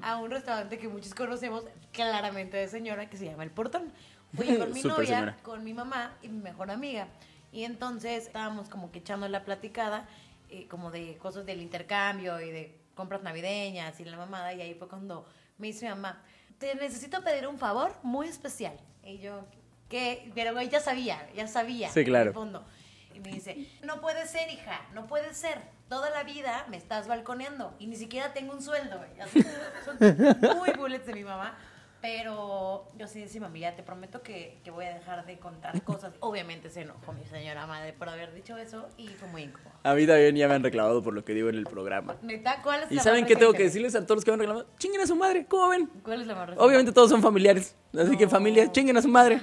a 0.00 0.16
un 0.16 0.30
restaurante 0.30 0.78
que 0.78 0.88
muchos 0.88 1.14
conocemos, 1.14 1.64
claramente 1.92 2.56
de 2.56 2.66
señora, 2.66 3.10
que 3.10 3.18
se 3.18 3.26
llama 3.26 3.42
El 3.42 3.50
Portón. 3.50 3.92
Fui 4.34 4.56
con 4.56 4.72
mi 4.72 4.82
novia, 4.82 5.06
señora. 5.06 5.36
con 5.42 5.62
mi 5.62 5.74
mamá 5.74 6.14
y 6.22 6.28
mi 6.28 6.40
mejor 6.42 6.70
amiga. 6.70 7.08
Y 7.52 7.64
entonces 7.64 8.26
estábamos 8.26 8.70
como 8.70 8.90
que 8.90 9.00
echando 9.00 9.28
la 9.28 9.44
platicada, 9.44 10.08
eh, 10.48 10.66
como 10.68 10.90
de 10.90 11.18
cosas 11.18 11.44
del 11.44 11.60
intercambio 11.60 12.40
y 12.40 12.50
de 12.50 12.78
compras 12.94 13.22
navideñas 13.22 14.00
y 14.00 14.04
la 14.04 14.16
mamada. 14.16 14.54
Y 14.54 14.62
ahí 14.62 14.74
fue 14.74 14.88
cuando 14.88 15.26
me 15.58 15.66
dice 15.66 15.84
mi 15.86 15.90
mamá, 15.90 16.22
te 16.58 16.74
necesito 16.74 17.22
pedir 17.22 17.46
un 17.46 17.58
favor 17.58 17.92
muy 18.02 18.28
especial. 18.28 18.78
Y 19.02 19.18
yo, 19.18 19.44
¿qué? 19.88 20.30
Pero 20.34 20.60
ya 20.62 20.80
sabía, 20.80 21.28
ya 21.34 21.46
sabía. 21.46 21.90
Sí, 21.90 22.04
claro. 22.04 22.22
en 22.22 22.28
el 22.28 22.34
fondo. 22.34 22.66
Y 23.14 23.20
me 23.20 23.30
dice, 23.30 23.68
no 23.82 24.00
puede 24.00 24.26
ser, 24.26 24.50
hija, 24.50 24.80
no 24.92 25.06
puede 25.06 25.32
ser. 25.32 25.58
Toda 25.88 26.10
la 26.10 26.24
vida 26.24 26.66
me 26.68 26.76
estás 26.76 27.06
balconeando 27.06 27.74
y 27.78 27.86
ni 27.86 27.96
siquiera 27.96 28.32
tengo 28.32 28.52
un 28.52 28.62
sueldo. 28.62 29.00
Así, 29.20 29.42
Son 29.84 30.58
muy 30.58 30.70
bullets 30.76 31.06
de 31.06 31.14
mi 31.14 31.24
mamá. 31.24 31.56
Pero 32.02 32.88
yo 32.98 33.06
sí 33.06 33.20
decía, 33.20 33.40
mami, 33.40 33.60
ya 33.60 33.74
te 33.74 33.82
prometo 33.82 34.22
que, 34.22 34.58
que 34.62 34.70
voy 34.70 34.84
a 34.84 34.94
dejar 34.94 35.26
de 35.26 35.38
contar 35.38 35.82
cosas. 35.84 36.14
Obviamente 36.20 36.70
se 36.70 36.82
enojó 36.82 37.12
mi 37.12 37.24
señora 37.24 37.66
madre 37.66 37.92
por 37.92 38.08
haber 38.08 38.32
dicho 38.34 38.56
eso 38.56 38.88
y 38.96 39.08
fue 39.08 39.28
muy 39.28 39.42
incómodo. 39.42 39.72
A 39.82 39.94
mí 39.94 40.06
también 40.06 40.36
ya 40.36 40.48
me 40.48 40.54
han 40.54 40.62
reclamado 40.62 41.02
por 41.02 41.14
lo 41.14 41.24
que 41.24 41.32
digo 41.34 41.48
en 41.48 41.56
el 41.56 41.64
programa. 41.64 42.16
Neta, 42.22 42.62
¿cuál 42.62 42.82
es 42.82 42.92
¿Y 42.92 42.96
la 42.96 43.02
saben 43.02 43.26
qué 43.26 43.36
tengo 43.36 43.52
que 43.52 43.64
decirles 43.64 43.94
a 43.94 44.02
todos 44.04 44.18
los 44.18 44.24
que 44.24 44.30
me 44.30 44.34
han 44.34 44.40
reclamado? 44.40 44.66
Chinguen 44.78 45.00
a 45.00 45.06
su 45.06 45.16
madre, 45.16 45.46
¿cómo 45.46 45.68
ven? 45.68 45.86
¿Cuál 46.02 46.20
es 46.20 46.26
la 46.26 46.34
más? 46.34 46.50
Obviamente 46.58 46.92
todos 46.92 47.10
son 47.10 47.22
familiares, 47.22 47.74
así 47.98 48.16
que 48.16 48.28
familias, 48.28 48.72
chinguen 48.72 48.96
a 48.96 49.02
su 49.02 49.08
madre. 49.08 49.40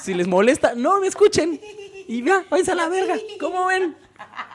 Si 0.00 0.14
les 0.14 0.26
molesta, 0.26 0.74
no 0.74 1.00
me 1.00 1.06
escuchen. 1.06 1.60
Y 2.06 2.22
ya, 2.22 2.44
váyanse 2.50 2.72
a 2.72 2.74
la 2.74 2.88
verga, 2.88 3.14
¿cómo 3.40 3.66
ven? 3.66 3.96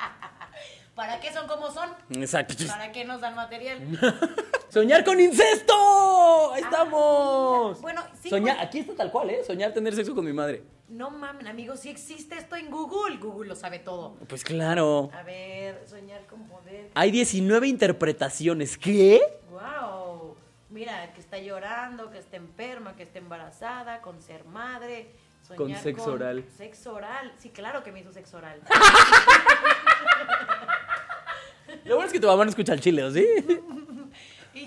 ¿Para 0.99 1.17
qué 1.21 1.31
son 1.31 1.47
como 1.47 1.71
son? 1.71 1.89
Exacto. 2.09 2.55
¿Para 2.67 2.91
qué 2.91 3.05
nos 3.05 3.21
dan 3.21 3.33
material? 3.33 3.79
Soñar 4.69 5.05
con 5.05 5.17
incesto. 5.17 6.51
Ahí 6.51 6.61
estamos. 6.61 7.79
Bueno, 7.79 8.03
sí, 8.21 8.29
Soñar, 8.29 8.59
aquí 8.59 8.79
está 8.79 8.95
tal 8.95 9.09
cual, 9.09 9.29
¿eh? 9.29 9.41
Soñar 9.47 9.71
tener 9.73 9.95
sexo 9.95 10.13
con 10.13 10.25
mi 10.25 10.33
madre. 10.33 10.61
No 10.89 11.09
mamen, 11.09 11.47
amigos, 11.47 11.79
sí 11.79 11.89
existe 11.89 12.35
esto 12.37 12.57
en 12.57 12.69
Google. 12.69 13.15
Google 13.15 13.47
lo 13.47 13.55
sabe 13.55 13.79
todo. 13.79 14.15
Pues 14.27 14.43
claro. 14.43 15.09
A 15.13 15.23
ver, 15.23 15.87
soñar 15.87 16.25
con 16.25 16.45
poder. 16.49 16.89
Hay 16.95 17.11
19 17.11 17.65
interpretaciones. 17.69 18.77
¿Qué? 18.77 19.21
Wow. 19.51 20.35
Mira, 20.69 21.13
que 21.13 21.21
está 21.21 21.37
llorando, 21.37 22.11
que 22.11 22.17
está 22.17 22.35
enferma, 22.35 22.97
que 22.97 23.03
está 23.03 23.19
embarazada, 23.19 24.01
con 24.01 24.21
ser 24.21 24.43
madre. 24.43 25.15
Con 25.55 25.73
sexo 25.77 26.11
oral. 26.11 26.43
Sexo 26.57 26.93
oral. 26.93 27.33
Sí, 27.37 27.51
claro 27.51 27.85
que 27.85 27.93
me 27.93 28.01
hizo 28.01 28.11
sexo 28.11 28.35
oral. 28.35 28.59
Lo 31.89 31.95
bueno 31.95 32.05
es 32.05 32.13
que 32.13 32.19
tu 32.19 32.27
mamá 32.27 32.43
no 32.43 32.51
escucha 32.51 32.73
el 32.73 32.81
chile, 32.81 33.03
¿o 33.03 33.09
sí? 33.09 33.25
sí, 34.53 34.61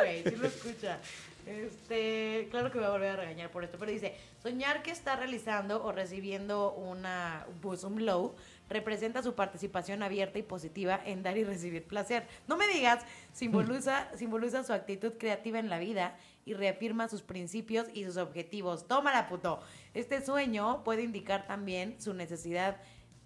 güey, 0.00 0.22
sí 0.22 0.36
lo 0.36 0.46
escucha. 0.46 0.98
Este, 1.46 2.46
claro 2.50 2.70
que 2.70 2.76
me 2.76 2.82
va 2.82 2.88
a 2.88 2.90
volver 2.90 3.12
a 3.12 3.16
regañar 3.16 3.50
por 3.50 3.64
esto, 3.64 3.78
pero 3.78 3.90
dice, 3.90 4.14
soñar 4.42 4.82
que 4.82 4.90
está 4.90 5.16
realizando 5.16 5.82
o 5.82 5.92
recibiendo 5.92 6.72
una 6.72 7.46
bosom 7.62 7.94
blow 7.94 8.34
representa 8.68 9.22
su 9.22 9.34
participación 9.34 10.02
abierta 10.02 10.38
y 10.38 10.42
positiva 10.42 11.00
en 11.06 11.22
dar 11.22 11.38
y 11.38 11.44
recibir 11.44 11.84
placer. 11.84 12.26
No 12.48 12.58
me 12.58 12.68
digas, 12.68 13.02
simboliza, 13.32 14.10
simboliza 14.16 14.62
su 14.62 14.74
actitud 14.74 15.14
creativa 15.18 15.58
en 15.58 15.70
la 15.70 15.78
vida 15.78 16.18
y 16.44 16.52
reafirma 16.52 17.08
sus 17.08 17.22
principios 17.22 17.86
y 17.94 18.04
sus 18.04 18.18
objetivos. 18.18 18.86
Tómala, 18.86 19.26
puto. 19.26 19.60
Este 19.94 20.22
sueño 20.22 20.84
puede 20.84 21.02
indicar 21.02 21.46
también 21.46 21.98
su 21.98 22.12
necesidad 22.12 22.76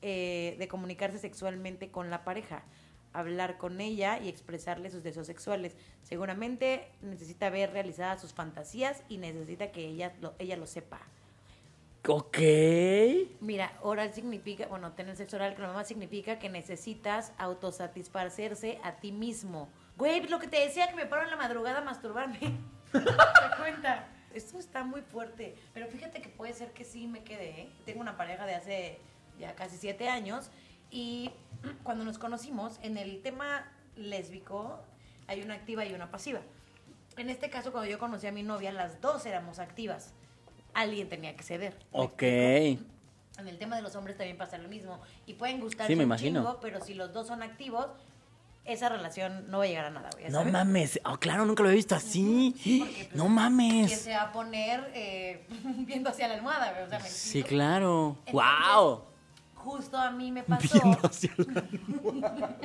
eh, 0.03 0.57
de 0.59 0.69
comunicarse 0.69 1.19
sexualmente 1.19 1.91
con 1.91 2.11
la 2.11 2.25
pareja 2.25 2.65
hablar 3.13 3.59
con 3.59 3.81
ella 3.81 4.19
y 4.19 4.29
expresarle 4.29 4.91
sus 4.91 5.03
deseos 5.03 5.27
sexuales. 5.27 5.77
Seguramente 6.03 6.89
necesita 7.03 7.51
ver 7.51 7.73
realizadas 7.73 8.21
sus 8.21 8.33
fantasías 8.33 9.03
y 9.09 9.19
necesita 9.19 9.73
que 9.73 9.87
ella 9.87 10.13
lo, 10.21 10.35
ella 10.39 10.57
lo 10.57 10.67
sepa. 10.67 11.01
Ok. 12.09 12.39
Mira, 13.41 13.73
oral 13.83 14.15
significa, 14.15 14.67
bueno, 14.67 14.93
tener 14.93 15.17
sexo 15.17 15.37
oral 15.37 15.55
con 15.55 15.63
la 15.63 15.69
mamá 15.69 15.85
significa 15.85 16.39
que 16.39 16.49
necesitas 16.49 17.33
autosatisfacerse 17.37 18.79
a 18.83 18.93
ti 18.93 19.13
mismo. 19.13 19.69
Güey, 19.99 20.27
lo 20.29 20.39
que 20.39 20.49
te 20.49 20.61
decía 20.61 20.89
que 20.89 20.95
me 20.95 21.05
paro 21.05 21.25
en 21.25 21.31
la 21.31 21.37
madrugada 21.37 21.79
a 21.79 21.85
masturbarme. 21.85 22.39
¿Te 22.93 23.01
cuenta? 23.59 24.09
Esto 24.33 24.59
está 24.59 24.83
muy 24.83 25.03
fuerte. 25.03 25.57
Pero 25.75 25.89
fíjate 25.89 26.23
que 26.23 26.31
puede 26.31 26.55
ser 26.55 26.73
que 26.73 26.85
sí 26.85 27.07
me 27.07 27.23
quede. 27.23 27.51
¿eh? 27.61 27.71
Tengo 27.85 28.01
una 28.01 28.17
pareja 28.17 28.47
de 28.47 28.55
hace 28.55 28.99
ya 29.41 29.55
casi 29.57 29.77
siete 29.77 30.09
años 30.09 30.51
y 30.91 31.31
cuando 31.83 32.05
nos 32.05 32.19
conocimos, 32.19 32.79
en 32.83 32.97
el 32.99 33.23
tema 33.23 33.67
lésbico 33.97 34.79
hay 35.27 35.43
una 35.43 35.55
activa 35.55 35.85
y 35.85 35.93
una 35.95 36.11
pasiva. 36.11 36.41
En 37.17 37.29
este 37.31 37.51
caso, 37.51 37.73
cuando 37.73 37.91
yo 37.91 37.99
conocí 37.99 38.27
a 38.27 38.33
mi 38.33 38.43
novia, 38.43 38.73
las 38.73 39.01
dos 39.01 39.27
éramos 39.27 39.59
activas. 39.59 40.13
Alguien 40.75 41.09
tenía 41.09 41.35
que 41.37 41.43
ceder. 41.43 41.75
¿me 41.93 42.01
Ok. 42.01 42.23
En 42.23 43.49
el 43.49 43.59
tema 43.59 43.77
de 43.77 43.83
los 43.83 43.95
hombres 43.97 44.17
también 44.17 44.37
pasa 44.37 44.59
lo 44.59 44.69
mismo. 44.69 45.01
Y 45.27 45.35
pueden 45.35 45.61
gustar 45.61 45.87
Sí, 45.87 45.97
me 45.97 46.05
imagino. 46.05 46.59
pero 46.61 46.81
si 46.81 46.95
los 46.95 47.13
dos 47.13 47.27
son 47.27 47.43
activos, 47.43 47.87
esa 48.65 48.89
relación 48.89 49.51
no 49.51 49.59
va 49.59 49.65
a 49.65 49.67
llegar 49.67 49.85
a 49.87 49.91
nada, 49.91 50.11
ya 50.21 50.29
No 50.29 50.39
sabes. 50.39 50.53
mames. 50.53 51.01
Oh, 51.05 51.17
claro, 51.19 51.45
nunca 51.47 51.63
lo 51.63 51.69
había 51.71 51.77
visto 51.77 51.95
así. 51.95 52.55
Porque, 52.81 53.05
pues, 53.05 53.15
No 53.15 53.25
¿Quién 53.25 53.35
mames. 53.35 54.01
se 54.01 54.13
va 54.15 54.23
a 54.23 54.33
poner 54.33 54.91
eh, 54.95 55.47
viendo 55.87 56.11
hacia 56.11 56.29
la 56.29 56.35
almohada? 56.35 56.85
O 56.85 56.89
sea, 56.89 56.99
¿me 56.99 57.09
Sí, 57.09 57.43
claro. 57.43 58.17
Entonces, 58.27 58.35
Wow. 58.35 59.05
Justo 59.65 59.97
a 59.97 60.11
mí 60.11 60.33
me 60.33 60.43
pasó. 60.45 60.79
Viendo 60.83 61.07
hacia 61.07 61.31
la 61.39 61.61
almohada. 61.71 62.57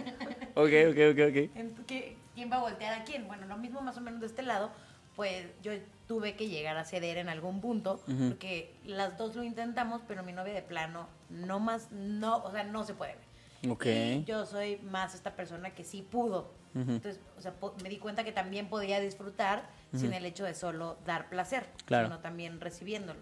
Ok, 0.55 0.71
ok, 0.89 0.99
ok, 1.11 1.19
ok. 1.29 1.37
Ent- 1.55 1.85
¿qué- 1.87 2.17
¿Quién 2.33 2.51
va 2.51 2.57
a 2.57 2.61
voltear 2.61 2.93
a 2.99 3.03
quién? 3.05 3.27
Bueno, 3.27 3.45
lo 3.47 3.57
mismo 3.57 3.81
más 3.81 3.95
o 3.97 4.01
menos 4.01 4.19
de 4.19 4.27
este 4.27 4.41
lado, 4.41 4.69
pues 5.15 5.45
yo 5.63 5.71
tuve 6.07 6.35
que 6.35 6.49
llegar 6.49 6.75
a 6.77 6.83
ceder 6.83 7.17
en 7.17 7.29
algún 7.29 7.61
punto, 7.61 8.01
porque 8.27 8.75
las 8.83 9.17
dos 9.17 9.35
lo 9.37 9.43
intentamos, 9.43 10.01
pero 10.07 10.21
mi 10.23 10.33
novia 10.33 10.53
de 10.53 10.61
plano 10.61 11.07
no 11.29 11.59
más, 11.61 11.91
no, 11.93 12.37
o 12.43 12.51
sea, 12.51 12.65
no 12.65 12.83
se 12.83 12.93
puede. 12.93 13.15
güey. 13.63 13.71
Ok. 13.73 13.85
Y 13.85 14.23
yo 14.25 14.45
soy 14.45 14.77
más 14.77 15.15
esta 15.15 15.35
persona 15.35 15.69
que 15.73 15.83
sí 15.85 16.01
pudo. 16.01 16.51
Entonces, 16.75 17.21
o 17.37 17.41
sea, 17.41 17.53
me 17.81 17.87
di 17.87 17.97
cuenta 17.99 18.25
que 18.25 18.33
también 18.33 18.67
podía 18.67 18.99
disfrutar 18.99 19.69
sin 19.93 20.11
el 20.13 20.25
hecho 20.25 20.43
de 20.43 20.53
solo 20.53 20.97
dar 21.05 21.29
placer, 21.29 21.65
Claro. 21.85 22.07
sino 22.07 22.19
también 22.19 22.59
recibiéndolo. 22.59 23.21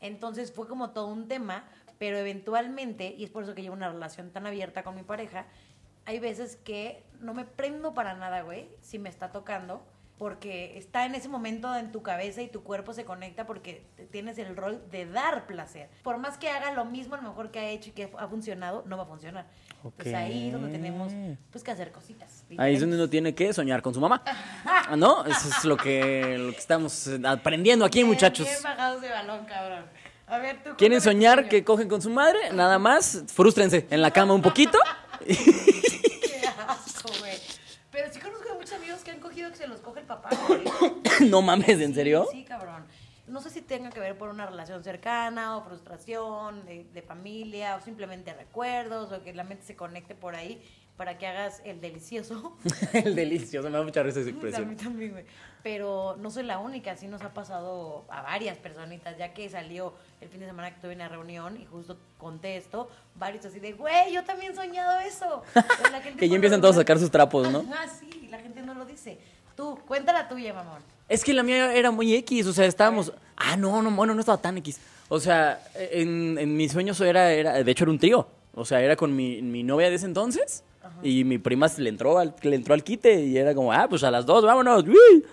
Entonces 0.00 0.50
fue 0.52 0.66
como 0.66 0.90
todo 0.90 1.06
un 1.06 1.28
tema, 1.28 1.64
pero 1.98 2.18
eventualmente, 2.18 3.14
y 3.16 3.24
es 3.24 3.30
por 3.30 3.42
eso 3.42 3.54
que 3.54 3.62
llevo 3.62 3.74
una 3.74 3.90
relación 3.90 4.30
tan 4.30 4.46
abierta 4.46 4.82
con 4.82 4.94
mi 4.94 5.02
pareja, 5.02 5.46
hay 6.04 6.18
veces 6.18 6.56
que 6.56 7.04
no 7.20 7.34
me 7.34 7.44
prendo 7.44 7.94
para 7.94 8.14
nada, 8.14 8.42
güey, 8.42 8.68
si 8.80 8.98
me 8.98 9.08
está 9.08 9.30
tocando, 9.30 9.84
porque 10.18 10.76
está 10.76 11.06
en 11.06 11.14
ese 11.14 11.28
momento 11.28 11.74
en 11.76 11.92
tu 11.92 12.02
cabeza 12.02 12.42
y 12.42 12.48
tu 12.48 12.62
cuerpo 12.62 12.92
se 12.92 13.04
conecta 13.04 13.46
porque 13.46 13.86
tienes 14.10 14.36
el 14.38 14.56
rol 14.56 14.82
de 14.90 15.06
dar 15.06 15.46
placer. 15.46 15.88
Por 16.02 16.18
más 16.18 16.36
que 16.38 16.48
haga 16.48 16.72
lo 16.72 16.84
mismo 16.84 17.14
a 17.14 17.18
lo 17.18 17.28
mejor 17.28 17.50
que 17.50 17.60
ha 17.60 17.70
hecho 17.70 17.90
y 17.90 17.92
que 17.92 18.10
ha 18.18 18.26
funcionado, 18.26 18.82
no 18.86 18.96
va 18.96 19.04
a 19.04 19.06
funcionar. 19.06 19.46
Pues 19.96 20.12
ahí 20.12 20.48
es 20.48 20.52
donde 20.52 20.70
tenemos 20.70 21.12
pues 21.52 21.62
que 21.62 21.70
hacer 21.70 21.92
cositas. 21.92 22.44
Ahí 22.56 22.74
es 22.74 22.80
donde 22.80 22.96
uno 22.96 23.08
tiene 23.08 23.32
que 23.34 23.52
soñar 23.52 23.80
con 23.80 23.94
su 23.94 24.00
mamá. 24.00 24.22
¿No? 24.96 25.24
Eso 25.24 25.48
es 25.48 25.64
lo 25.64 25.76
que, 25.76 26.36
lo 26.36 26.50
que 26.50 26.58
estamos 26.58 27.06
eh, 27.06 27.20
aprendiendo 27.24 27.84
aquí, 27.84 28.00
Bien, 28.00 28.08
muchachos. 28.08 28.46
Bien 28.46 28.62
bajados 28.62 29.00
de 29.00 29.10
balón, 29.10 29.44
cabrón. 29.44 29.84
A 30.28 30.38
ver, 30.38 30.62
tú. 30.62 30.70
¿Quieren 30.76 31.00
soñar 31.00 31.36
sueño. 31.36 31.50
que 31.50 31.64
cogen 31.64 31.88
con 31.88 32.02
su 32.02 32.10
madre? 32.10 32.52
Nada 32.52 32.78
más, 32.78 33.24
frústrense 33.28 33.86
en 33.90 34.02
la 34.02 34.10
cama 34.10 34.34
un 34.34 34.42
poquito. 34.42 34.78
Qué 35.26 36.42
asco, 36.66 37.10
güey. 37.18 37.38
Pero 37.90 38.12
sí 38.12 38.20
conozco 38.20 38.50
a 38.52 38.54
muchos 38.54 38.72
amigos 38.72 39.00
que 39.00 39.10
han 39.10 39.20
cogido 39.20 39.50
que 39.50 39.56
se 39.56 39.66
los 39.66 39.80
coge 39.80 40.00
el 40.00 40.06
papá, 40.06 40.30
güey. 40.46 40.64
no 41.30 41.42
mames, 41.42 41.80
¿en 41.80 41.94
serio? 41.94 42.28
Sí, 42.30 42.44
cabrón. 42.44 42.84
No 43.26 43.40
sé 43.40 43.50
si 43.50 43.60
tenga 43.60 43.90
que 43.90 44.00
ver 44.00 44.16
por 44.16 44.30
una 44.30 44.46
relación 44.46 44.82
cercana 44.82 45.56
o 45.56 45.64
frustración 45.64 46.64
de, 46.64 46.84
de 46.84 47.02
familia 47.02 47.76
o 47.76 47.80
simplemente 47.80 48.32
recuerdos 48.32 49.12
o 49.12 49.22
que 49.22 49.34
la 49.34 49.44
mente 49.44 49.64
se 49.64 49.76
conecte 49.76 50.14
por 50.14 50.34
ahí 50.34 50.62
para 50.98 51.16
que 51.16 51.28
hagas 51.28 51.62
el 51.64 51.80
delicioso. 51.80 52.58
El 52.92 53.14
delicioso, 53.14 53.70
me 53.70 53.78
da 53.78 53.84
mucha 53.84 54.02
risa 54.02 54.20
esa 54.20 54.28
A 54.30 54.32
mí 54.32 54.38
expresión. 54.38 54.76
también, 54.76 55.12
güey. 55.12 55.24
Pero 55.62 56.16
no 56.18 56.30
soy 56.30 56.42
la 56.42 56.58
única, 56.58 56.96
sí 56.96 57.06
nos 57.06 57.22
ha 57.22 57.32
pasado 57.32 58.04
a 58.08 58.22
varias 58.22 58.58
personitas, 58.58 59.16
ya 59.16 59.32
que 59.32 59.48
salió 59.48 59.94
el 60.20 60.28
fin 60.28 60.40
de 60.40 60.46
semana 60.46 60.74
que 60.74 60.80
tuve 60.80 60.94
una 60.94 61.08
reunión 61.08 61.56
y 61.56 61.66
justo 61.66 61.96
conté 62.18 62.56
esto, 62.56 62.88
varios 63.14 63.44
así 63.46 63.60
de, 63.60 63.72
güey, 63.72 64.12
yo 64.12 64.24
también 64.24 64.52
he 64.52 64.54
soñado 64.56 64.98
eso. 65.00 65.42
La 65.92 66.00
gente 66.02 66.18
Que 66.18 66.28
ya 66.28 66.34
empiezan 66.34 66.60
todos 66.60 66.76
a 66.76 66.80
sacar 66.80 66.98
sus 66.98 67.10
trapos, 67.10 67.50
¿no? 67.50 67.64
Ah, 67.72 67.86
sí, 67.88 68.28
la 68.28 68.38
gente 68.40 68.60
no 68.62 68.74
lo 68.74 68.84
dice. 68.84 69.18
Tú, 69.56 69.78
cuenta 69.86 70.12
la 70.12 70.28
tuya, 70.28 70.52
mamón. 70.52 70.82
Es 71.08 71.22
que 71.24 71.32
la 71.32 71.44
mía 71.44 71.72
era 71.74 71.92
muy 71.92 72.12
X, 72.14 72.46
o 72.46 72.52
sea, 72.52 72.66
estábamos... 72.66 73.12
Ah, 73.36 73.56
no, 73.56 73.82
no, 73.82 73.90
bueno, 73.92 74.14
no 74.14 74.20
estaba 74.20 74.38
tan 74.38 74.58
X. 74.58 74.80
O 75.08 75.20
sea, 75.20 75.60
en, 75.74 76.38
en 76.38 76.56
mis 76.56 76.72
sueños 76.72 77.00
era, 77.00 77.30
era, 77.30 77.62
de 77.62 77.70
hecho 77.70 77.84
era 77.84 77.92
un 77.92 77.98
trío. 77.98 78.28
O 78.54 78.64
sea, 78.64 78.80
era 78.80 78.96
con 78.96 79.14
mi, 79.14 79.42
mi 79.42 79.62
novia 79.62 79.88
de 79.88 79.94
ese 79.96 80.06
entonces 80.06 80.64
y 81.02 81.24
mi 81.24 81.38
prima 81.38 81.68
se 81.68 81.82
le 81.82 81.88
entró, 81.90 82.18
al, 82.18 82.34
le 82.42 82.56
entró 82.56 82.74
al 82.74 82.82
quite 82.84 83.24
y 83.24 83.36
era 83.38 83.54
como, 83.54 83.72
ah, 83.72 83.86
pues 83.88 84.02
a 84.04 84.10
las 84.10 84.26
dos, 84.26 84.44
vámonos. 84.44 84.84
uy. 84.84 85.24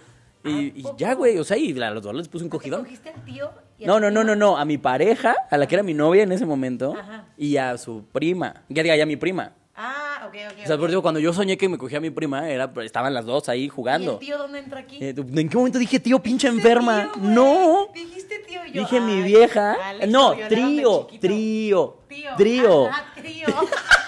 Y, 0.48 0.84
ya, 0.98 1.16
güey, 1.16 1.40
o 1.40 1.44
sea, 1.44 1.58
y 1.58 1.78
a 1.82 1.90
los 1.90 2.04
dos 2.04 2.14
les 2.14 2.28
puse 2.28 2.44
un 2.44 2.52
¿Te 2.52 2.58
cogidón. 2.58 2.84
cogiste 2.84 3.10
al 3.10 3.26
tío? 3.26 3.50
No, 3.80 4.00
no, 4.00 4.12
no, 4.12 4.24
no, 4.24 4.36
no, 4.36 4.58
a 4.58 4.64
mi 4.66 4.78
pareja, 4.78 5.36
a 5.50 5.58
la 5.58 5.68
que 5.68 5.74
era 5.76 5.84
mi 5.84 5.94
novia 5.96 6.22
en 6.24 6.32
ese 6.32 6.46
momento, 6.46 6.94
Ajá. 6.98 7.26
y 7.36 7.58
a 7.58 7.78
su 7.80 8.06
prima. 8.12 8.64
Ya 8.70 8.84
diga, 8.84 8.96
ya 8.96 9.04
a 9.04 9.08
mi 9.08 9.16
prima. 9.16 9.54
Ah, 9.76 10.28
ok, 10.28 10.36
ok. 10.52 10.60
O 10.64 10.66
sea, 10.68 10.76
ok. 10.76 10.82
por 10.82 10.90
eso 10.92 11.02
cuando 11.02 11.20
yo 11.20 11.34
soñé 11.34 11.58
que 11.58 11.68
me 11.68 11.78
cogía 11.80 11.98
a 11.98 12.02
mi 12.02 12.12
prima, 12.12 12.48
era, 12.50 12.72
pues, 12.72 12.86
estaban 12.86 13.14
las 13.14 13.26
dos 13.26 13.50
ahí 13.50 13.64
¿Y 13.64 13.70
jugando. 13.70 14.14
el 14.14 14.20
tío 14.20 14.38
dónde 14.38 14.60
entra 14.60 14.80
aquí? 14.82 15.00
Eh, 15.04 15.14
¿En 15.18 15.50
qué 15.50 15.58
momento 15.58 15.80
dije 15.80 16.00
tío 16.00 16.22
pinche 16.22 16.48
enferma? 16.48 17.12
tío, 17.14 17.24
no. 17.24 17.88
Dijiste 17.94 18.40
tío 18.48 18.64
y 18.66 18.72
yo. 18.72 18.82
Dije 18.82 19.02
mi 19.02 19.22
vieja. 19.24 19.74
Alex, 19.74 20.10
no, 20.12 20.34
trío, 20.48 21.08
trío, 21.20 21.98
Tío. 22.08 22.30
trío. 22.38 22.86
Ah, 22.86 23.04
trío. 23.16 23.48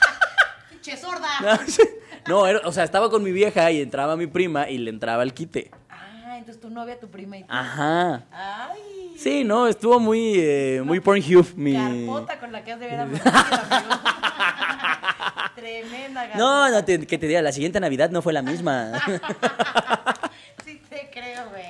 Pinche 0.88 1.02
sorda. 1.02 1.28
No, 2.28 2.46
era- 2.46 2.60
o 2.66 2.74
sea, 2.74 2.84
estaba 2.84 3.10
con 3.10 3.24
mi 3.24 3.32
vieja 3.32 3.72
y 3.72 3.82
entraba 3.82 4.18
mi 4.18 4.28
prima 4.28 4.70
y 4.70 4.78
le 4.80 4.90
entraba 4.90 5.24
el 5.24 5.34
quite. 5.34 5.72
Ah, 5.90 6.36
entonces 6.38 6.60
tu 6.62 6.70
novia, 6.70 7.00
tu 7.00 7.10
prima 7.10 7.38
y 7.38 7.44
tú. 7.44 7.48
Ajá. 7.50 8.26
Ay. 8.32 9.14
Sí, 9.18 9.46
no, 9.46 9.66
estuvo 9.68 9.98
muy, 10.00 10.34
eh, 10.38 10.82
muy 10.84 11.00
Pornhub 11.00 11.48
mi... 11.56 11.74
Carpota 11.74 12.38
con 12.40 12.52
la 12.52 12.64
que 12.66 12.74
has 12.74 12.80
de 12.82 12.88
ver 12.88 13.00
a. 13.00 13.08
Tremenda 15.56 16.28
No, 16.28 16.34
carpota. 16.34 16.70
no, 16.72 16.84
te- 16.86 17.08
que 17.08 17.18
te 17.18 17.28
diga, 17.28 17.42
la 17.42 17.52
siguiente 17.54 17.80
Navidad 17.80 18.10
no 18.12 18.22
fue 18.22 18.34
la 18.34 18.42
misma. 18.42 18.92
Sí 20.66 20.82
te 20.90 21.10
creo, 21.10 21.50
güey. 21.50 21.64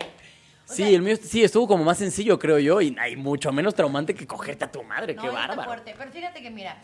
O 0.68 0.74
Sí, 0.74 0.84
sea, 0.84 0.90
el 0.90 1.02
mío 1.04 1.16
sí 1.22 1.44
estuvo 1.44 1.68
como 1.68 1.84
más 1.84 2.00
sencillo, 2.00 2.40
creo 2.40 2.58
yo, 2.60 2.82
y 2.82 2.96
hay 3.00 3.16
mucho 3.16 3.52
menos 3.52 3.76
traumante 3.76 4.16
que 4.16 4.26
cogerte 4.26 4.66
a 4.66 4.72
tu 4.72 4.84
madre, 4.84 5.14
no, 5.14 5.22
qué 5.22 5.30
bárbaro. 5.30 5.64
fuerte. 5.64 5.94
Pero 5.98 6.12
fíjate 6.12 6.42
que, 6.42 6.50
mira, 6.50 6.78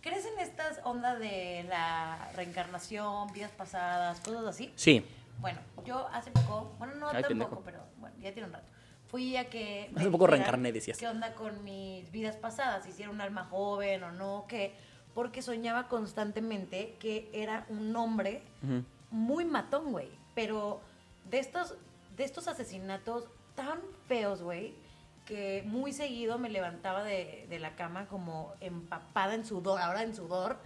¿crees 0.00 0.24
en 0.26 0.38
estas 0.40 0.80
ondas 0.84 1.18
de 1.18 1.64
la 1.68 2.30
reencarnación, 2.34 3.32
vidas 3.32 3.50
pasadas, 3.52 4.20
cosas 4.20 4.44
así? 4.46 4.72
Sí. 4.76 5.04
Bueno, 5.38 5.58
yo 5.84 6.06
hace 6.08 6.30
poco, 6.30 6.74
bueno, 6.78 6.94
no 6.96 7.08
Ay, 7.08 7.22
tampoco, 7.22 7.62
pendejo. 7.62 7.62
pero 7.64 7.78
bueno, 7.98 8.16
ya 8.20 8.32
tiene 8.32 8.48
un 8.48 8.54
rato. 8.54 8.66
Fui 9.08 9.36
a 9.36 9.50
que. 9.50 9.90
Hace 9.96 10.10
poco 10.10 10.26
reencarné, 10.26 10.70
decías. 10.72 10.98
¿Qué 10.98 11.08
onda 11.08 11.34
con 11.34 11.64
mis 11.64 12.10
vidas 12.12 12.36
pasadas? 12.36 12.84
Si 12.84 13.02
era 13.02 13.10
un 13.10 13.20
alma 13.20 13.44
joven 13.50 14.02
o 14.04 14.12
no, 14.12 14.44
qué. 14.48 14.74
Porque 15.14 15.42
soñaba 15.42 15.88
constantemente 15.88 16.96
que 17.00 17.28
era 17.32 17.66
un 17.68 17.94
hombre 17.96 18.42
muy 19.10 19.44
matón, 19.44 19.90
güey. 19.90 20.08
Pero 20.36 20.80
de 21.28 21.40
estos, 21.40 21.74
de 22.16 22.24
estos 22.24 22.46
asesinatos 22.46 23.24
tan 23.56 23.80
feos, 24.06 24.42
güey, 24.42 24.74
que 25.30 25.62
muy 25.64 25.92
seguido 25.92 26.38
me 26.40 26.50
levantaba 26.50 27.04
de, 27.04 27.46
de 27.48 27.60
la 27.60 27.76
cama 27.76 28.06
como 28.08 28.52
empapada 28.60 29.34
en 29.36 29.44
sudor, 29.44 29.80
ahora 29.80 30.02
en 30.02 30.12
sudor, 30.12 30.58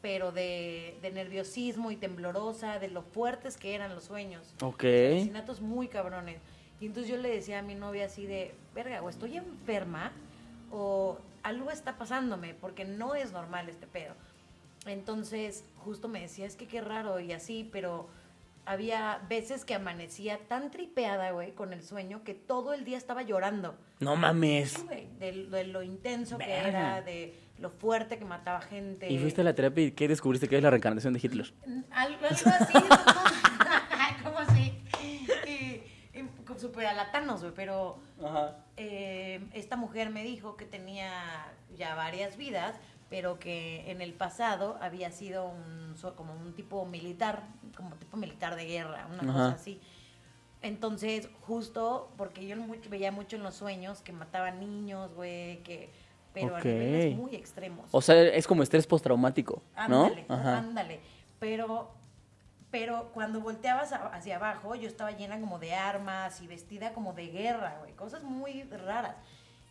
pero 0.00 0.32
de, 0.32 0.98
de 1.00 1.12
nerviosismo 1.12 1.92
y 1.92 1.96
temblorosa, 1.96 2.80
de 2.80 2.88
lo 2.88 3.02
fuertes 3.02 3.56
que 3.56 3.76
eran 3.76 3.94
los 3.94 4.02
sueños. 4.02 4.54
Ok. 4.60 4.82
Asesinatos 4.82 5.60
muy 5.60 5.86
cabrones. 5.86 6.40
Y 6.80 6.86
entonces 6.86 7.08
yo 7.12 7.16
le 7.16 7.28
decía 7.28 7.60
a 7.60 7.62
mi 7.62 7.76
novia 7.76 8.06
así 8.06 8.26
de, 8.26 8.52
verga, 8.74 9.00
o 9.02 9.08
estoy 9.08 9.36
enferma 9.36 10.10
o 10.72 11.16
algo 11.44 11.70
está 11.70 11.96
pasándome 11.96 12.54
porque 12.54 12.84
no 12.84 13.14
es 13.14 13.30
normal 13.30 13.68
este 13.68 13.86
pedo. 13.86 14.14
Entonces 14.86 15.62
justo 15.84 16.08
me 16.08 16.22
decía, 16.22 16.44
es 16.44 16.56
que 16.56 16.66
qué 16.66 16.80
raro 16.80 17.20
y 17.20 17.30
así, 17.30 17.68
pero 17.70 18.08
había 18.64 19.20
veces 19.28 19.64
que 19.64 19.74
amanecía 19.74 20.38
tan 20.48 20.70
tripeada, 20.70 21.30
güey, 21.32 21.52
con 21.52 21.72
el 21.72 21.82
sueño 21.82 22.22
que 22.24 22.34
todo 22.34 22.74
el 22.74 22.84
día 22.84 22.96
estaba 22.98 23.22
llorando. 23.22 23.76
No 24.00 24.16
mames. 24.16 24.72
Sí, 24.72 24.82
güey, 24.84 25.08
de, 25.18 25.46
de 25.46 25.64
lo 25.64 25.82
intenso 25.82 26.38
que 26.38 26.52
era, 26.52 27.02
de 27.02 27.34
lo 27.58 27.70
fuerte 27.70 28.18
que 28.18 28.24
mataba 28.24 28.60
gente. 28.60 29.08
¿Y 29.10 29.18
fuiste 29.18 29.40
a 29.40 29.44
la 29.44 29.54
terapia 29.54 29.84
y 29.84 29.90
qué 29.92 30.08
descubriste 30.08 30.48
que 30.48 30.56
es 30.56 30.62
la 30.62 30.70
reencarnación 30.70 31.12
de 31.12 31.20
Hitler? 31.22 31.52
Algo, 31.90 32.18
algo 32.26 32.50
así. 32.60 32.78
¿Cómo 34.24 34.38
así? 34.38 34.78
Y, 35.46 36.18
y 36.18 36.28
super 36.58 36.86
alatanos, 36.86 37.40
güey, 37.42 37.52
pero 37.54 37.98
Ajá. 38.24 38.56
eh, 38.76 39.40
esta 39.52 39.76
mujer 39.76 40.10
me 40.10 40.22
dijo 40.22 40.56
que 40.56 40.64
tenía 40.64 41.52
ya 41.76 41.94
varias 41.94 42.36
vidas, 42.36 42.76
pero 43.12 43.38
que 43.38 43.90
en 43.90 44.00
el 44.00 44.14
pasado 44.14 44.78
había 44.80 45.10
sido 45.12 45.46
un, 45.46 45.94
como 46.16 46.32
un 46.32 46.54
tipo 46.54 46.86
militar, 46.86 47.42
como 47.76 47.94
tipo 47.96 48.16
militar 48.16 48.56
de 48.56 48.64
guerra, 48.64 49.06
una 49.12 49.18
Ajá. 49.22 49.32
cosa 49.32 49.54
así. 49.56 49.78
Entonces, 50.62 51.28
justo 51.42 52.10
porque 52.16 52.46
yo 52.46 52.56
veía 52.88 53.12
mucho 53.12 53.36
en 53.36 53.42
los 53.42 53.54
sueños 53.54 54.00
que 54.00 54.12
mataban 54.14 54.60
niños, 54.60 55.12
güey, 55.14 55.62
que 55.62 55.90
pero 56.32 56.54
Ok. 56.56 56.60
a 56.60 56.64
niveles 56.64 57.14
muy 57.16 57.34
extremos. 57.36 57.86
O 57.92 58.00
sea, 58.00 58.14
es 58.22 58.46
como 58.46 58.62
estrés 58.62 58.86
postraumático, 58.86 59.62
¿no? 59.90 60.04
Ándale, 60.06 60.24
Ajá. 60.30 60.56
ándale. 60.56 61.00
Pero, 61.38 61.90
pero 62.70 63.10
cuando 63.12 63.42
volteabas 63.42 63.92
a- 63.92 64.06
hacia 64.06 64.36
abajo, 64.36 64.74
yo 64.74 64.88
estaba 64.88 65.10
llena 65.10 65.38
como 65.38 65.58
de 65.58 65.74
armas 65.74 66.40
y 66.40 66.46
vestida 66.46 66.94
como 66.94 67.12
de 67.12 67.26
guerra, 67.26 67.76
güey. 67.80 67.92
Cosas 67.92 68.22
muy 68.22 68.62
raras. 68.62 69.16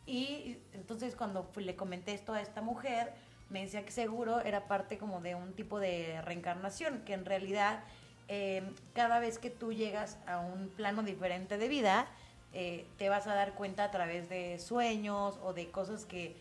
Y 0.05 0.57
entonces 0.73 1.15
cuando 1.15 1.49
le 1.55 1.75
comenté 1.75 2.13
esto 2.13 2.33
a 2.33 2.41
esta 2.41 2.61
mujer, 2.61 3.13
me 3.51 3.61
decía 3.61 3.85
que 3.85 3.91
seguro 3.91 4.39
era 4.41 4.67
parte 4.67 4.97
como 4.97 5.21
de 5.21 5.35
un 5.35 5.53
tipo 5.53 5.79
de 5.79 6.21
reencarnación, 6.23 7.01
que 7.05 7.13
en 7.13 7.25
realidad 7.25 7.83
eh, 8.27 8.63
cada 8.93 9.19
vez 9.19 9.37
que 9.37 9.49
tú 9.49 9.73
llegas 9.73 10.17
a 10.25 10.39
un 10.39 10.69
plano 10.69 11.03
diferente 11.03 11.57
de 11.57 11.67
vida, 11.67 12.07
eh, 12.53 12.85
te 12.97 13.09
vas 13.09 13.27
a 13.27 13.35
dar 13.35 13.53
cuenta 13.53 13.83
a 13.83 13.91
través 13.91 14.29
de 14.29 14.57
sueños 14.57 15.37
o 15.43 15.53
de 15.53 15.69
cosas 15.69 16.05
que 16.05 16.35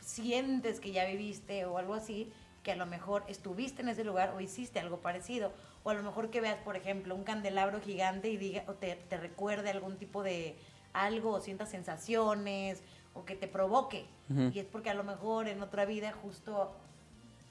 sientes 0.00 0.80
que 0.80 0.92
ya 0.92 1.04
viviste 1.06 1.64
o 1.64 1.78
algo 1.78 1.94
así, 1.94 2.32
que 2.62 2.72
a 2.72 2.76
lo 2.76 2.86
mejor 2.86 3.24
estuviste 3.28 3.82
en 3.82 3.88
ese 3.88 4.04
lugar 4.04 4.32
o 4.36 4.40
hiciste 4.40 4.78
algo 4.78 4.98
parecido. 4.98 5.52
o 5.82 5.90
a 5.90 5.94
lo 5.94 6.02
mejor 6.02 6.30
que 6.30 6.40
veas, 6.40 6.56
por 6.58 6.76
ejemplo, 6.76 7.14
un 7.14 7.24
candelabro 7.24 7.80
gigante 7.80 8.28
y 8.30 8.36
diga, 8.38 8.64
o 8.68 8.72
te, 8.72 8.94
te 8.96 9.18
recuerde 9.18 9.68
algún 9.70 9.98
tipo 9.98 10.22
de 10.22 10.56
algo, 10.94 11.32
o 11.32 11.40
sientas 11.40 11.68
sensaciones, 11.68 12.82
o 13.14 13.24
que 13.24 13.34
te 13.36 13.48
provoque. 13.48 14.06
Y 14.52 14.58
es 14.58 14.66
porque 14.66 14.90
a 14.90 14.94
lo 14.94 15.04
mejor 15.04 15.48
en 15.48 15.62
otra 15.62 15.84
vida 15.84 16.12
justo 16.12 16.74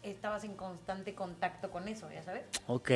estabas 0.01 0.43
en 0.43 0.55
constante 0.55 1.16
contacto 1.16 1.72
con 1.72 1.88
eso, 1.88 2.11
ya 2.11 2.22
sabes. 2.24 2.43
Ok. 2.68 2.89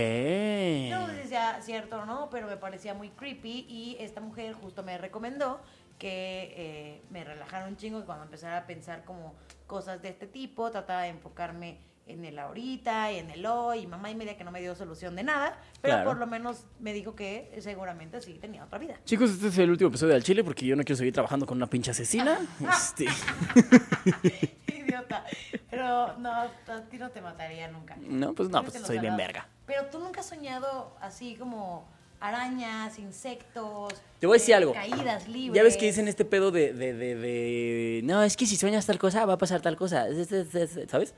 No 0.89 1.07
sé 1.07 1.23
si 1.23 1.29
sea 1.29 1.61
cierto 1.61 1.99
o 1.99 2.05
no, 2.05 2.29
pero 2.29 2.47
me 2.47 2.57
parecía 2.57 2.93
muy 2.93 3.09
creepy 3.09 3.65
y 3.69 3.97
esta 3.99 4.19
mujer 4.19 4.53
justo 4.53 4.83
me 4.83 4.97
recomendó 4.97 5.61
que 5.97 6.53
eh, 6.55 7.01
me 7.09 7.23
relajara 7.23 7.67
un 7.67 7.77
chingo 7.77 7.99
y 7.99 8.03
cuando 8.03 8.25
empezara 8.25 8.57
a 8.57 8.67
pensar 8.67 9.03
como 9.03 9.33
cosas 9.65 10.01
de 10.01 10.09
este 10.09 10.27
tipo, 10.27 10.69
trataba 10.69 11.03
de 11.03 11.09
enfocarme 11.09 11.79
en 12.07 12.23
el 12.25 12.39
ahorita 12.39 13.11
y 13.11 13.17
en 13.19 13.29
el 13.31 13.45
hoy, 13.45 13.79
y 13.79 13.87
mamá 13.87 14.09
y 14.09 14.15
media 14.15 14.37
que 14.37 14.43
no 14.43 14.51
me 14.51 14.61
dio 14.61 14.75
solución 14.75 15.15
de 15.15 15.23
nada, 15.23 15.59
pero 15.81 15.95
Claro. 15.95 16.09
por 16.11 16.17
lo 16.17 16.27
menos 16.27 16.65
me 16.79 16.93
dijo 16.93 17.15
que 17.15 17.57
seguramente 17.61 18.21
sí 18.21 18.35
tenía 18.39 18.63
otra 18.63 18.79
vida. 18.79 18.95
Chicos, 19.05 19.31
este 19.31 19.47
es 19.47 19.57
el 19.57 19.69
último 19.69 19.89
episodio 19.89 20.13
del 20.13 20.23
Chile 20.23 20.43
porque 20.43 20.65
yo 20.65 20.75
no 20.75 20.83
quiero 20.83 20.97
seguir 20.97 21.13
trabajando 21.13 21.45
con 21.45 21.57
una 21.57 21.67
pinche 21.69 21.91
asesina. 21.91 22.39
Este, 22.69 23.05
Idiota. 24.67 25.23
Pero 25.69 26.17
no, 26.17 26.31
a 26.31 26.49
ti 26.89 26.97
no 26.97 27.09
te 27.09 27.21
mataría 27.21 27.67
nunca. 27.67 27.95
no, 27.99 28.33
pues 28.33 28.49
no, 28.49 28.63
pues 28.63 28.81
soy 28.85 28.99
bien 28.99 29.17
verga. 29.17 29.47
Pero 29.65 29.85
tú 29.87 29.99
nunca 29.99 30.21
has 30.21 30.25
soñado 30.27 30.95
así 31.01 31.35
como 31.35 31.87
arañas, 32.19 32.97
insectos. 32.99 33.93
Te 34.19 34.25
voy 34.27 34.37
a 34.37 34.39
decir 34.39 34.53
eh, 34.53 34.57
algo. 34.57 34.73
Caídas 34.73 35.27
libres. 35.27 35.55
Ya 35.55 35.63
ves 35.63 35.77
que 35.77 35.85
dicen 35.85 36.07
este 36.07 36.25
pedo 36.25 36.51
de, 36.51 36.73
de, 36.73 36.93
de, 36.93 37.15
de, 37.15 38.01
No, 38.03 38.23
es 38.23 38.35
que 38.37 38.45
si 38.45 38.55
sueñas 38.55 38.85
tal 38.85 38.97
cosa, 38.97 39.25
va 39.25 39.33
a 39.33 39.37
pasar 39.37 39.61
tal 39.61 39.75
cosa. 39.75 40.07
Es- 40.07 40.31
es- 40.31 40.55
es- 40.55 40.89
¿Sabes? 40.89 41.13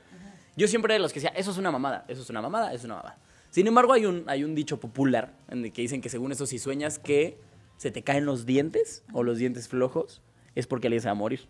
Yo 0.56 0.68
siempre 0.68 0.94
de 0.94 1.00
los 1.00 1.12
que 1.12 1.20
decía, 1.20 1.32
eso 1.36 1.50
es 1.50 1.58
una 1.58 1.70
mamada, 1.70 2.04
eso 2.08 2.22
es 2.22 2.30
una 2.30 2.42
mamada, 2.42 2.68
eso 2.68 2.78
es 2.78 2.84
una 2.84 2.96
mamada. 2.96 3.18
Sin 3.50 3.66
embargo, 3.66 3.92
hay 3.92 4.06
un, 4.06 4.24
hay 4.28 4.44
un 4.44 4.54
dicho 4.54 4.78
popular 4.78 5.32
en 5.48 5.64
el 5.64 5.72
que 5.72 5.82
dicen 5.82 6.00
que 6.00 6.08
según 6.08 6.32
eso, 6.32 6.46
si 6.46 6.58
sueñas 6.58 6.98
que 6.98 7.38
se 7.76 7.90
te 7.90 8.02
caen 8.02 8.26
los 8.26 8.46
dientes 8.46 9.04
o 9.12 9.22
los 9.22 9.38
dientes 9.38 9.68
flojos, 9.68 10.22
es 10.54 10.66
porque 10.66 10.86
alguien 10.86 11.00
se 11.00 11.08
va 11.08 11.12
a 11.12 11.14
morir. 11.14 11.48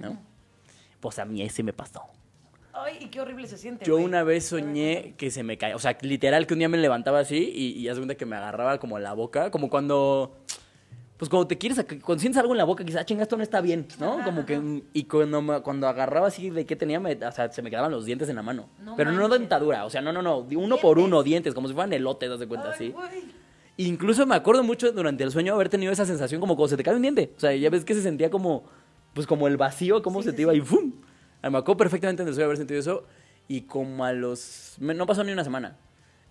¿No? 0.00 0.18
Pues 1.00 1.18
a 1.18 1.24
mí 1.24 1.42
ese 1.42 1.62
me 1.62 1.72
pasó. 1.72 2.02
Ay, 2.72 2.98
y 3.00 3.06
qué 3.06 3.20
horrible 3.20 3.46
se 3.46 3.56
siente. 3.56 3.84
Yo 3.84 3.94
güey. 3.94 4.04
una 4.04 4.22
vez 4.22 4.46
soñé 4.46 5.14
que 5.16 5.30
se 5.30 5.42
me 5.42 5.56
caía, 5.56 5.76
o 5.76 5.78
sea, 5.78 5.96
literal 6.02 6.46
que 6.46 6.54
un 6.54 6.58
día 6.58 6.68
me 6.68 6.76
levantaba 6.76 7.20
así 7.20 7.50
y, 7.54 7.78
y 7.78 7.88
haz 7.88 7.96
de 7.96 8.00
cuenta 8.00 8.16
que 8.16 8.26
me 8.26 8.36
agarraba 8.36 8.78
como 8.78 8.98
la 8.98 9.14
boca, 9.14 9.50
como 9.50 9.70
cuando, 9.70 10.36
pues 11.16 11.28
cuando 11.30 11.46
te 11.46 11.56
quieres, 11.56 11.82
cuando 12.02 12.20
sientes 12.20 12.38
algo 12.40 12.52
en 12.52 12.58
la 12.58 12.64
boca, 12.64 12.84
quizás, 12.84 13.06
chinga, 13.06 13.22
esto 13.22 13.36
no 13.36 13.42
está 13.42 13.60
bien, 13.60 13.86
¿no? 13.98 14.14
Ajá, 14.14 14.24
Como 14.24 14.44
que, 14.44 14.82
y 14.92 15.04
cuando, 15.04 15.40
me- 15.40 15.60
cuando 15.62 15.88
agarraba 15.88 16.26
así 16.28 16.50
de 16.50 16.66
qué 16.66 16.76
tenía, 16.76 17.00
me- 17.00 17.14
o 17.14 17.32
sea, 17.32 17.50
se 17.50 17.62
me 17.62 17.70
quedaban 17.70 17.90
los 17.90 18.04
dientes 18.04 18.28
en 18.28 18.36
la 18.36 18.42
mano. 18.42 18.68
No 18.82 18.96
Pero 18.96 19.12
no 19.12 19.28
dentadura, 19.28 19.84
o 19.86 19.90
sea, 19.90 20.02
no, 20.02 20.12
no, 20.12 20.20
no, 20.22 20.38
uno 20.40 20.76
por 20.76 20.98
uno, 20.98 21.22
dientes, 21.22 21.54
como 21.54 21.68
si 21.68 21.74
fueran 21.74 21.92
elotes, 21.92 22.30
haz 22.30 22.38
de 22.40 22.46
cuenta, 22.46 22.70
así. 22.70 22.94
Incluso 23.78 24.26
me 24.26 24.34
acuerdo 24.34 24.62
mucho 24.62 24.90
durante 24.92 25.22
el 25.22 25.30
sueño 25.30 25.52
haber 25.54 25.68
tenido 25.68 25.92
esa 25.92 26.06
sensación 26.06 26.40
como 26.40 26.56
cuando 26.56 26.68
se 26.70 26.76
te 26.78 26.82
cae 26.82 26.94
un 26.96 27.02
diente. 27.02 27.32
O 27.36 27.40
sea, 27.40 27.54
ya 27.54 27.68
ves 27.68 27.84
que 27.84 27.92
se 27.94 28.00
sentía 28.02 28.30
como, 28.30 28.64
pues 29.12 29.26
como 29.26 29.48
el 29.48 29.56
vacío, 29.58 30.02
como 30.02 30.20
Sí, 30.20 30.26
se 30.26 30.30
sí, 30.30 30.36
te 30.36 30.42
iba 30.42 30.52
sí. 30.52 30.58
y 30.58 30.60
¡fum! 30.62 30.92
Ah, 31.42 31.50
Me 31.50 31.58
acuerdo 31.58 31.76
perfectamente 31.78 32.22
en 32.22 32.28
el 32.28 32.34
sueño 32.34 32.46
haber 32.46 32.56
sentido 32.56 32.80
eso. 32.80 33.04
Y 33.48 33.62
como 33.62 34.04
a 34.04 34.12
los... 34.12 34.76
No 34.78 35.06
pasó 35.06 35.24
ni 35.24 35.32
una 35.32 35.44
semana. 35.44 35.76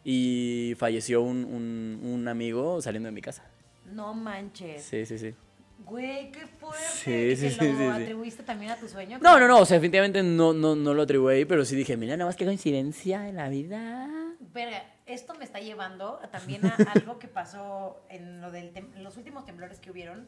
Y 0.03 0.73
falleció 0.77 1.21
un, 1.21 1.45
un, 1.45 1.99
un 2.03 2.27
amigo 2.27 2.81
saliendo 2.81 3.07
de 3.07 3.13
mi 3.13 3.21
casa. 3.21 3.43
No 3.85 4.13
manches. 4.13 4.83
Sí, 4.83 5.05
sí, 5.05 5.17
sí. 5.17 5.33
Güey, 5.79 6.31
qué 6.31 6.47
fuerte. 6.47 6.83
Sí, 6.93 7.11
¿Y 7.11 7.35
sí, 7.35 7.49
sí, 7.51 7.57
lo 7.85 7.91
atribuiste 7.91 8.43
también 8.43 8.71
a 8.71 8.77
tu 8.77 8.87
sueño? 8.87 9.19
No, 9.21 9.39
no, 9.39 9.47
no, 9.47 9.59
o 9.59 9.65
sea, 9.65 9.75
definitivamente 9.75 10.23
no, 10.23 10.53
no, 10.53 10.75
no 10.75 10.93
lo 10.93 11.03
atribuí, 11.03 11.45
pero 11.45 11.65
sí 11.65 11.75
dije, 11.75 11.97
mira, 11.97 12.15
nada 12.17 12.27
más 12.29 12.35
que 12.37 12.45
coincidencia 12.45 13.27
en 13.27 13.35
la 13.35 13.49
vida. 13.49 14.07
Verga, 14.53 14.83
esto 15.05 15.35
me 15.35 15.43
está 15.43 15.59
llevando 15.59 16.19
también 16.31 16.65
a 16.65 16.75
algo 16.95 17.19
que 17.19 17.27
pasó 17.27 18.01
en, 18.09 18.41
lo 18.41 18.51
del 18.51 18.71
en 18.75 19.03
los 19.03 19.17
últimos 19.17 19.45
temblores 19.45 19.79
que 19.79 19.91
hubieron. 19.91 20.27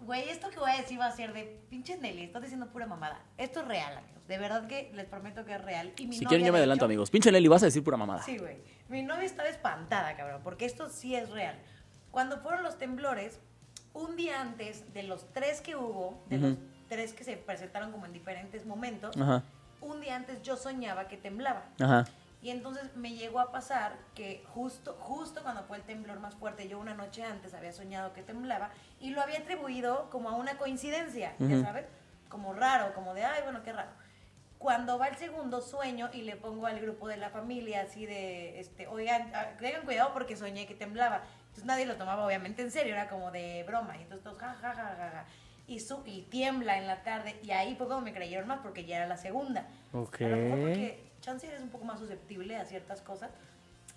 Güey, 0.00 0.28
esto 0.28 0.50
que 0.50 0.58
voy 0.58 0.70
a 0.70 0.76
decir 0.78 0.98
va 0.98 1.06
a 1.06 1.12
ser 1.12 1.32
de 1.34 1.60
pinche 1.70 1.96
Nelly, 1.96 2.24
estás 2.24 2.42
diciendo 2.42 2.66
pura 2.68 2.86
mamada. 2.86 3.22
Esto 3.38 3.60
es 3.60 3.68
real, 3.68 3.96
amigos. 3.96 4.26
De 4.26 4.38
verdad 4.38 4.66
que 4.66 4.90
les 4.94 5.06
prometo 5.06 5.44
que 5.44 5.54
es 5.54 5.62
real. 5.64 5.92
Y 5.98 6.06
mi 6.06 6.14
Si 6.16 6.24
novia, 6.24 6.28
quieren, 6.30 6.46
yo 6.46 6.52
me 6.52 6.58
de 6.58 6.62
adelanto, 6.62 6.84
hecho- 6.84 6.86
amigos. 6.86 7.10
Pinche 7.10 7.30
Nelly, 7.30 7.48
vas 7.48 7.62
a 7.62 7.66
decir 7.66 7.84
pura 7.84 7.96
mamada. 7.96 8.22
Sí, 8.22 8.38
güey. 8.38 8.56
Mi 8.88 9.02
novia 9.02 9.24
estaba 9.24 9.48
espantada, 9.48 10.16
cabrón, 10.16 10.40
porque 10.42 10.64
esto 10.64 10.88
sí 10.88 11.14
es 11.14 11.30
real. 11.30 11.56
Cuando 12.14 12.38
fueron 12.38 12.62
los 12.62 12.78
temblores, 12.78 13.40
un 13.92 14.14
día 14.14 14.40
antes 14.40 14.94
de 14.94 15.02
los 15.02 15.32
tres 15.32 15.60
que 15.60 15.74
hubo, 15.74 16.22
de 16.28 16.38
los 16.38 16.56
tres 16.88 17.12
que 17.12 17.24
se 17.24 17.36
presentaron 17.36 17.90
como 17.90 18.06
en 18.06 18.12
diferentes 18.12 18.64
momentos, 18.64 19.16
Ajá, 19.16 19.42
un 19.80 20.00
día 20.00 20.14
antes 20.14 20.40
yo 20.42 20.56
soñaba 20.56 21.08
que 21.08 21.16
temblaba. 21.16 21.64
ajá. 21.80 22.04
Y 22.40 22.50
entonces 22.50 22.94
me 22.94 23.14
llegó 23.14 23.40
a 23.40 23.50
pasar 23.50 23.96
que 24.14 24.44
justo, 24.54 24.96
justo 25.00 25.42
cuando 25.42 25.64
fue 25.64 25.78
el 25.78 25.82
temblor 25.82 26.20
más 26.20 26.36
fuerte, 26.36 26.68
yo 26.68 26.78
una 26.78 26.94
noche 26.94 27.24
antes 27.24 27.52
había 27.52 27.72
soñado 27.72 28.12
que 28.12 28.22
temblaba 28.22 28.70
y 29.00 29.10
lo 29.10 29.20
había 29.20 29.38
atribuido 29.40 30.08
como 30.10 30.28
a 30.28 30.36
una 30.36 30.56
coincidencia, 30.56 31.34
ya 31.40 31.62
sabes, 31.62 31.86
como 32.28 32.52
raro, 32.52 32.94
como 32.94 33.12
de, 33.14 33.24
ay, 33.24 33.42
bueno, 33.42 33.64
qué 33.64 33.72
raro. 33.72 33.90
Cuando 34.64 34.98
va 34.98 35.08
el 35.08 35.16
segundo 35.16 35.60
sueño 35.60 36.08
y 36.14 36.22
le 36.22 36.36
pongo 36.36 36.64
al 36.66 36.80
grupo 36.80 37.06
de 37.06 37.18
la 37.18 37.28
familia 37.28 37.82
así 37.82 38.06
de, 38.06 38.58
este, 38.58 38.86
oigan, 38.86 39.30
ah, 39.34 39.48
tengan 39.60 39.82
cuidado 39.84 40.14
porque 40.14 40.38
soñé 40.38 40.66
que 40.66 40.74
temblaba. 40.74 41.20
Entonces 41.48 41.66
nadie 41.66 41.84
lo 41.84 41.96
tomaba 41.96 42.24
obviamente 42.24 42.62
en 42.62 42.70
serio, 42.70 42.94
era 42.94 43.10
como 43.10 43.30
de 43.30 43.62
broma. 43.64 43.94
Y 43.98 44.04
entonces 44.04 44.24
todos, 44.24 44.38
ja, 44.38 44.54
ja, 44.54 44.72
ja, 44.74 44.96
ja, 44.96 45.10
ja. 45.10 45.26
Y, 45.66 45.80
su, 45.80 46.02
y 46.06 46.22
tiembla 46.30 46.78
en 46.78 46.86
la 46.86 47.02
tarde. 47.02 47.38
Y 47.42 47.50
ahí 47.50 47.76
fue 47.76 47.86
cuando 47.86 48.06
me 48.06 48.14
creyeron 48.14 48.48
más 48.48 48.60
porque 48.60 48.86
ya 48.86 48.96
era 48.96 49.06
la 49.06 49.18
segunda. 49.18 49.68
Ok. 49.92 50.22
A 50.22 50.28
lo 50.28 50.36
mejor 50.38 50.58
porque 50.60 51.10
chance 51.20 51.46
eres 51.46 51.60
un 51.60 51.68
poco 51.68 51.84
más 51.84 51.98
susceptible 51.98 52.56
a 52.56 52.64
ciertas 52.64 53.02
cosas. 53.02 53.32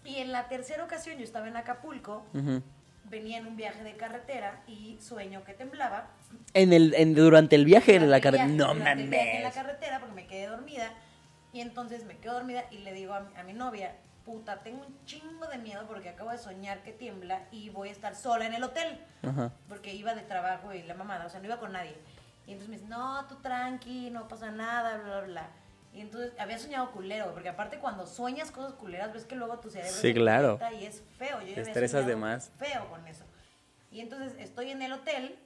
Y 0.03 0.18
en 0.18 0.34
la 0.34 0.49
tercera 0.49 0.84
ocasión 0.84 1.18
yo 1.18 1.24
estaba 1.24 1.47
en 1.47 1.55
Acapulco, 1.55 2.26
Ujú. 2.34 2.61
Venía 3.10 3.38
en 3.38 3.47
un 3.47 3.55
viaje 3.55 3.84
de 3.84 3.95
carretera 3.95 4.62
y 4.68 4.97
sueño 4.99 5.43
que 5.43 5.53
temblaba. 5.53 6.10
En 6.53 6.74
el, 6.74 6.93
en, 6.95 7.14
durante 7.16 7.55
el 7.55 7.66
viaje 7.66 7.93
Durante 7.93 8.10
la 8.10 8.18
el 8.18 8.24
carretera. 8.24 8.47
No 8.47 8.74
viaje 8.76 9.01
en 9.38 9.43
la 9.43 9.49
mames. 9.49 9.53
carretera 9.55 9.99
porque 9.99 10.16
me 10.16 10.28
quedé 10.28 10.47
dormida. 10.47 10.91
Y 11.53 11.62
entonces 11.62 12.03
me 12.05 12.18
quedo 12.18 12.34
dormida 12.34 12.66
y 12.72 12.80
le 12.80 12.93
digo 12.93 13.14
a 13.14 13.22
mi, 13.22 13.36
a 13.36 13.43
mi 13.43 13.53
novia, 13.53 13.95
puta, 14.26 14.62
tengo 14.62 14.86
un 14.86 15.05
chingo 15.05 15.47
de 15.47 15.58
miedo 15.58 15.86
porque 15.88 16.10
acabo 16.10 16.32
de 16.32 16.38
soñar 16.38 16.84
que 16.84 16.91
tiembla 16.91 17.47
y 17.51 17.70
voy 17.70 17.89
a 17.89 17.91
estar 17.93 18.16
sola 18.16 18.45
en 18.45 18.53
el 18.53 18.64
hotel. 18.64 18.99
Ajá. 19.24 19.51
Porque 19.70 19.93
iba 19.93 20.14
de 20.14 20.22
trabajo 20.24 20.74
y 20.74 20.84
la 20.84 20.93
mamada, 20.93 21.26
o 21.26 21.30
sea, 21.30 21.39
no 21.39 21.45
iba 21.45 21.58
con 21.60 21.72
nadie. 21.72 21.95
Y 22.45 22.51
entonces 22.51 22.70
me 22.70 22.76
dice, 22.78 22.88
no, 22.89 23.26
tú 23.28 23.36
tranqui, 23.41 24.10
no 24.10 24.28
pasa 24.28 24.51
nada, 24.51 24.97
bla, 24.97 25.18
bla, 25.20 25.28
bla. 25.28 25.49
Y 25.97 26.01
entonces 26.01 26.31
había 26.37 26.59
soñado 26.59 26.91
culero, 26.91 27.33
porque 27.33 27.49
aparte 27.49 27.79
cuando 27.79 28.05
sueñas 28.05 28.51
cosas 28.51 28.73
culeras, 28.73 29.11
ves 29.13 29.25
que 29.25 29.35
luego 29.35 29.57
tu 29.59 29.71
cerebro 29.71 29.91
Sí, 29.91 29.99
se 30.09 30.13
claro. 30.13 30.59
y 30.79 30.85
es 30.85 31.01
feo. 31.17 31.41
Yo 31.41 31.55
Te 31.55 31.61
estresas 31.61 32.05
de 32.05 32.15
más. 32.15 32.51
Feo 32.59 32.87
con 32.89 33.07
eso. 33.07 33.23
Y 33.91 34.01
entonces 34.01 34.35
estoy 34.37 34.69
en 34.69 34.83
el 34.83 34.93
hotel 34.93 35.39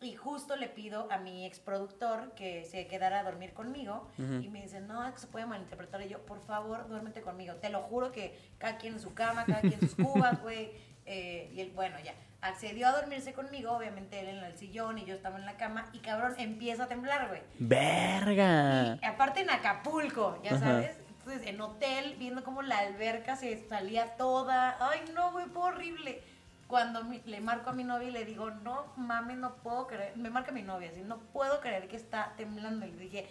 y 0.00 0.16
justo 0.16 0.56
le 0.56 0.66
pido 0.68 1.06
a 1.12 1.18
mi 1.18 1.46
ex 1.46 1.60
productor 1.60 2.32
que 2.32 2.64
se 2.64 2.88
quedara 2.88 3.20
a 3.20 3.22
dormir 3.22 3.52
conmigo 3.52 4.08
y 4.18 4.48
me 4.48 4.60
dice, 4.62 4.80
no, 4.80 5.06
es 5.06 5.14
que 5.14 5.20
se 5.20 5.26
puede 5.28 5.46
malinterpretar. 5.46 6.02
Y 6.02 6.08
yo, 6.08 6.18
por 6.26 6.40
favor, 6.40 6.88
duérmete 6.88 7.22
conmigo. 7.22 7.54
Te 7.54 7.70
lo 7.70 7.82
juro 7.82 8.10
que 8.10 8.36
cada 8.58 8.78
quien 8.78 8.94
en 8.94 9.00
su 9.00 9.14
cama, 9.14 9.44
cada 9.46 9.60
quien 9.60 9.74
en 9.74 9.80
sus 9.80 9.94
cubas, 9.94 10.42
güey. 10.42 10.72
Eh, 11.06 11.50
y 11.54 11.60
él, 11.60 11.72
bueno, 11.74 11.96
ya. 12.04 12.14
Accedió 12.40 12.88
a 12.88 12.92
dormirse 12.92 13.32
conmigo, 13.34 13.70
obviamente 13.72 14.18
él 14.18 14.28
en 14.28 14.42
el 14.44 14.56
sillón 14.58 14.98
y 14.98 15.04
yo 15.04 15.14
estaba 15.14 15.38
en 15.38 15.46
la 15.46 15.56
cama. 15.56 15.86
Y 15.92 15.98
cabrón, 16.00 16.34
empieza 16.38 16.84
a 16.84 16.88
temblar, 16.88 17.28
güey. 17.28 17.40
Verga. 17.60 18.98
Y 19.00 19.04
aparte 19.06 19.40
en 19.42 19.50
Acapulco, 19.50 20.40
ya 20.42 20.50
Ajá. 20.56 20.58
sabes. 20.60 20.96
Entonces, 21.08 21.46
en 21.46 21.60
hotel, 21.60 22.16
viendo 22.18 22.42
cómo 22.42 22.62
la 22.62 22.78
alberca 22.78 23.36
se 23.36 23.56
salía 23.68 24.16
toda. 24.16 24.76
Ay, 24.90 25.00
no, 25.14 25.30
güey, 25.32 25.46
fue 25.46 25.62
horrible. 25.62 26.20
Cuando 26.66 27.04
mi- 27.04 27.20
le 27.26 27.40
marco 27.40 27.70
a 27.70 27.74
mi 27.74 27.84
novia 27.84 28.08
y 28.08 28.12
le 28.12 28.24
digo, 28.24 28.50
no 28.50 28.86
mames, 28.96 29.36
no 29.36 29.54
puedo 29.56 29.86
creer. 29.86 30.16
Me 30.16 30.30
marca 30.30 30.50
mi 30.50 30.62
novia, 30.62 30.90
así, 30.90 31.02
no 31.02 31.18
puedo 31.18 31.60
creer 31.60 31.86
que 31.86 31.96
está 31.96 32.32
temblando. 32.36 32.86
Y 32.86 32.90
le 32.92 33.02
dije, 33.04 33.28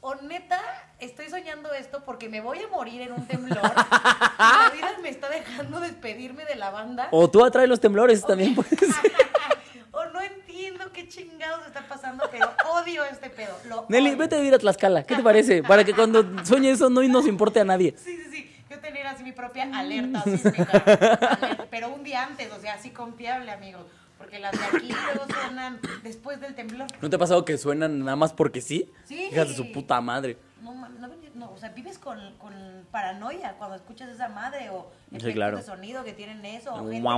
o 0.00 0.14
neta, 0.16 0.60
estoy 1.00 1.28
soñando 1.28 1.72
esto 1.72 2.02
porque 2.04 2.28
me 2.28 2.40
voy 2.40 2.60
a 2.60 2.68
morir 2.68 3.02
en 3.02 3.12
un 3.12 3.26
temblor. 3.26 3.60
la 4.38 4.70
vida 4.72 4.96
me 5.02 5.08
está 5.08 5.28
dejando 5.28 5.80
despedirme 5.80 6.44
de 6.44 6.56
la 6.56 6.70
banda. 6.70 7.08
O 7.10 7.28
tú 7.28 7.44
atraes 7.44 7.68
los 7.68 7.80
temblores 7.80 8.24
también, 8.24 8.54
pues. 8.54 8.68
o 9.90 10.04
no 10.06 10.20
entiendo 10.20 10.92
qué 10.92 11.08
chingados 11.08 11.66
está 11.66 11.86
pasando, 11.88 12.24
pero 12.30 12.50
odio 12.72 13.04
este 13.04 13.30
pedo. 13.30 13.56
Lo 13.66 13.86
Nelly, 13.88 14.10
odio. 14.10 14.18
vete 14.18 14.36
a 14.36 14.38
vivir 14.38 14.54
a 14.54 14.58
Tlaxcala. 14.58 15.02
¿Qué 15.02 15.16
te 15.16 15.22
parece? 15.22 15.62
Para 15.62 15.84
que 15.84 15.94
cuando 15.94 16.24
sueñe 16.44 16.70
eso 16.70 16.88
no 16.88 17.02
nos 17.02 17.26
importe 17.26 17.60
a 17.60 17.64
nadie. 17.64 17.94
Sí, 17.96 18.16
sí, 18.16 18.30
sí. 18.30 18.64
Yo 18.70 18.78
tener 18.80 19.06
así 19.06 19.24
mi 19.24 19.32
propia 19.32 19.64
alerta 19.74 20.22
sísmica. 20.22 20.64
Alerta, 20.84 21.66
pero 21.70 21.88
un 21.88 22.04
día 22.04 22.24
antes, 22.24 22.52
o 22.52 22.60
sea, 22.60 22.74
así 22.74 22.90
confiable, 22.90 23.50
amigos. 23.50 23.86
Porque 24.18 24.38
las 24.38 24.52
de 24.52 24.64
aquí 24.64 24.88
luego 24.88 25.26
suenan 25.32 25.80
después 26.02 26.40
del 26.40 26.54
temblor. 26.54 26.88
¿No 27.00 27.08
te 27.08 27.16
ha 27.16 27.18
pasado 27.18 27.44
que 27.44 27.56
suenan 27.56 28.00
nada 28.00 28.16
más 28.16 28.32
porque 28.32 28.60
sí? 28.60 28.90
Sí. 29.04 29.28
Hijas 29.30 29.48
de 29.48 29.54
su 29.54 29.72
puta 29.72 30.00
madre. 30.00 30.36
No, 30.60 30.74
no, 30.74 31.08
no, 31.34 31.52
o 31.52 31.56
sea, 31.56 31.68
vives 31.70 31.98
con, 31.98 32.18
con 32.38 32.52
paranoia 32.90 33.54
cuando 33.58 33.76
escuchas 33.76 34.08
esa 34.10 34.28
madre 34.28 34.70
o 34.70 34.90
claro. 35.32 35.56
de 35.56 35.62
sonido 35.62 36.04
que 36.04 36.12
tienen 36.12 36.44
eso. 36.44 36.74
O 36.74 36.78
gente 36.78 36.94
que. 36.94 37.08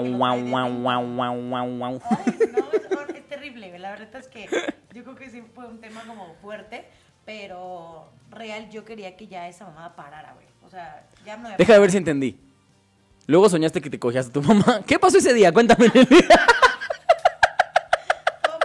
Ay, 2.11 2.49
no, 2.53 3.01
es, 3.15 3.29
terrible. 3.29 3.79
La 3.79 3.91
verdad 3.91 4.17
es 4.17 4.29
que 4.29 4.49
yo 4.93 5.05
creo 5.05 5.17
que 5.17 5.31
sí 5.31 5.43
fue 5.55 5.67
un 5.67 5.81
tema 5.81 6.03
como 6.07 6.35
fuerte, 6.43 6.87
pero 7.25 8.11
real 8.31 8.69
yo 8.71 8.85
quería 8.85 9.17
que 9.17 9.27
ya 9.27 9.49
esa 9.49 9.65
mamada 9.65 9.97
parara, 9.97 10.35
güey. 10.35 10.47
O 10.65 10.69
sea, 10.69 11.09
ya 11.25 11.37
no 11.37 11.49
Deja 11.57 11.73
de 11.73 11.79
ver 11.79 11.91
si 11.91 11.97
entendí. 11.97 12.39
Luego 13.27 13.49
soñaste 13.49 13.81
que 13.81 13.91
te 13.91 13.99
cogías 13.99 14.27
a 14.29 14.33
tu 14.33 14.43
mamá. 14.43 14.83
¿Qué 14.87 14.99
pasó 14.99 15.19
ese 15.19 15.33
día? 15.33 15.53
Cuéntame. 15.53 15.89
Todo 15.89 16.09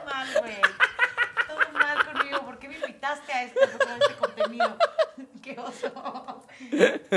mal, 0.06 0.28
güey. 0.40 0.56
Todo 1.48 1.72
mal 1.74 2.06
conmigo. 2.06 2.46
¿Por 2.46 2.58
qué 2.58 2.70
me 2.70 2.76
invitaste 2.76 3.32
a 3.32 3.44
este, 3.44 3.60
a 3.60 3.98
este 3.98 4.16
contenido? 4.20 4.78
Qué 5.42 5.60
oso. 5.60 6.46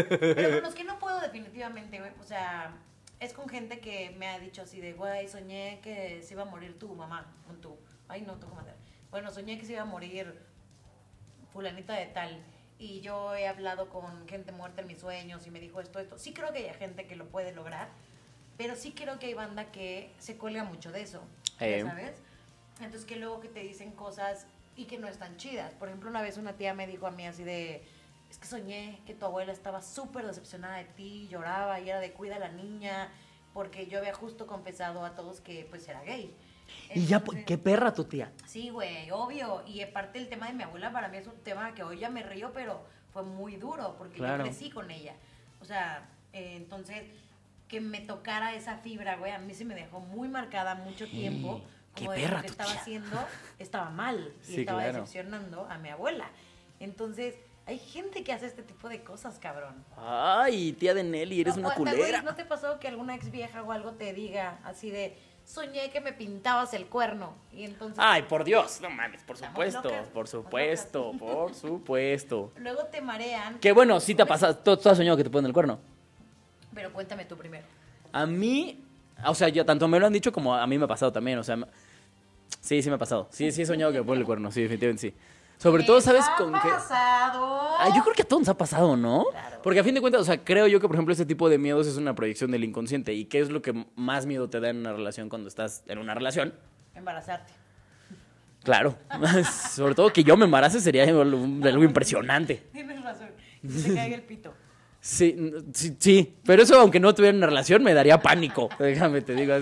Pero 0.05 0.51
con 0.55 0.63
los 0.63 0.75
que 0.75 0.85
no 0.85 0.99
puedo 0.99 1.21
definitivamente, 1.21 1.99
güey. 1.99 2.13
O 2.21 2.25
sea, 2.25 2.75
es 3.21 3.33
con 3.33 3.49
gente 3.49 3.81
que 3.81 4.11
me 4.19 4.29
ha 4.29 4.39
dicho 4.39 4.63
así 4.63 4.81
de, 4.81 4.93
güey, 4.93 5.29
soñé 5.29 5.81
que 5.83 6.23
se 6.23 6.35
iba 6.35 6.43
a 6.43 6.47
morir 6.47 6.79
tu 6.79 6.95
mamá. 6.95 7.27
con 7.47 7.61
tú. 7.61 7.77
Ay, 8.09 8.23
no, 8.23 8.35
tu 8.37 8.47
madre. 8.49 8.73
Bueno, 9.11 9.31
soñé 9.31 9.59
que 9.59 9.67
se 9.67 9.73
iba 9.73 9.83
a 9.83 9.87
morir 9.87 10.39
fulanita 11.53 11.95
de 11.95 12.07
tal. 12.07 12.43
Y 12.79 13.01
yo 13.01 13.35
he 13.35 13.49
hablado 13.49 13.89
con 13.89 14.29
gente 14.29 14.53
muerta 14.53 14.83
en 14.83 14.87
mis 14.87 15.01
sueños 15.01 15.47
y 15.47 15.51
me 15.51 15.59
dijo 15.61 15.81
esto, 15.81 15.99
esto. 15.99 16.17
Sí 16.19 16.33
creo 16.33 16.53
que 16.53 16.69
hay 16.71 16.75
gente 16.75 17.07
que 17.07 17.17
lo 17.17 17.27
puede 17.27 17.53
lograr, 17.53 17.89
pero 18.57 18.77
sí 18.77 18.93
creo 18.93 19.19
que 19.19 19.27
hay 19.27 19.35
banda 19.35 19.73
que 19.73 20.13
se 20.19 20.37
cuelga 20.37 20.63
mucho 20.63 20.93
de 20.93 21.03
eso, 21.03 21.21
Eh. 21.59 21.83
¿sabes? 21.85 22.13
Entonces 22.77 23.05
que 23.05 23.17
luego 23.17 23.41
que 23.41 23.49
te 23.49 23.61
dicen 23.61 23.91
cosas 23.91 24.47
y 24.77 24.85
que 24.85 24.97
no 24.97 25.09
están 25.09 25.37
chidas. 25.39 25.75
Por 25.75 25.89
ejemplo, 25.89 26.09
una 26.09 26.23
vez 26.23 26.37
una 26.39 26.53
tía 26.53 26.73
me 26.73 26.87
dijo 26.87 27.09
a 27.09 27.11
mí 27.11 27.27
así 27.27 27.43
de, 27.43 27.83
es 28.31 28.39
que 28.39 28.47
soñé 28.47 29.01
que 29.07 29.15
tu 29.15 29.25
abuela 29.27 29.53
estaba 29.53 29.81
súper 29.83 30.27
decepcionada 30.27 30.77
de 30.77 30.85
ti, 30.85 31.29
lloraba 31.31 31.81
y 31.81 31.89
era 31.91 32.01
de 32.01 32.13
cuida 32.13 32.37
a 32.37 32.39
la 32.39 32.49
niña, 32.51 33.11
porque 33.55 33.87
yo 33.87 33.99
había 33.99 34.15
justo 34.15 34.47
confesado 34.47 35.05
a 35.05 35.15
todos 35.15 35.41
que 35.41 35.67
pues 35.71 35.89
era 35.89 36.03
gay. 36.03 36.35
y 36.95 37.07
ya, 37.07 37.17
Entonces- 37.17 37.45
qué 37.47 37.57
perra 37.57 37.95
tu 37.95 38.05
tía. 38.05 38.31
Sí, 38.47 38.69
güey, 38.69 39.11
obvio. 39.11 39.63
Y 39.67 39.81
aparte 39.81 40.19
el 40.19 40.29
tema 40.29 40.49
de 40.49 40.53
mi 40.53 40.63
abuela 40.65 40.93
para 40.93 41.09
mí 41.09 41.17
es 41.17 41.27
un 41.27 41.37
tema 41.43 41.75
que 41.75 41.83
hoy 41.83 41.99
ya 41.99 42.11
me 42.11 42.23
río, 42.23 42.53
pero 42.53 42.83
fue 43.13 43.23
muy 43.23 43.57
duro 43.57 43.95
porque 43.97 44.17
Claro. 44.19 44.45
yo 44.45 44.51
crecí 44.51 44.69
con 44.71 44.91
ella. 44.91 45.15
O 45.63 45.65
sea, 45.65 46.07
eh, 46.35 46.57
entonces 46.57 47.05
que 47.69 47.81
me 47.81 48.01
tocara 48.03 48.55
esa 48.55 48.77
fibra, 48.79 49.17
güey, 49.17 49.33
a 49.33 49.39
mí 49.39 49.55
se 49.55 49.65
me 49.65 49.75
dejó 49.75 50.01
muy 50.01 50.29
marcada 50.29 50.75
mucho 50.75 51.07
tiempo. 51.09 51.63
qué 51.95 52.05
Como 52.05 52.13
de 52.13 52.21
perra 52.23 52.37
lo 52.37 52.43
que 52.43 52.47
tu 52.49 52.53
estaba 52.53 52.71
tía. 52.73 52.81
haciendo 52.81 53.27
estaba 53.59 53.91
mal 53.91 54.33
y 54.43 54.47
Sí, 54.47 54.61
estaba 54.61 54.83
claro. 54.83 54.99
decepcionando 54.99 55.67
a 55.69 55.79
mi 55.79 55.89
abuela. 55.89 56.31
Entonces, 56.81 57.35
hay 57.69 57.79
gente 57.79 58.25
que 58.25 58.33
hace 58.33 58.47
este 58.47 58.63
tipo 58.63 58.89
de 58.89 59.03
cosas, 59.03 59.39
cabrón. 59.39 59.75
Ay, 59.99 60.73
tía 60.73 60.95
de 60.95 61.05
Nelly, 61.05 61.43
eres 61.43 61.59
No, 61.59 61.67
una 61.67 61.75
culera. 61.75 62.23
¿No 62.23 62.35
te 62.35 62.47
pasó 62.47 62.81
que 62.81 62.89
alguna 62.89 63.15
ex 63.15 63.31
vieja 63.31 63.63
o 63.63 63.73
algo 63.73 63.93
te 63.93 64.15
diga 64.15 64.59
así 64.65 64.91
de, 64.91 65.15
soñé 65.45 65.91
que 65.91 66.01
me 66.01 66.15
pintabas 66.15 66.73
el 66.73 66.87
cuerno? 66.87 67.35
Y 67.53 67.65
entonces... 67.65 67.99
Ay, 67.99 68.23
por 68.23 68.45
Dios, 68.45 68.81
no 68.81 68.89
mames, 68.89 69.23
por 69.23 69.37
supuesto, 69.37 69.83
locas, 69.83 70.07
por 70.09 70.29
supuesto, 70.29 71.13
por 71.19 71.55
supuesto. 71.55 72.53
Luego 72.57 72.87
te 72.87 73.03
marean. 73.03 73.59
Que 73.59 73.73
bueno, 73.73 74.01
sí 74.01 74.15
te 74.15 74.23
ha 74.23 74.27
pasado, 74.27 74.57
tú, 74.57 74.75
tú 74.79 74.89
has 74.89 74.97
soñado 74.97 75.19
que 75.19 75.25
te 75.25 75.31
ponen 75.31 75.49
el 75.49 75.53
cuerno. 75.53 75.79
Pero 76.73 76.91
cuéntame 76.91 77.27
tú 77.27 77.37
primero. 77.37 77.67
A 78.13 78.25
mí, 78.25 78.83
o 79.27 79.35
sea, 79.35 79.51
yo 79.51 79.67
tanto 79.67 79.87
me 79.89 80.01
lo 80.01 80.07
han 80.07 80.13
dicho 80.15 80.33
como 80.33 80.55
a 80.55 80.67
mí 80.67 80.79
me 80.79 80.87
ha 80.87 80.89
pasado 80.89 81.13
también, 81.13 81.39
o 81.39 81.45
sea, 81.45 81.59
sí, 82.63 82.81
sí 82.81 82.89
me 82.89 82.95
ha 82.95 82.99
pasado. 82.99 83.29
Sí, 83.31 83.53
sí 83.53 83.61
he 83.61 83.67
soñado 83.67 83.93
que 83.93 83.99
me 83.99 84.05
ponen 84.07 84.21
el 84.21 84.27
cuerno, 84.27 84.51
sí, 84.51 84.63
definitivamente 84.63 85.11
sí. 85.11 85.15
Sobre 85.59 85.83
todo, 85.83 86.01
¿sabes 86.01 86.25
¿Qué 86.37 86.45
con 86.45 86.55
ha 86.55 86.63
qué? 86.63 86.69
pasado? 86.69 87.59
Ah, 87.79 87.93
yo 87.95 88.03
creo 88.03 88.15
que 88.15 88.23
a 88.23 88.25
todos 88.25 88.43
nos 88.43 88.49
ha 88.49 88.57
pasado, 88.57 88.97
¿no? 88.97 89.27
Claro. 89.31 89.61
Porque 89.63 89.81
a 89.81 89.85
fin 89.85 89.93
de 89.93 90.01
cuentas, 90.01 90.23
o 90.23 90.25
sea, 90.25 90.43
creo 90.43 90.69
yo 90.69 90.81
que, 90.81 90.87
por 90.87 90.95
ejemplo, 90.95 91.11
este 91.13 91.27
tipo 91.27 91.49
de 91.49 91.59
miedos 91.59 91.87
es 91.89 91.97
una 91.97 92.15
proyección 92.15 92.53
del 92.53 92.63
inconsciente. 92.63 93.13
¿Y 93.13 93.25
qué 93.25 93.41
es 93.41 93.51
lo 93.51 93.61
que 93.61 93.87
más 93.97 94.25
miedo 94.25 94.49
te 94.49 94.61
da 94.61 94.71
en 94.71 94.79
una 94.79 94.93
relación 94.93 95.29
cuando 95.29 95.49
estás 95.49 95.83
en 95.89 95.99
una 95.99 96.15
relación? 96.15 96.55
Embarazarte. 96.95 97.53
Claro. 98.63 98.97
Sobre 99.73 99.95
todo 99.97 100.13
que 100.13 100.23
yo 100.23 100.37
me 100.37 100.45
embarace 100.45 100.81
sería 100.81 101.03
algo, 101.05 101.23
algo 101.23 101.83
impresionante. 101.83 102.63
Tienes 102.73 103.03
razón. 103.03 103.31
Que 103.61 103.69
se 103.69 103.95
caiga 103.95 104.15
el 104.15 104.23
pito. 104.23 104.55
Sí, 105.01 105.53
sí, 105.73 105.97
sí, 105.99 106.37
pero 106.45 106.63
eso 106.63 106.79
aunque 106.81 106.99
no 106.99 107.15
tuviera 107.15 107.37
una 107.37 107.47
relación 107.47 107.83
me 107.83 107.95
daría 107.95 108.21
pánico. 108.21 108.69
Déjame 108.79 109.23
te 109.23 109.35
digo. 109.35 109.55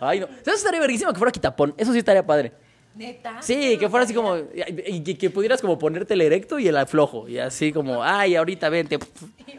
Ay, 0.00 0.20
no. 0.20 0.26
¿Sabes? 0.44 0.60
Estaría 0.60 0.80
verguísimo 0.80 1.12
que 1.12 1.18
fuera 1.18 1.32
quitapón. 1.32 1.74
Eso 1.76 1.92
sí 1.92 1.98
estaría 1.98 2.26
padre. 2.26 2.52
¿Neta? 2.94 3.40
Sí, 3.40 3.78
que 3.78 3.88
fuera 3.88 4.04
así 4.04 4.14
como. 4.14 4.36
Y 4.36 5.00
que, 5.02 5.16
que 5.16 5.30
pudieras 5.30 5.60
como 5.60 5.78
ponerte 5.78 6.14
el 6.14 6.20
erecto 6.20 6.58
y 6.58 6.68
el 6.68 6.76
aflojo. 6.76 7.28
Y 7.28 7.38
así 7.38 7.72
como, 7.72 8.02
ay, 8.02 8.36
ahorita 8.36 8.68
vente. 8.68 8.98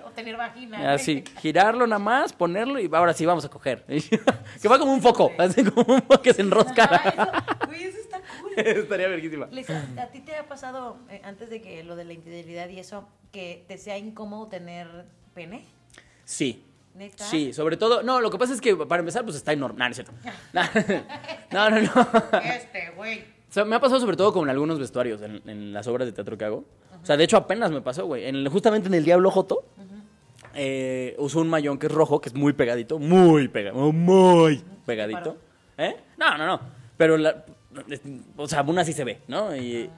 O 0.05 0.09
tener 0.11 0.35
vagina. 0.35 0.93
Así, 0.93 1.23
girarlo 1.41 1.87
nada 1.87 1.97
más, 1.97 2.33
ponerlo 2.33 2.77
y 2.77 2.89
ahora 2.91 3.13
sí 3.13 3.25
vamos 3.25 3.45
a 3.45 3.49
coger. 3.49 3.85
que 4.61 4.67
va 4.67 4.77
como 4.77 4.93
un 4.93 5.01
foco, 5.01 5.31
así 5.37 5.63
como 5.63 5.93
un 5.93 6.01
foco 6.01 6.21
que 6.21 6.33
se 6.33 6.41
enrosca. 6.41 6.83
eso, 6.83 7.67
güey, 7.67 7.83
eso 7.83 7.97
está 7.99 8.21
cool. 8.41 8.51
Estaría 8.57 9.07
verguísima. 9.07 9.47
¿A 9.97 10.07
ti 10.07 10.19
te 10.19 10.35
ha 10.35 10.45
pasado, 10.45 10.97
eh, 11.09 11.21
antes 11.23 11.49
de 11.49 11.61
que 11.61 11.83
lo 11.83 11.95
de 11.95 12.03
la 12.03 12.13
infidelidad 12.13 12.67
y 12.67 12.79
eso, 12.79 13.07
que 13.31 13.63
te 13.67 13.77
sea 13.77 13.97
incómodo 13.97 14.47
tener 14.47 15.05
pene? 15.33 15.65
Sí. 16.25 16.63
¿Neta? 16.95 17.23
Sí, 17.23 17.53
sobre 17.53 17.77
todo. 17.77 18.03
No, 18.03 18.21
lo 18.21 18.29
que 18.29 18.37
pasa 18.37 18.53
es 18.53 18.61
que 18.61 18.75
para 18.75 18.99
empezar, 18.99 19.23
pues 19.23 19.35
está 19.35 19.51
enorme. 19.53 19.79
No, 19.79 19.85
no 19.85 19.91
es 19.91 19.97
cierto. 19.97 20.13
No, 21.51 21.69
no, 21.69 21.81
no. 21.81 22.39
Este, 22.43 22.91
güey. 22.95 23.19
O 23.21 23.53
sea, 23.53 23.65
me 23.65 23.75
ha 23.75 23.79
pasado 23.79 23.99
sobre 23.99 24.17
todo 24.17 24.33
con 24.33 24.49
algunos 24.49 24.79
vestuarios 24.79 25.21
en, 25.21 25.41
en 25.47 25.73
las 25.73 25.85
obras 25.87 26.07
de 26.07 26.11
teatro 26.11 26.37
que 26.37 26.45
hago. 26.45 26.65
O 27.01 27.05
sea, 27.05 27.17
de 27.17 27.23
hecho 27.23 27.37
apenas 27.37 27.71
me 27.71 27.81
pasó, 27.81 28.05
güey. 28.05 28.25
En 28.25 28.49
justamente 28.49 28.87
en 28.87 28.93
el 28.93 29.03
Diablo 29.03 29.29
Joto, 29.29 29.65
eh, 30.55 31.15
usó 31.19 31.41
un 31.41 31.49
mayón 31.49 31.77
que 31.77 31.87
es 31.87 31.91
rojo, 31.91 32.21
que 32.21 32.29
es 32.29 32.35
muy 32.35 32.53
pegadito. 32.53 32.97
Muy 32.97 33.47
pegadito. 33.47 33.91
Muy 33.91 34.63
pegadito. 34.85 35.37
¿Eh? 35.77 35.95
No, 36.17 36.37
no, 36.37 36.45
no. 36.45 36.59
Pero, 36.97 37.17
la, 37.17 37.43
o 38.37 38.47
sea, 38.47 38.59
aún 38.59 38.77
así 38.79 38.93
se 38.93 39.03
ve, 39.03 39.21
¿no? 39.27 39.55
Y, 39.55 39.89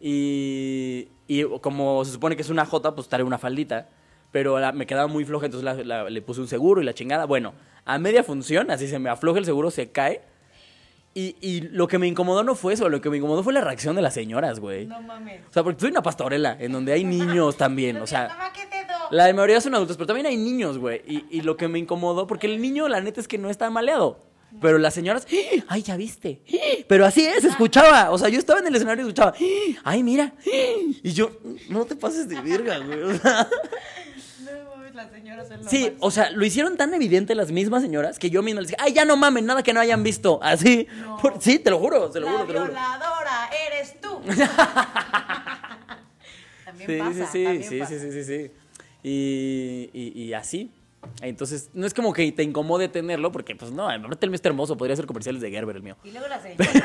y, 0.00 1.08
y 1.26 1.44
como 1.60 2.04
se 2.04 2.12
supone 2.12 2.36
que 2.36 2.42
es 2.42 2.50
una 2.50 2.64
J, 2.64 2.94
pues 2.94 3.08
trae 3.08 3.22
una 3.22 3.38
faldita. 3.38 3.88
Pero 4.30 4.58
la- 4.58 4.72
me 4.72 4.86
quedaba 4.86 5.06
muy 5.06 5.24
floja, 5.24 5.46
entonces 5.46 5.64
la- 5.64 5.82
la- 6.02 6.10
le 6.10 6.22
puse 6.22 6.40
un 6.40 6.48
seguro 6.48 6.80
y 6.82 6.84
la 6.84 6.94
chingada. 6.94 7.24
Bueno, 7.24 7.54
a 7.84 7.98
media 7.98 8.22
función, 8.22 8.70
así 8.70 8.86
se 8.88 8.98
me 8.98 9.08
afloja 9.10 9.38
el 9.38 9.44
seguro, 9.44 9.70
se 9.70 9.90
cae. 9.90 10.20
Y, 11.14 11.34
y 11.40 11.62
lo 11.62 11.88
que 11.88 11.98
me 11.98 12.06
incomodó 12.06 12.44
no 12.44 12.54
fue 12.54 12.74
eso, 12.74 12.88
lo 12.88 13.00
que 13.00 13.10
me 13.10 13.16
incomodó 13.16 13.42
fue 13.42 13.52
la 13.52 13.60
reacción 13.62 13.96
de 13.96 14.02
las 14.02 14.14
señoras, 14.14 14.60
güey. 14.60 14.86
No 14.86 15.00
mames. 15.02 15.40
O 15.48 15.52
sea, 15.52 15.64
porque 15.64 15.80
soy 15.80 15.90
una 15.90 16.02
pastorela, 16.02 16.56
en 16.60 16.70
donde 16.70 16.92
hay 16.92 17.02
niños 17.04 17.56
también, 17.56 17.96
o 18.02 18.06
sea... 18.06 18.52
La 19.10 19.24
mayoría 19.32 19.58
son 19.62 19.74
adultos, 19.74 19.96
pero 19.96 20.06
también 20.06 20.26
hay 20.26 20.36
niños, 20.36 20.76
güey. 20.76 21.00
Y, 21.06 21.24
y 21.30 21.40
lo 21.40 21.56
que 21.56 21.66
me 21.66 21.78
incomodó, 21.78 22.26
porque 22.26 22.46
el 22.46 22.60
niño, 22.60 22.88
la 22.88 23.00
neta, 23.00 23.20
es 23.22 23.26
que 23.26 23.38
no 23.38 23.48
está 23.48 23.70
maleado. 23.70 24.20
Pero 24.60 24.76
las 24.78 24.92
señoras, 24.94 25.26
¡Ah! 25.30 25.64
ay, 25.68 25.82
ya 25.82 25.96
viste. 25.96 26.42
¡Ah! 26.52 26.84
Pero 26.88 27.06
así 27.06 27.24
es, 27.24 27.42
escuchaba. 27.44 28.10
O 28.10 28.18
sea, 28.18 28.28
yo 28.28 28.38
estaba 28.38 28.60
en 28.60 28.66
el 28.66 28.74
escenario 28.76 29.04
y 29.04 29.08
escuchaba, 29.08 29.32
¡Ah! 29.34 29.80
ay, 29.84 30.02
mira. 30.02 30.34
¡Ah! 30.38 30.40
Y 31.02 31.12
yo, 31.12 31.30
no 31.70 31.84
te 31.86 31.96
pases 31.96 32.28
de 32.28 32.38
verga, 32.42 32.78
güey. 32.78 33.02
O 33.02 33.14
sea, 33.16 33.48
las 34.98 35.10
señoras 35.10 35.48
lo 35.50 35.68
sí, 35.68 35.96
o 36.00 36.10
sea, 36.10 36.30
lo 36.30 36.44
hicieron 36.44 36.76
tan 36.76 36.92
evidente 36.94 37.34
las 37.34 37.50
mismas 37.50 37.82
señoras 37.82 38.18
que 38.18 38.30
yo 38.30 38.42
misma 38.42 38.60
les 38.60 38.70
dije, 38.70 38.80
ay, 38.82 38.92
ya 38.92 39.04
no 39.04 39.16
mamen, 39.16 39.46
nada 39.46 39.62
que 39.62 39.72
no 39.72 39.80
hayan 39.80 40.02
visto. 40.02 40.38
Así. 40.42 40.86
No. 41.00 41.16
Por- 41.18 41.40
sí, 41.40 41.58
te 41.58 41.70
lo 41.70 41.78
juro, 41.78 42.10
te 42.10 42.20
lo 42.20 42.26
la 42.26 42.32
juro, 42.32 42.44
te 42.46 42.52
lo 42.52 42.60
juro. 42.60 42.72
violadora 42.72 43.50
eres 43.68 44.00
tú. 44.00 44.20
también 46.64 46.90
Sí, 46.90 46.98
pasa, 46.98 47.26
sí, 47.26 47.38
sí, 47.38 47.44
también 47.44 47.68
sí, 47.70 47.78
pasa. 47.78 47.92
sí, 47.94 48.00
sí, 48.00 48.12
sí, 48.12 48.24
sí. 48.24 48.50
Y, 49.02 49.90
y, 49.92 50.22
y 50.24 50.32
así. 50.34 50.70
Entonces, 51.22 51.70
no 51.74 51.86
es 51.86 51.94
como 51.94 52.12
que 52.12 52.30
te 52.32 52.42
incomode 52.42 52.88
tenerlo, 52.88 53.30
porque, 53.32 53.54
pues, 53.54 53.70
no, 53.70 53.88
aparte 53.88 54.26
el 54.26 54.30
mío 54.30 54.34
está 54.34 54.48
hermoso, 54.48 54.76
podría 54.76 54.96
ser 54.96 55.06
comerciales 55.06 55.40
de 55.40 55.50
Gerber 55.50 55.76
el 55.76 55.82
mío. 55.82 55.96
Y 56.04 56.10
luego 56.10 56.26
las 56.28 56.42
señoras 56.42 56.66
sí, 56.66 56.80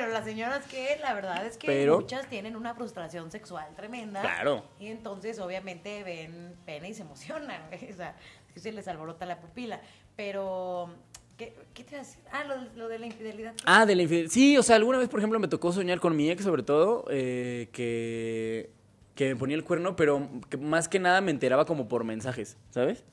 pero 0.00 0.12
las 0.12 0.24
señoras 0.24 0.64
que 0.66 0.96
la 1.00 1.12
verdad 1.14 1.44
es 1.46 1.56
que 1.58 1.66
Pero- 1.66 2.00
muchas 2.00 2.26
tienen 2.28 2.56
una 2.56 2.74
frustración 2.74 3.30
sexual 3.30 3.66
tremenda. 3.76 4.20
Claro. 4.22 4.64
Y 4.78 4.86
entonces 4.88 5.38
obviamente 5.38 6.02
ven 6.02 6.56
pene 6.64 6.88
y 6.88 6.94
se 6.94 7.02
emocionan, 7.02 7.60
o 7.72 7.94
sea, 7.96 8.16
se 8.56 8.72
les 8.72 8.88
alborota 8.88 9.26
la 9.26 9.40
pupila. 9.40 9.80
Pero, 10.16 10.88
¿qué, 11.36 11.54
qué 11.74 11.84
te 11.84 11.96
decir? 11.96 12.20
Ah, 12.32 12.44
lo, 12.44 12.56
lo 12.76 12.88
de 12.88 12.98
la 12.98 13.06
infidelidad. 13.06 13.54
Ah, 13.64 13.86
de 13.86 13.94
la 13.94 14.02
infidelidad. 14.02 14.32
Sí, 14.32 14.56
o 14.58 14.62
sea, 14.62 14.76
alguna 14.76 14.98
vez, 14.98 15.08
por 15.08 15.20
ejemplo, 15.20 15.38
me 15.38 15.48
tocó 15.48 15.72
soñar 15.72 16.00
con 16.00 16.16
mi 16.16 16.30
ex, 16.30 16.42
sobre 16.44 16.62
todo, 16.62 17.04
eh, 17.10 17.68
que, 17.72 18.70
que 19.14 19.28
me 19.28 19.36
ponía 19.36 19.56
el 19.56 19.64
cuerno, 19.64 19.96
pero 19.96 20.28
que 20.48 20.56
más 20.56 20.88
que 20.88 20.98
nada 20.98 21.20
me 21.20 21.30
enteraba 21.30 21.64
como 21.66 21.88
por 21.88 22.04
mensajes, 22.04 22.56
¿sabes? 22.70 23.04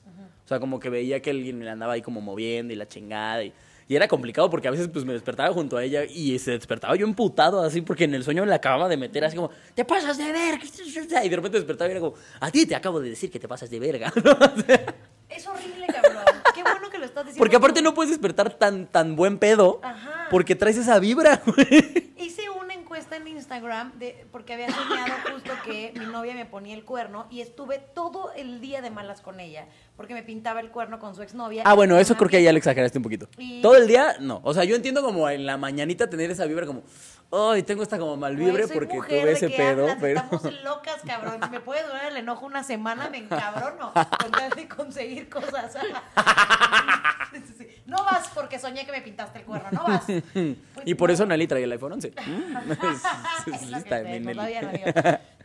O 0.46 0.48
sea, 0.48 0.62
como 0.62 0.80
que 0.80 0.90
veía 0.90 1.22
que 1.22 1.30
alguien 1.32 1.60
me 1.60 1.66
la 1.66 1.74
andaba 1.74 1.92
ahí 1.94 2.02
como 2.02 2.22
moviendo 2.22 2.72
y 2.72 2.78
la 2.78 2.88
chingada. 2.88 3.44
Y, 3.44 3.52
y 3.88 3.96
era 3.96 4.08
complicado 4.08 4.50
porque 4.50 4.68
a 4.68 4.72
veces 4.72 4.90
pues 4.90 5.06
me 5.06 5.14
despertaba 5.14 5.54
junto 5.54 5.78
a 5.78 5.84
ella 5.84 6.04
y 6.04 6.38
se 6.40 6.52
despertaba 6.52 6.96
yo 6.96 7.06
emputado 7.06 7.62
así 7.62 7.82
porque 7.82 8.04
en 8.04 8.14
el 8.16 8.24
sueño 8.24 8.44
me 8.44 8.50
la 8.50 8.56
acababa 8.56 8.90
de 8.90 8.98
meter 8.98 9.24
así 9.24 9.36
como, 9.36 9.50
te 9.76 9.86
pasas 9.86 10.18
de 10.18 10.32
verga. 10.32 10.64
Y 11.24 11.30
de 11.30 11.36
repente 11.36 11.58
despertaba 11.58 11.88
y 11.88 11.92
era 11.92 12.00
como, 12.02 12.16
a 12.40 12.52
ti 12.52 12.66
te 12.66 12.76
acabo 12.76 13.00
de 13.00 13.10
decir 13.10 13.32
que 13.32 13.40
te 13.40 13.48
pasas 13.48 13.70
de 13.70 13.80
verga. 13.80 14.12
Es 15.30 15.46
horrible, 15.46 15.86
cabrón. 15.88 16.24
Qué 16.56 16.64
bueno 16.64 16.90
que 16.90 16.98
lo 16.98 17.06
estás 17.06 17.26
diciendo. 17.26 17.40
porque 17.40 17.58
aparte 17.58 17.82
no 17.82 17.94
puedes 17.94 18.12
despertar 18.12 18.54
tan, 18.54 18.88
tan 18.88 19.16
buen 19.18 19.38
pedo 19.40 19.82
Ajá. 19.84 20.28
porque 20.32 20.56
traes 20.56 20.78
esa 20.78 20.98
vibra. 21.00 21.42
Hice 22.18 22.50
una 22.50 22.67
encuesta 22.98 23.16
en 23.18 23.28
Instagram 23.28 23.92
de, 24.00 24.26
porque 24.32 24.54
había 24.56 24.72
soñado 24.72 25.14
justo 25.32 25.52
que 25.66 25.94
mi 26.00 26.06
novia 26.08 26.34
me 26.34 26.46
ponía 26.48 26.74
el 26.74 26.84
cuerno 26.84 27.28
y 27.30 27.42
estuve 27.42 27.78
todo 27.78 28.34
el 28.34 28.60
día 28.60 28.82
de 28.82 28.90
malas 28.90 29.22
con 29.22 29.40
ella 29.40 29.66
porque 29.96 30.16
me 30.16 30.24
pintaba 30.24 30.62
el 30.62 30.72
cuerno 30.72 30.98
con 30.98 31.14
su 31.16 31.22
exnovia. 31.22 31.62
Ah, 31.66 31.76
bueno, 31.76 32.00
eso 32.00 32.16
creo 32.16 32.30
que 32.30 32.42
ya 32.42 32.52
le 32.52 32.58
exageraste 32.58 32.98
un 32.98 33.04
poquito. 33.04 33.30
Y- 33.38 33.62
Todo 33.62 33.76
el 33.78 33.88
día, 33.88 34.16
no. 34.20 34.42
O 34.44 34.52
sea, 34.54 34.64
yo 34.64 34.76
entiendo 34.76 35.04
como 35.04 35.30
en 35.30 35.46
la 35.46 35.58
mañanita 35.58 36.10
tener 36.10 36.32
esa 36.32 36.46
vibra 36.46 36.66
como, 36.66 36.82
Ay, 37.32 37.62
tengo 37.64 37.84
esta 37.84 37.98
como 38.00 38.12
Güey, 38.12 38.22
malvibre 38.22 38.68
soy 38.68 38.74
porque 38.78 38.98
tuve 38.98 39.26
¿de 39.26 39.32
ese 39.34 39.50
pedo, 39.50 39.84
hablas? 39.84 39.98
pero. 40.00 40.20
Estamos 40.22 40.54
locas, 40.64 41.02
cabrón. 41.06 41.40
Si 41.44 41.50
me 41.50 41.60
puede 41.60 41.84
durar 41.86 42.06
el 42.06 42.18
enojo 42.18 42.46
una 42.46 42.64
semana, 42.64 43.10
me 43.10 43.18
encabrono. 43.18 43.92
Con 44.22 44.32
tal 44.32 44.50
de 44.52 44.68
conseguir 44.68 45.30
cosas. 45.30 45.76
No 47.86 48.04
vas 48.04 48.30
porque 48.34 48.60
soñé 48.60 48.86
que 48.86 48.92
me 48.92 49.02
pintaste 49.02 49.40
el 49.40 49.46
cuerno, 49.46 49.70
no 49.72 49.84
vas. 49.86 50.06
Y 50.88 50.96
por 50.96 51.12
eso 51.12 51.26
Nelly 51.26 51.48
trae 51.48 51.64
el 51.64 51.72
iPhone 51.74 51.94
11. 51.94 52.12
Mm, 52.26 52.72
es- 52.72 52.80
es 53.54 53.62
Es 53.62 53.70
lo 53.70 53.78
lista, 53.78 54.02
que 54.04 54.06
sé, 54.14 54.20
mi 54.20 54.20
no 54.20 54.26
Nelly. 54.26 54.40
sabía, 54.40 54.62
no 54.62 54.72
digo. 54.72 54.86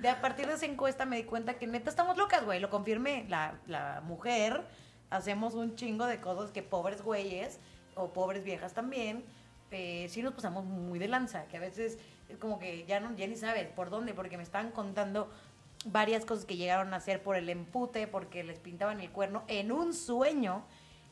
De 0.00 0.08
a 0.08 0.20
partir 0.20 0.46
de 0.46 0.54
esa 0.54 0.66
encuesta 0.66 1.04
me 1.04 1.16
di 1.16 1.24
cuenta 1.24 1.54
que 1.54 1.66
neta 1.66 1.90
estamos 1.90 2.16
locas, 2.16 2.44
güey. 2.44 2.60
Lo 2.60 2.70
confirmé. 2.70 3.26
La, 3.28 3.54
la 3.66 4.00
mujer 4.04 4.62
hacemos 5.10 5.54
un 5.54 5.74
chingo 5.74 6.06
de 6.06 6.20
cosas 6.20 6.50
que 6.52 6.62
pobres 6.62 7.02
güeyes 7.02 7.58
o 7.94 8.12
pobres 8.12 8.44
viejas 8.44 8.72
también. 8.72 9.24
eh, 9.72 10.06
sí 10.10 10.22
nos 10.22 10.34
pasamos 10.34 10.64
muy 10.66 10.98
de 10.98 11.08
lanza, 11.08 11.46
que 11.46 11.56
a 11.56 11.60
veces 11.60 11.98
es 12.28 12.36
como 12.36 12.58
que 12.58 12.84
ya 12.86 13.00
no 13.00 13.16
ya 13.16 13.26
ni 13.26 13.36
sabes 13.36 13.66
por 13.68 13.88
dónde, 13.90 14.12
porque 14.12 14.36
me 14.36 14.42
estaban 14.42 14.70
contando 14.70 15.30
varias 15.86 16.24
cosas 16.26 16.44
que 16.44 16.56
llegaron 16.56 16.92
a 16.92 16.98
hacer 16.98 17.22
por 17.22 17.36
el 17.36 17.48
empute, 17.48 18.06
porque 18.06 18.44
les 18.44 18.58
pintaban 18.58 19.00
el 19.00 19.10
cuerno 19.10 19.42
en 19.48 19.72
un 19.72 19.94
sueño. 19.94 20.62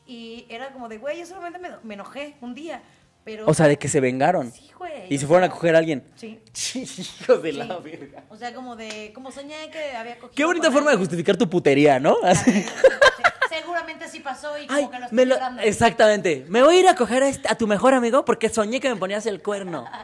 Y 0.05 0.45
era 0.49 0.71
como 0.73 0.89
de, 0.89 0.99
güey, 0.99 1.17
yo 1.19 1.25
solamente 1.25 1.57
me, 1.59 1.69
me 1.83 1.95
enojé 1.95 2.35
un 2.41 2.53
día. 2.53 2.81
Pero, 3.23 3.45
O 3.47 3.53
sea, 3.53 3.67
de 3.67 3.77
que 3.77 3.87
se 3.87 3.99
vengaron. 3.99 4.51
sí, 4.51 4.69
güey. 4.77 4.91
Y 5.13 5.17
se 5.17 5.27
fueron 5.27 5.43
a 5.43 5.51
coger 5.51 5.75
a 5.75 5.77
alguien. 5.79 6.03
Sí. 6.15 6.39
Hijos 6.75 7.43
de 7.43 7.53
la 7.53 7.77
verga. 7.77 8.23
O 8.29 8.35
sea, 8.37 8.53
como 8.53 8.75
de, 8.75 9.11
como 9.13 9.31
soñé 9.31 9.69
que 9.71 9.95
había 9.95 10.15
cogido. 10.15 10.35
Qué 10.35 10.45
bonita 10.45 10.71
forma 10.71 10.91
de 10.91 10.97
justificar 10.97 11.37
tu 11.37 11.49
putería, 11.49 11.99
¿no? 11.99 12.15
Así. 12.23 12.51
Sí, 12.51 12.65
Seguramente 13.49 14.07
sí 14.07 14.21
pasó 14.21 14.57
y 14.57 14.65
como 14.65 14.79
Ay, 14.79 14.87
que 14.87 14.99
lo 14.99 15.05
estoy 15.05 15.25
lo- 15.25 15.61
exactamente. 15.61 16.45
Me 16.47 16.63
voy 16.63 16.77
a 16.77 16.79
ir 16.79 16.87
a 16.87 16.95
coger 16.95 17.21
a, 17.23 17.27
este- 17.27 17.49
a 17.51 17.55
tu 17.55 17.67
mejor 17.67 17.93
amigo 17.93 18.23
porque 18.25 18.47
soñé 18.49 18.79
que 18.79 18.89
me 18.89 18.95
ponías 18.95 19.25
el 19.25 19.41
cuerno. 19.41 19.85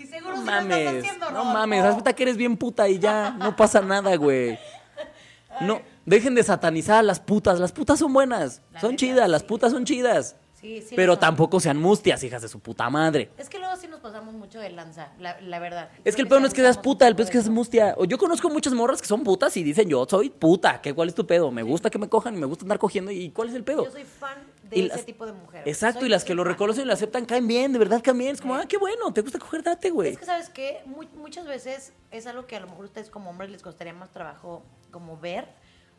Y 0.00 0.06
seguro 0.06 0.36
No 0.36 0.42
sí 0.42 0.46
lo 0.46 0.52
estás 0.52 0.68
mames, 0.68 1.04
haciendo, 1.04 1.30
no 1.32 1.44
mames, 1.44 1.82
resulta 1.84 2.12
que 2.12 2.22
eres 2.22 2.36
bien 2.36 2.56
puta 2.56 2.88
y 2.88 3.00
ya, 3.00 3.30
no 3.32 3.56
pasa 3.56 3.80
nada, 3.80 4.14
güey. 4.14 4.56
No, 5.60 5.82
dejen 6.06 6.36
de 6.36 6.44
satanizar 6.44 6.98
a 6.98 7.02
las 7.02 7.18
putas, 7.18 7.58
las 7.58 7.72
putas 7.72 7.98
son 7.98 8.12
buenas, 8.12 8.62
La 8.72 8.80
son 8.80 8.90
neta, 8.92 9.00
chidas, 9.00 9.28
las 9.28 9.42
putas 9.42 9.72
son 9.72 9.84
chidas. 9.84 10.36
Sí, 10.60 10.82
sí 10.82 10.94
Pero 10.96 11.16
tampoco 11.18 11.60
sean 11.60 11.76
mustias, 11.76 12.22
hijas 12.24 12.42
de 12.42 12.48
su 12.48 12.58
puta 12.58 12.90
madre. 12.90 13.30
Es 13.38 13.48
que 13.48 13.58
luego 13.60 13.76
sí 13.76 13.86
nos 13.86 14.00
pasamos 14.00 14.34
mucho 14.34 14.58
de 14.58 14.70
lanza, 14.70 15.12
la, 15.20 15.40
la 15.40 15.58
verdad. 15.60 15.88
Es 16.04 16.16
que 16.16 16.22
el 16.22 16.28
pedo 16.28 16.40
no 16.40 16.46
es 16.48 16.54
que 16.54 16.62
seas 16.62 16.78
puta, 16.78 17.06
el 17.06 17.14
pedo 17.14 17.24
es 17.26 17.30
que 17.30 17.38
seas 17.38 17.48
mustia. 17.48 17.94
Yo 18.08 18.18
conozco 18.18 18.50
muchas 18.50 18.72
morras 18.74 19.00
que 19.00 19.06
son 19.06 19.22
putas 19.22 19.56
y 19.56 19.62
dicen 19.62 19.88
yo 19.88 20.04
soy 20.10 20.30
puta. 20.30 20.80
¿Qué, 20.82 20.92
¿Cuál 20.94 21.08
es 21.08 21.14
tu 21.14 21.26
pedo? 21.26 21.52
Me 21.52 21.62
gusta 21.62 21.90
que 21.90 21.98
me 21.98 22.08
cojan 22.08 22.34
y 22.34 22.38
me 22.38 22.46
gusta 22.46 22.64
andar 22.64 22.78
cogiendo. 22.80 23.12
¿Y 23.12 23.30
cuál 23.30 23.50
es 23.50 23.54
el 23.54 23.62
pedo? 23.62 23.84
Yo 23.84 23.90
soy 23.92 24.02
fan 24.04 24.36
de 24.68 24.76
Y 24.76 24.80
ese 24.86 24.88
las- 24.96 25.06
tipo 25.06 25.26
de 25.26 25.32
mujeres. 25.32 25.66
Exacto, 25.66 26.00
Soy- 26.00 26.08
y 26.08 26.10
las 26.10 26.24
que 26.24 26.34
lo 26.34 26.42
reconocen 26.42 26.82
y 26.82 26.86
lo 26.86 26.92
aceptan 26.92 27.24
caen 27.24 27.46
bien, 27.46 27.72
de 27.72 27.78
verdad 27.78 28.00
caen 28.02 28.18
bien. 28.18 28.34
Es 28.34 28.40
como, 28.40 28.56
Sí. 28.56 28.60
ah, 28.64 28.66
qué 28.68 28.78
bueno, 28.78 29.12
te 29.12 29.20
gusta 29.20 29.38
coger, 29.38 29.62
date, 29.62 29.90
güey. 29.90 30.10
Es 30.12 30.18
que, 30.18 30.24
¿sabes 30.26 30.48
qué? 30.48 30.80
Mu- 30.86 31.04
muchas 31.16 31.46
veces 31.46 31.92
es 32.10 32.26
algo 32.26 32.46
que 32.46 32.56
a 32.56 32.60
lo 32.60 32.66
mejor 32.66 32.86
ustedes 32.86 33.10
como 33.10 33.30
hombres 33.30 33.50
les 33.50 33.62
costaría 33.62 33.92
más 33.94 34.10
trabajo 34.10 34.64
como 34.90 35.16
ver, 35.18 35.46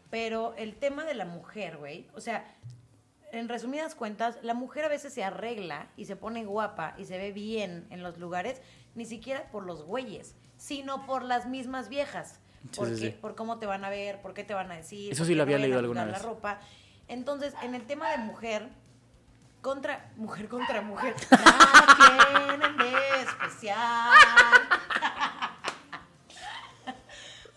pero 0.10 0.53
el 0.57 0.76
tema 0.76 1.05
de 1.05 1.14
la 1.14 1.24
mujer, 1.26 1.78
güey, 1.78 2.07
o 2.14 2.20
sea, 2.20 2.43
en 3.32 3.50
resumidas 3.50 3.96
cuentas, 3.96 4.38
la 4.42 4.54
mujer 4.54 4.86
a 4.86 4.90
veces 4.90 5.14
se 5.14 5.24
arregla 5.24 5.88
y 5.98 6.06
se 6.06 6.16
pone 6.16 6.46
guapa 6.46 6.96
y 6.98 7.06
se 7.06 7.18
ve 7.18 7.32
bien 7.32 7.88
en 7.90 8.04
los 8.04 8.18
lugares, 8.18 8.62
ni 8.96 9.06
siquiera 9.06 9.50
por 9.52 9.66
los 9.66 9.84
güeyes, 9.84 10.36
sino 10.58 11.06
por 11.06 11.24
las 11.24 11.48
mismas 11.48 11.90
viejas. 11.90 12.40
Sí, 12.64 12.70
Porque, 12.76 12.96
sí, 12.96 13.02
sí. 13.02 13.10
Por 13.12 13.36
cómo 13.36 13.58
te 13.60 13.66
van 13.66 13.86
a 13.86 13.90
ver, 13.90 14.22
por 14.22 14.34
qué 14.34 14.44
te 14.44 14.54
van 14.54 14.72
a 14.72 14.76
decir. 14.76 15.12
Eso 15.12 15.26
sí 15.26 15.36
lo 15.36 15.44
había 15.44 15.58
leído 15.58 15.80
alguna 15.80 16.06
vez. 16.06 16.14
La 16.14 16.20
ropa. 16.20 16.60
Entonces, 17.08 17.54
en 17.64 17.74
el 17.74 17.86
tema 17.86 18.12
de 18.12 18.18
mujer, 18.18 18.70
contra 19.62 20.12
mujer 20.18 20.48
contra 20.48 20.82
mujer, 20.82 21.16
nada 21.32 22.48
tienen 22.58 22.78
de 22.78 22.94
especial. 23.22 24.14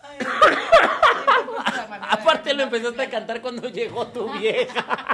Ay, 0.01 0.17
Aparte 2.09 2.53
lo 2.53 2.63
empezaste 2.63 3.01
a 3.01 3.09
cantar 3.09 3.41
cuando 3.41 3.69
llegó 3.69 4.07
tu 4.07 4.31
vieja. 4.33 5.12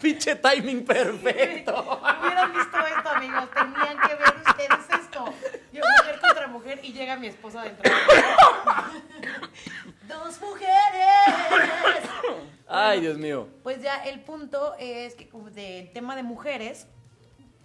Pinche 0.00 0.36
timing 0.36 0.84
perfecto. 0.84 1.72
Hubieran 2.20 2.52
visto 2.52 2.78
esto, 2.78 3.08
amigos. 3.08 3.50
Tenían 3.50 3.98
que 3.98 4.14
ver 4.14 4.34
ustedes 4.46 5.00
esto. 5.00 5.24
Yo, 5.72 5.82
mujer 5.98 6.20
contra 6.20 6.46
mujer, 6.46 6.80
y 6.82 6.92
llega 6.92 7.16
mi 7.16 7.26
esposa 7.26 7.62
dentro. 7.62 7.90
Dos 10.08 10.40
mujeres. 10.40 12.08
Ay, 12.68 13.00
Dios 13.00 13.18
mío. 13.18 13.48
Pues 13.62 13.82
ya 13.82 14.04
el 14.04 14.20
punto 14.20 14.74
es 14.78 15.14
que 15.14 15.28
del 15.52 15.92
tema 15.92 16.16
de 16.16 16.22
mujeres, 16.22 16.86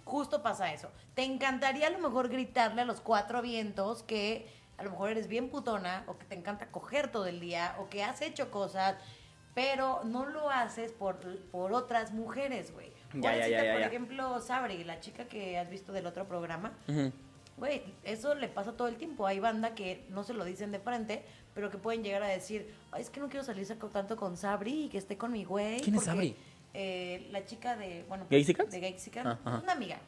justo 0.04 0.42
pasa 0.42 0.72
eso. 0.72 0.90
Te 1.14 1.22
encantaría 1.22 1.86
a 1.86 1.90
lo 1.90 1.98
mejor 1.98 2.28
gritarle 2.28 2.82
a 2.82 2.84
los 2.84 3.00
cuatro 3.00 3.42
vientos 3.42 4.02
que 4.02 4.48
a 4.76 4.82
lo 4.82 4.90
mejor 4.90 5.10
eres 5.10 5.28
bien 5.28 5.50
putona 5.50 6.04
o 6.06 6.18
que 6.18 6.24
te 6.24 6.34
encanta 6.34 6.66
coger 6.70 7.08
todo 7.08 7.26
el 7.26 7.40
día 7.40 7.76
o 7.78 7.88
que 7.88 8.02
has 8.02 8.20
hecho 8.22 8.50
cosas, 8.50 8.96
pero 9.54 10.00
no 10.04 10.26
lo 10.26 10.50
haces 10.50 10.92
por, 10.92 11.16
por 11.50 11.72
otras 11.72 12.12
mujeres, 12.12 12.72
güey. 12.72 12.92
Ya, 13.14 13.36
ya, 13.36 13.48
ya, 13.48 13.72
Por 13.72 13.82
ejemplo, 13.82 14.40
Sabri, 14.40 14.82
la 14.84 14.98
chica 15.00 15.26
que 15.26 15.56
has 15.58 15.70
visto 15.70 15.92
del 15.92 16.06
otro 16.06 16.26
programa. 16.26 16.72
Güey, 17.56 17.82
eso 18.02 18.34
le 18.34 18.48
pasa 18.48 18.72
todo 18.72 18.88
el 18.88 18.96
tiempo. 18.96 19.26
Hay 19.28 19.38
banda 19.38 19.76
que 19.76 20.04
no 20.10 20.24
se 20.24 20.34
lo 20.34 20.44
dicen 20.44 20.72
de 20.72 20.80
frente, 20.80 21.24
pero 21.54 21.70
que 21.70 21.78
pueden 21.78 22.02
llegar 22.02 22.22
a 22.24 22.26
decir, 22.28 22.74
Ay, 22.90 23.02
es 23.02 23.10
que 23.10 23.20
no 23.20 23.28
quiero 23.28 23.44
salir 23.44 23.66
tanto 23.92 24.16
con 24.16 24.36
Sabri 24.36 24.86
y 24.86 24.88
que 24.88 24.98
esté 24.98 25.16
con 25.16 25.30
mi 25.30 25.44
güey. 25.44 25.80
¿Quién 25.80 25.94
es 25.94 26.00
porque, 26.00 26.10
Sabri? 26.10 26.36
eh, 26.74 27.28
la 27.30 27.44
chica 27.44 27.76
de, 27.76 28.04
bueno, 28.08 28.26
¿Gaysica? 28.28 28.64
de 28.64 28.80
Gaysica, 28.80 29.22
Ah, 29.24 29.38
ajá. 29.44 29.60
una 29.62 29.72
amiga. 29.72 29.98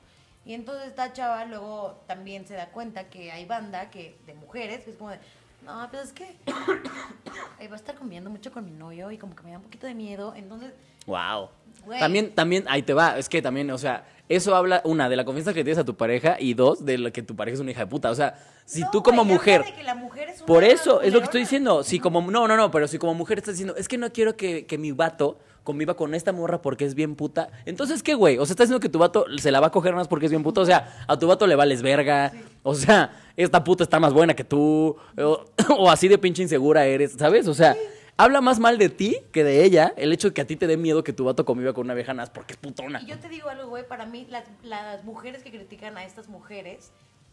Y 0.45 0.55
entonces 0.55 0.89
esta 0.89 1.13
chava 1.13 1.45
luego 1.45 2.03
también 2.09 2.47
se 2.49 2.55
da 2.55 2.71
cuenta 2.71 3.09
que 3.09 3.31
hay 3.31 3.45
banda 3.45 3.91
que 3.91 4.17
de 4.27 4.35
mujeres 4.35 4.83
que 4.85 4.91
es 4.91 4.97
como 4.97 5.11
de, 5.11 5.19
no, 5.67 5.89
pues 5.91 6.05
es 6.05 6.13
que 6.13 6.25
eh, 7.61 7.69
va 7.69 7.75
a 7.75 7.77
estar 7.77 7.95
conviviendo 7.97 8.31
mucho 8.31 8.51
con 8.53 8.65
mi 8.65 8.73
novio 8.73 9.11
y 9.11 9.19
como 9.19 9.37
que 9.37 9.43
me 9.43 9.51
da 9.51 9.59
un 9.59 9.65
poquito 9.65 9.87
de 9.87 9.95
miedo. 9.95 10.33
Entonces, 10.35 10.73
Wow. 11.07 11.51
Güey. 11.85 12.01
También, 12.01 12.33
también, 12.33 12.65
ahí 12.69 12.83
te 12.83 12.95
va, 12.95 13.17
es 13.17 13.29
que 13.29 13.41
también, 13.41 13.71
o 13.71 13.79
sea, 13.79 14.05
eso 14.29 14.57
habla, 14.57 14.81
una, 14.85 15.09
de 15.09 15.15
la 15.15 15.25
confianza 15.25 15.55
que 15.55 15.63
tienes 15.63 15.79
a 15.79 15.85
tu 15.85 15.97
pareja 15.97 16.37
y 16.39 16.55
dos, 16.55 16.85
de 16.85 16.99
lo 16.99 17.13
que 17.13 17.23
tu 17.23 17.37
pareja 17.37 17.55
es 17.55 17.61
una 17.61 17.71
hija 17.71 17.81
de 17.81 17.87
puta. 17.87 18.11
O 18.11 18.15
sea, 18.15 18.35
si 18.65 18.81
no, 18.81 18.91
tú 18.91 19.03
como 19.03 19.23
güey, 19.23 19.35
mujer, 19.35 19.65
de 19.65 19.73
que 19.73 19.83
la 19.85 19.95
mujer 19.95 20.31
es 20.31 20.39
una 20.39 20.47
por 20.47 20.65
eso, 20.65 21.01
es 21.01 21.13
lo 21.13 21.21
que 21.21 21.27
estoy 21.27 21.43
diciendo, 21.43 21.85
si 21.85 22.01
como, 22.01 22.29
no, 22.29 22.49
no, 22.49 22.57
no, 22.57 22.71
pero 22.73 22.89
si 22.89 22.99
como 22.99 23.15
mujer 23.15 23.39
estás 23.39 23.55
diciendo, 23.55 23.77
es 23.77 23.87
que 23.87 23.99
no 23.99 24.13
quiero 24.13 24.37
que, 24.37 24.67
que 24.67 24.79
mi 24.79 24.91
vato 24.91 25.39
conviva 25.67 25.95
con 25.95 26.15
esta 26.15 26.33
morra 26.33 26.63
porque 26.63 26.87
es 26.87 26.95
bien 26.95 27.15
puta, 27.15 27.51
entonces, 27.67 28.03
¿qué, 28.03 28.15
güey? 28.15 28.39
O 28.39 28.47
sea, 28.47 28.55
estás 28.55 28.69
diciendo 28.69 28.81
que 28.81 28.89
tu 28.89 28.99
vato 28.99 29.27
se 29.37 29.51
la 29.51 29.61
va 29.61 29.67
a 29.67 29.71
coger 29.71 29.95
más 29.95 30.09
porque 30.09 30.25
es 30.25 30.33
bien 30.33 30.43
puta, 30.43 30.63
o 30.63 30.65
sea, 30.65 31.05
a 31.07 31.19
tu 31.19 31.27
vato 31.27 31.47
le 31.47 31.55
vales 31.55 31.83
verga, 31.83 32.33
o 32.63 32.75
sea, 32.75 33.13
esta 33.37 33.63
puta 33.63 33.85
está 33.85 34.01
más 34.01 34.15
buena 34.15 34.33
que 34.33 34.45
tú, 34.45 34.97
o, 35.19 35.45
o 35.79 35.91
así 35.91 36.09
de 36.09 36.17
pinche 36.17 36.43
insegura 36.43 36.87
eres, 36.87 37.13
¿sabes? 37.13 37.47
O 37.47 37.53
sea... 37.53 37.77
Habla 38.19 38.41
más 38.41 38.59
mal 38.59 38.79
de 38.79 38.89
ti 38.89 39.19
que 39.31 39.45
de 39.45 39.63
ella 39.63 39.93
el 39.99 40.11
hecho 40.11 40.29
de 40.29 40.33
que 40.33 40.41
a 40.41 40.47
ti 40.47 40.57
te 40.57 40.67
dé 40.67 40.79
miedo 40.79 41.05
que 41.05 41.13
tu 41.13 41.27
vato 41.27 41.45
conviva 41.45 41.75
con 41.75 41.85
una 41.85 41.93
vieja 41.93 42.15
más 42.15 42.31
porque 42.31 42.55
es 42.55 42.57
putona. 42.59 43.03
Y 43.03 43.05
yo 43.05 43.19
te 43.19 43.29
digo 43.29 43.51
algo, 43.51 43.69
güey, 43.69 43.87
para 43.87 44.07
mí 44.07 44.27
las, 44.31 44.45
las 44.63 45.05
mujeres 45.05 45.43
que 45.43 45.51
critican 45.51 45.99
a 45.99 46.05
estas 46.07 46.27
mujeres, 46.31 46.93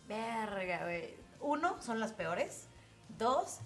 verga, 0.09 0.83
güey. 0.83 1.15
Uno, 1.39 1.81
son 1.81 2.01
las 2.01 2.11
peores. 2.11 2.67
Dos, 3.17 3.59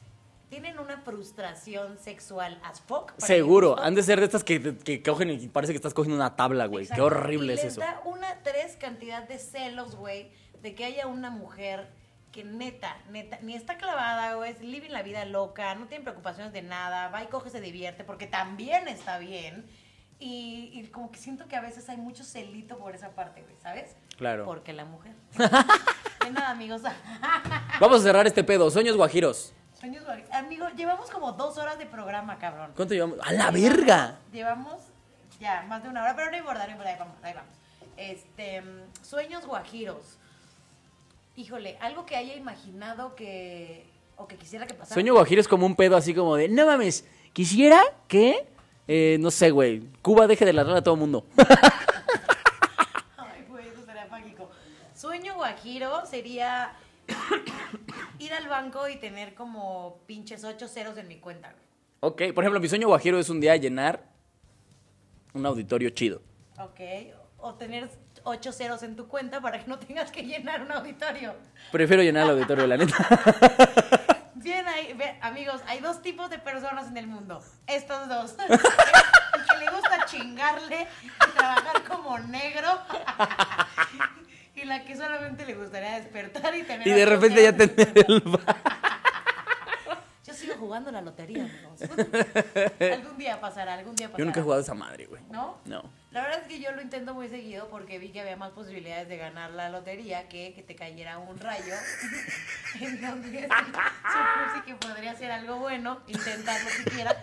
tienen 0.50 0.80
una 0.80 0.98
frustración 1.02 1.98
sexual 1.98 2.60
as 2.64 2.80
fuck. 2.82 3.12
Seguro, 3.18 3.78
han 3.80 3.96
de 3.96 4.04
ser 4.04 4.20
de 4.20 4.26
estas 4.26 4.44
que, 4.44 4.78
que 4.78 5.04
cogen 5.04 5.30
y 5.30 5.48
parece 5.48 5.74
que 5.74 5.78
estás 5.78 5.94
cogiendo 5.94 6.16
una 6.16 6.36
tabla, 6.36 6.66
güey. 6.68 6.88
Qué 6.88 7.02
horrible 7.02 7.54
Y 7.54 7.58
es 7.58 7.64
les 7.64 7.74
eso. 7.74 7.82
da 7.82 8.02
una 8.06 8.42
tres 8.44 8.78
cantidad 8.78 9.28
de 9.28 9.40
celos, 9.40 9.96
güey, 9.96 10.32
de 10.62 10.74
que 10.74 10.86
haya 10.86 11.08
una 11.08 11.30
mujer 11.30 11.90
que 12.32 12.44
neta, 12.44 12.98
neta, 13.10 13.40
ni 13.42 13.56
está 13.56 13.78
clavada, 13.78 14.36
güey, 14.36 14.52
es 14.52 14.62
living 14.62 14.92
la 14.92 15.02
vida 15.02 15.26
loca, 15.26 15.74
no 15.76 15.88
tiene 15.88 16.04
preocupaciones 16.04 16.54
de 16.54 16.62
nada, 16.62 17.10
va 17.10 17.24
y 17.24 17.28
coge, 17.28 17.50
se 17.50 17.62
divierte, 17.62 18.04
porque 18.04 18.28
también 18.28 18.88
está 18.88 19.18
bien. 19.18 19.66
Y, 20.20 20.72
y 20.74 20.88
como 20.88 21.12
que 21.12 21.20
siento 21.20 21.48
que 21.48 21.56
a 21.56 21.62
veces 21.62 21.90
hay 21.90 21.98
mucho 21.98 22.24
celito 22.24 22.78
por 22.80 22.96
esa 22.96 23.12
parte, 23.12 23.42
güey, 23.44 23.56
¿sabes? 23.62 23.96
Claro. 24.18 24.46
Porque 24.46 24.74
la 24.74 24.86
mujer. 24.86 25.14
de 25.38 26.32
nada, 26.32 26.50
amigos. 26.50 26.82
Vamos 27.80 28.00
a 28.00 28.04
cerrar 28.04 28.26
este 28.26 28.44
pedo. 28.44 28.72
Sueños 28.72 28.98
guajiros. 28.98 29.54
Sueños. 29.80 30.04
Amigo, 30.32 30.68
llevamos 30.76 31.10
como 31.12 31.34
dos 31.34 31.58
horas 31.58 31.78
de 31.78 31.86
programa, 31.86 32.40
cabrón. 32.40 32.72
¿Cuánto 32.76 32.96
llevamos? 32.96 33.20
¡A 33.22 33.32
la 33.32 33.52
verga! 33.52 34.18
Llevamos 34.34 34.82
ya 35.40 35.64
más 35.68 35.84
de 35.84 35.90
una 35.90 36.02
hora, 36.02 36.16
pero 36.16 36.32
no 36.32 36.38
importa, 36.38 36.66
no 36.66 36.72
importa, 36.72 36.90
ahí 36.92 36.98
vamos, 36.98 37.16
ahí 37.22 37.34
vamos. 37.34 37.52
Este, 37.96 38.64
sueños 39.04 39.46
guajiros. 39.46 40.18
Híjole, 41.36 41.78
algo 41.80 42.08
que 42.08 42.16
haya 42.16 42.34
imaginado 42.34 43.14
que 43.16 43.86
o 44.16 44.28
que 44.28 44.36
quisiera 44.36 44.66
que 44.66 44.74
pasara. 44.74 44.96
Sueño 44.96 45.14
guajiro 45.14 45.40
es 45.40 45.48
como 45.48 45.68
un 45.68 45.76
pedo 45.76 45.96
así 45.96 46.16
como 46.16 46.36
de, 46.36 46.50
no 46.50 46.66
mames, 46.66 47.06
quisiera 47.34 47.80
que, 48.08 48.48
eh, 48.88 49.18
no 49.20 49.30
sé, 49.30 49.52
güey, 49.52 49.84
Cuba 50.02 50.26
deje 50.26 50.44
de 50.44 50.54
ladrar 50.54 50.78
a 50.78 50.84
todo 50.84 50.96
mundo. 50.96 51.24
Ay, 53.18 53.46
güey, 53.48 53.68
eso 53.68 53.86
sería 53.86 54.08
mágico. 54.08 54.50
Sueño 54.96 55.36
guajiro 55.36 56.04
sería 56.08 56.74
ir 58.20 58.34
al 58.34 58.48
banco 58.48 58.88
y 58.88 58.98
tener 58.98 59.34
como 59.34 60.00
pinches 60.08 60.44
ocho 60.44 60.68
ceros 60.68 60.98
en 60.98 61.08
mi 61.08 61.18
cuenta. 61.20 61.52
güey. 61.52 61.64
ok, 62.02 62.34
por 62.34 62.44
ejemplo, 62.44 62.60
mi 62.60 62.68
sueño 62.70 62.88
guajiro 62.88 63.20
es 63.20 63.30
un 63.30 63.40
día 63.40 63.56
llenar 63.56 64.04
un 65.34 65.46
auditorio 65.46 65.90
chido. 65.92 66.22
Ok. 66.60 66.80
o 67.40 67.54
tener 67.54 67.90
ocho 68.24 68.52
ceros 68.52 68.82
en 68.84 68.96
tu 68.96 69.08
cuenta 69.08 69.40
para 69.40 69.60
que 69.60 69.68
no 69.68 69.78
tengas 69.78 70.12
que 70.12 70.24
llenar 70.24 70.62
un 70.64 70.72
auditorio. 70.72 71.36
Prefiero 71.72 72.02
llenar 72.02 72.24
el 72.26 72.32
auditorio, 72.32 72.66
la 72.68 72.78
neta. 72.78 72.96
Bien, 74.36 74.68
ahí, 74.68 74.94
ve- 74.94 75.18
amigos, 75.22 75.62
hay 75.68 75.80
dos 75.80 76.02
tipos 76.02 76.30
de 76.30 76.40
personas 76.40 76.88
en 76.88 76.98
el 76.98 77.08
mundo. 77.08 77.44
Estos 77.68 78.08
dos. 78.08 78.36
El 78.48 79.46
que 79.60 79.66
le 79.66 79.72
gusta 79.72 80.06
chingarle 80.06 80.88
y 81.04 81.10
trabajar 81.38 81.84
como 81.84 82.18
negro. 82.20 82.68
Y 84.68 84.70
la 84.70 84.84
que 84.84 84.98
solamente 84.98 85.46
le 85.46 85.54
gustaría 85.54 85.98
despertar 85.98 86.54
y 86.54 86.64
tener... 86.64 86.86
Y 86.86 86.92
de 86.92 87.06
repente 87.06 87.42
ya 87.42 87.56
tener 87.56 88.06
el 88.06 88.20
bar. 88.20 88.58
Yo 90.26 90.34
sigo 90.34 90.56
jugando 90.56 90.92
la 90.92 91.00
lotería, 91.00 91.46
amigos. 91.46 91.82
algún 92.82 93.18
día 93.18 93.40
pasará, 93.40 93.76
algún 93.76 93.96
día 93.96 94.08
pasará. 94.08 94.20
Yo 94.20 94.26
nunca 94.26 94.42
he 94.42 94.44
jugado 94.44 94.62
esa 94.62 94.74
madre, 94.74 95.06
güey. 95.06 95.24
¿No? 95.30 95.58
No. 95.64 95.84
La 96.12 96.22
verdad 96.24 96.42
es 96.42 96.48
que 96.50 96.60
yo 96.60 96.74
lo 96.74 96.82
intento 96.82 97.14
muy 97.14 97.30
seguido 97.30 97.70
porque 97.70 97.98
vi 97.98 98.10
que 98.10 98.20
había 98.20 98.36
más 98.36 98.52
posibilidades 98.52 99.08
de 99.08 99.16
ganar 99.16 99.52
la 99.52 99.70
lotería 99.70 100.28
que 100.28 100.54
que 100.54 100.64
te 100.64 100.76
cayera 100.76 101.18
un 101.18 101.40
rayo. 101.40 101.74
Entonces, 102.82 103.48
supuse 103.48 104.66
que 104.66 104.76
podría 104.76 105.16
ser 105.16 105.32
algo 105.32 105.60
bueno, 105.60 106.02
intentarlo 106.08 106.70
siquiera. 106.72 107.16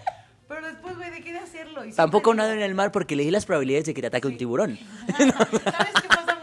Pero 0.48 0.66
después, 0.66 0.96
güey, 0.96 1.10
dejé 1.10 1.32
de 1.32 1.40
hacerlo. 1.40 1.84
y 1.84 1.92
Tampoco 1.92 2.32
digo, 2.32 2.46
en 2.46 2.62
el 2.62 2.74
mar 2.74 2.90
porque 2.90 3.16
leí 3.16 3.30
las 3.30 3.44
probabilidades 3.44 3.84
de 3.84 3.92
que 3.92 4.00
te 4.00 4.06
ataque 4.06 4.28
un 4.28 4.38
tiburón. 4.38 4.78
¿Sabes 5.18 5.92
qué 6.00 6.08
pasa? 6.08 6.34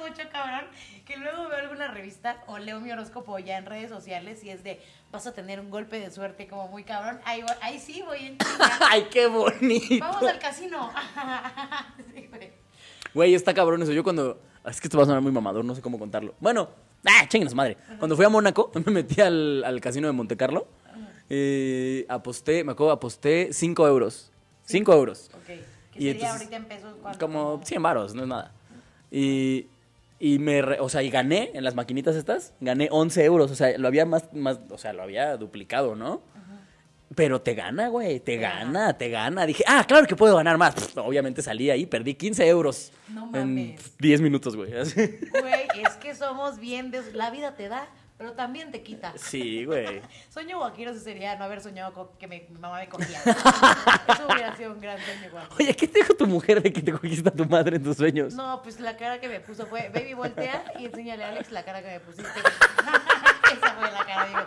Que 1.12 1.18
luego 1.18 1.49
veo 1.49 1.57
alguna 1.59 1.88
revista 1.89 2.41
o 2.47 2.57
leo 2.57 2.80
mi 2.80 2.89
horóscopo 2.91 3.38
ya 3.39 3.57
en 3.57 3.66
redes 3.66 3.89
sociales 3.89 4.43
y 4.45 4.49
es 4.49 4.64
de 4.64 4.80
vas 5.12 5.28
a 5.28 5.34
tener 5.34 5.59
un 5.59 5.70
golpe 5.70 5.99
de 5.99 6.09
suerte 6.09 6.47
como 6.47 6.68
muy 6.70 6.84
cabrón. 6.86 7.20
Ahí, 7.26 7.41
voy- 7.41 7.51
ahí 7.62 7.80
sí 7.80 8.01
voy 8.05 8.20
en. 8.28 8.38
¡Ay, 8.89 9.07
qué 9.12 9.28
bonito! 9.28 9.97
Vamos 9.99 10.24
al 10.24 10.39
casino. 10.39 10.89
Sí, 12.16 12.28
güey. 12.30 12.51
Güey, 13.14 13.36
está 13.36 13.53
cabrón 13.53 13.82
eso. 13.84 13.91
Yo 13.91 14.03
cuando. 14.03 14.39
Es 14.66 14.80
que 14.80 14.88
esto 14.88 14.97
va 14.97 15.03
a 15.03 15.07
sonar 15.07 15.22
muy 15.22 15.32
mamador, 15.34 15.66
no 15.66 15.76
sé 15.76 15.82
cómo 15.82 15.99
contarlo. 15.99 16.34
Bueno, 16.39 16.70
¡ah! 17.05 17.28
Madre. 17.55 17.78
Cuando 17.99 18.16
fui 18.16 18.24
a 18.24 18.30
Mónaco, 18.30 18.72
me 18.86 18.91
metí 18.91 19.20
al, 19.20 19.64
al 19.66 19.82
casino 19.82 20.07
de 20.07 20.14
Monte 20.14 20.38
Carlo. 20.38 20.68
eh, 21.30 22.05
aposté, 22.07 22.64
me 22.64 22.72
acuerdo, 22.74 22.93
aposté 22.93 23.49
5 23.51 23.88
euros. 23.88 24.32
5 24.66 24.93
euros. 24.93 25.30
Ok. 25.34 25.45
¿Qué 25.47 25.55
Y 25.95 26.03
sería 26.05 26.12
entonces, 26.12 26.32
ahorita 26.38 26.55
en 26.55 26.66
pesos? 26.66 26.95
¿Cuánto? 27.01 27.20
Como 27.20 27.62
100 27.66 27.84
varos, 27.84 28.14
no 28.16 28.22
es 28.22 28.28
nada. 28.30 28.51
Y, 29.12 29.68
y 30.22 30.38
me, 30.40 30.62
re- 30.62 30.80
o 30.80 30.88
sea, 30.88 31.02
y 31.04 31.10
gané 31.10 31.50
en 31.56 31.64
las 31.64 31.74
maquinitas 31.76 32.16
estas, 32.16 32.54
gané 32.62 32.88
11 32.92 33.26
euros, 33.26 33.50
o 33.52 33.56
sea, 33.56 33.76
lo 33.78 33.88
había 33.88 34.06
más, 34.06 34.32
más, 34.34 34.60
o 34.70 34.78
sea, 34.78 34.94
lo 34.94 35.02
había 35.04 35.36
duplicado, 35.36 35.96
¿no? 35.96 36.22
Pero 37.14 37.42
te 37.42 37.56
gana, 37.56 37.90
güey, 37.90 38.22
te 38.22 38.38
gana. 38.38 38.98
te 38.98 39.10
gana. 39.10 39.46
Dije, 39.46 39.66
ah, 39.68 39.84
claro 39.86 40.08
que 40.08 40.16
puedo 40.16 40.38
ganar 40.38 40.58
más. 40.58 40.76
Pff, 40.76 40.98
obviamente 41.00 41.42
salí 41.42 41.70
ahí, 41.70 41.86
perdí 41.86 42.14
15 42.16 42.48
euros 42.48 42.94
No 43.10 43.26
en 43.34 43.54
mames. 43.54 43.98
10 44.00 44.22
minutos, 44.22 44.56
güey. 44.56 44.72
Güey, 44.72 45.68
es 45.86 45.96
que 46.00 46.16
somos 46.16 46.58
bien... 46.58 46.94
La 47.14 47.30
vida 47.30 47.54
te 47.56 47.68
da, 47.68 47.90
pero 48.22 48.34
también 48.34 48.72
te 48.72 48.84
quita. 48.84 49.14
Sí, 49.16 49.66
güey. 49.66 50.00
Sueño 50.30 50.60
guajiro 50.60 50.94
sería 50.94 51.36
no 51.38 51.44
haber 51.46 51.60
soñado 51.60 51.92
con 51.92 52.10
que 52.20 52.28
me- 52.28 52.46
mi 52.52 52.60
mamá 52.60 52.78
me 52.80 52.88
cogía. 52.88 53.20
Eso 53.26 54.28
hubiera 54.32 54.56
sido 54.56 54.74
un 54.74 54.80
gran 54.80 55.00
sueño 55.04 55.32
guajiro. 55.32 55.56
Oye, 55.60 55.76
¿qué 55.76 55.88
te 55.88 56.00
dijo 56.02 56.14
tu 56.14 56.28
mujer 56.28 56.62
de 56.62 56.72
que 56.72 56.84
te 56.84 56.92
cogiste 56.92 57.28
a 57.30 57.32
tu 57.32 57.46
madre 57.46 57.78
en 57.78 57.84
tus 57.84 57.98
sueños? 57.98 58.36
No, 58.36 58.62
pues 58.62 58.80
la 58.80 58.96
cara 58.96 59.20
que 59.20 59.28
me 59.28 59.40
puso 59.40 59.66
fue, 59.66 59.90
baby, 59.92 60.14
voltea 60.14 60.64
y 60.78 60.86
enséñale 60.86 61.24
a 61.24 61.30
Alex 61.30 61.52
la 61.52 61.66
cara 61.66 61.82
que 61.82 61.88
me 61.88 62.00
pusiste. 62.00 62.30
Esa 63.52 63.74
fue 63.74 63.92
la 63.92 64.06
cara, 64.06 64.28
digo. 64.28 64.40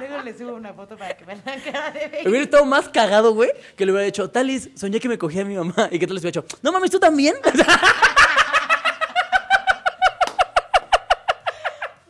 Luego 0.00 0.22
le 0.24 0.36
subo 0.36 0.54
una 0.54 0.74
foto 0.74 0.96
para 0.96 1.16
que 1.16 1.24
vean 1.24 1.40
la 1.46 1.56
cara 1.62 1.92
de 1.92 2.08
baby. 2.08 2.26
Hubiera 2.28 2.42
estado 2.44 2.64
más 2.64 2.88
cagado, 2.88 3.34
güey, 3.34 3.52
que 3.76 3.86
le 3.86 3.92
hubiera 3.92 4.04
dicho, 4.04 4.28
Talis, 4.30 4.68
soñé 4.74 4.98
que 4.98 5.08
me 5.08 5.16
cogía 5.16 5.42
a 5.42 5.44
mi 5.44 5.54
mamá. 5.56 5.88
Y 5.92 6.00
que 6.00 6.08
Talis 6.08 6.22
hubiera 6.24 6.40
dicho, 6.42 6.58
no 6.60 6.72
mames, 6.72 6.90
¿tú 6.90 6.98
también? 6.98 7.36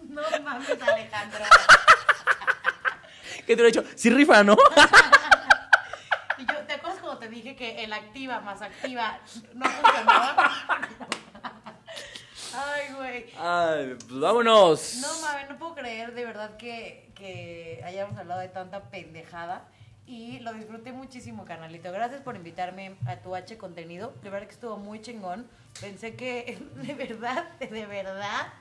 No 0.09 0.23
mames, 0.45 0.69
Alejandro. 0.83 1.45
Te 3.57 3.62
hubiera 3.62 3.82
dicho, 3.82 3.96
sí 3.96 4.11
rifa, 4.11 4.42
¿no? 4.42 4.57
Y 6.38 6.46
yo, 6.46 6.59
¿te 6.66 6.72
acuerdas 6.72 7.00
cuando 7.00 7.18
te 7.18 7.28
dije 7.28 7.55
que 7.55 7.84
el 7.84 7.92
activa 7.92 8.40
más 8.40 8.62
activa 8.62 9.20
no 9.55 9.64
funcionaba? 9.64 10.50
Ay, 12.55 12.94
güey. 12.94 13.26
Ay, 13.38 13.96
pues 13.98 14.20
vámonos. 14.20 14.98
No 15.00 15.20
mames, 15.20 15.48
no 15.48 15.59
puedo 15.59 15.74
creer 15.74 16.14
de 16.14 16.24
verdad 16.24 16.57
que, 16.57 17.11
que 17.14 17.80
hayamos 17.84 18.16
hablado 18.18 18.40
de 18.40 18.48
tanta 18.48 18.90
pendejada. 18.90 19.68
Y 20.07 20.40
lo 20.40 20.53
disfruté 20.53 20.92
muchísimo, 20.92 21.44
carnalito. 21.44 21.92
Gracias 21.92 22.20
por 22.20 22.36
invitarme 22.36 22.96
a 23.07 23.16
tu 23.16 23.34
H 23.34 23.57
contenido. 23.57 24.12
De 24.22 24.30
verdad 24.30 24.46
que 24.46 24.55
estuvo 24.55 24.76
muy 24.76 25.00
chingón. 25.00 25.46
Pensé 25.80 26.14
que 26.16 26.59
de 26.74 26.94
verdad, 26.94 27.50
de 27.59 27.86
verdad, 27.86 28.53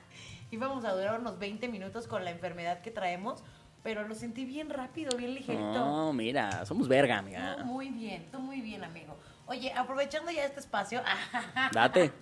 íbamos 0.50 0.84
a 0.84 0.92
durar 0.92 1.20
unos 1.20 1.38
20 1.38 1.68
minutos 1.68 2.06
con 2.06 2.24
la 2.24 2.30
enfermedad 2.30 2.80
que 2.80 2.90
traemos. 2.90 3.42
Pero 3.82 4.06
lo 4.06 4.14
sentí 4.14 4.44
bien 4.44 4.70
rápido, 4.70 5.16
bien 5.16 5.34
ligerito. 5.34 5.72
No, 5.72 6.12
mira, 6.12 6.64
somos 6.66 6.86
verga, 6.88 7.18
amiga. 7.18 7.58
Muy 7.64 7.90
bien, 7.90 8.28
tú 8.30 8.38
muy 8.38 8.60
bien, 8.60 8.84
amigo. 8.84 9.18
Oye, 9.46 9.72
aprovechando 9.72 10.30
ya 10.30 10.44
este 10.44 10.60
espacio, 10.60 11.02
Date. 11.72 12.12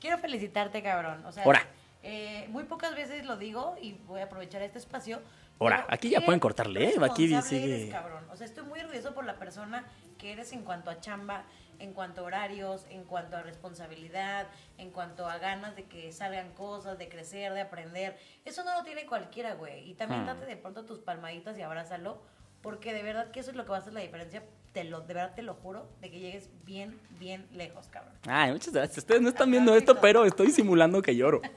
quiero 0.00 0.18
felicitarte, 0.18 0.80
cabrón. 0.82 1.24
O 1.26 1.32
sea, 1.32 1.42
Ora. 1.44 1.66
eh, 2.04 2.46
muy 2.50 2.64
pocas 2.64 2.94
veces 2.94 3.24
lo 3.26 3.36
digo 3.36 3.76
y 3.82 3.94
voy 4.06 4.20
a 4.20 4.24
aprovechar 4.24 4.62
este 4.62 4.78
espacio. 4.78 5.20
Ora, 5.58 5.82
Pero 5.84 5.94
aquí 5.94 6.10
ya 6.10 6.20
pueden 6.20 6.40
cortarle, 6.40 6.84
¿eh? 6.88 6.94
Aquí 7.02 7.28
sigue- 7.42 7.64
eres, 7.82 7.90
cabrón. 7.90 8.24
O 8.32 8.36
sea, 8.36 8.46
estoy 8.46 8.64
muy 8.64 8.80
orgulloso 8.80 9.12
por 9.12 9.24
la 9.24 9.34
persona 9.34 9.84
que 10.18 10.32
eres 10.32 10.52
en 10.52 10.62
cuanto 10.62 10.90
a 10.90 11.00
chamba, 11.00 11.44
en 11.78 11.92
cuanto 11.92 12.20
a 12.20 12.24
horarios, 12.24 12.86
en 12.90 13.04
cuanto 13.04 13.36
a 13.36 13.42
responsabilidad, 13.42 14.46
en 14.78 14.90
cuanto 14.90 15.26
a 15.28 15.38
ganas 15.38 15.74
de 15.76 15.84
que 15.84 16.12
salgan 16.12 16.52
cosas, 16.52 16.98
de 16.98 17.08
crecer, 17.08 17.52
de 17.52 17.60
aprender. 17.60 18.16
Eso 18.44 18.64
no 18.64 18.74
lo 18.74 18.84
tiene 18.84 19.06
cualquiera, 19.06 19.54
güey. 19.54 19.90
Y 19.90 19.94
también 19.94 20.22
Hmm. 20.22 20.26
date 20.26 20.46
de 20.46 20.56
pronto 20.56 20.84
tus 20.84 20.98
palmaditas 21.00 21.58
y 21.58 21.62
abrázalo, 21.62 22.22
porque 22.62 22.92
de 22.92 23.02
verdad 23.02 23.30
que 23.30 23.40
eso 23.40 23.50
es 23.50 23.56
lo 23.56 23.64
que 23.64 23.70
va 23.70 23.76
a 23.76 23.80
hacer 23.80 23.92
la 23.92 24.00
diferencia. 24.00 24.42
Te 24.72 24.84
lo, 24.84 25.00
de 25.02 25.12
verdad 25.12 25.34
te 25.34 25.42
lo 25.42 25.52
juro, 25.52 25.86
de 26.00 26.10
que 26.10 26.18
llegues 26.18 26.48
bien, 26.64 26.98
bien 27.18 27.46
lejos, 27.52 27.88
cabrón. 27.88 28.14
Ay, 28.26 28.52
muchas 28.52 28.72
gracias. 28.72 28.96
Ustedes 28.98 29.20
no 29.20 29.28
están 29.28 29.50
viendo 29.50 29.76
esto, 29.76 30.00
pero 30.00 30.24
estoy 30.24 30.50
simulando 30.50 31.02
que 31.02 31.14
lloro. 31.14 31.42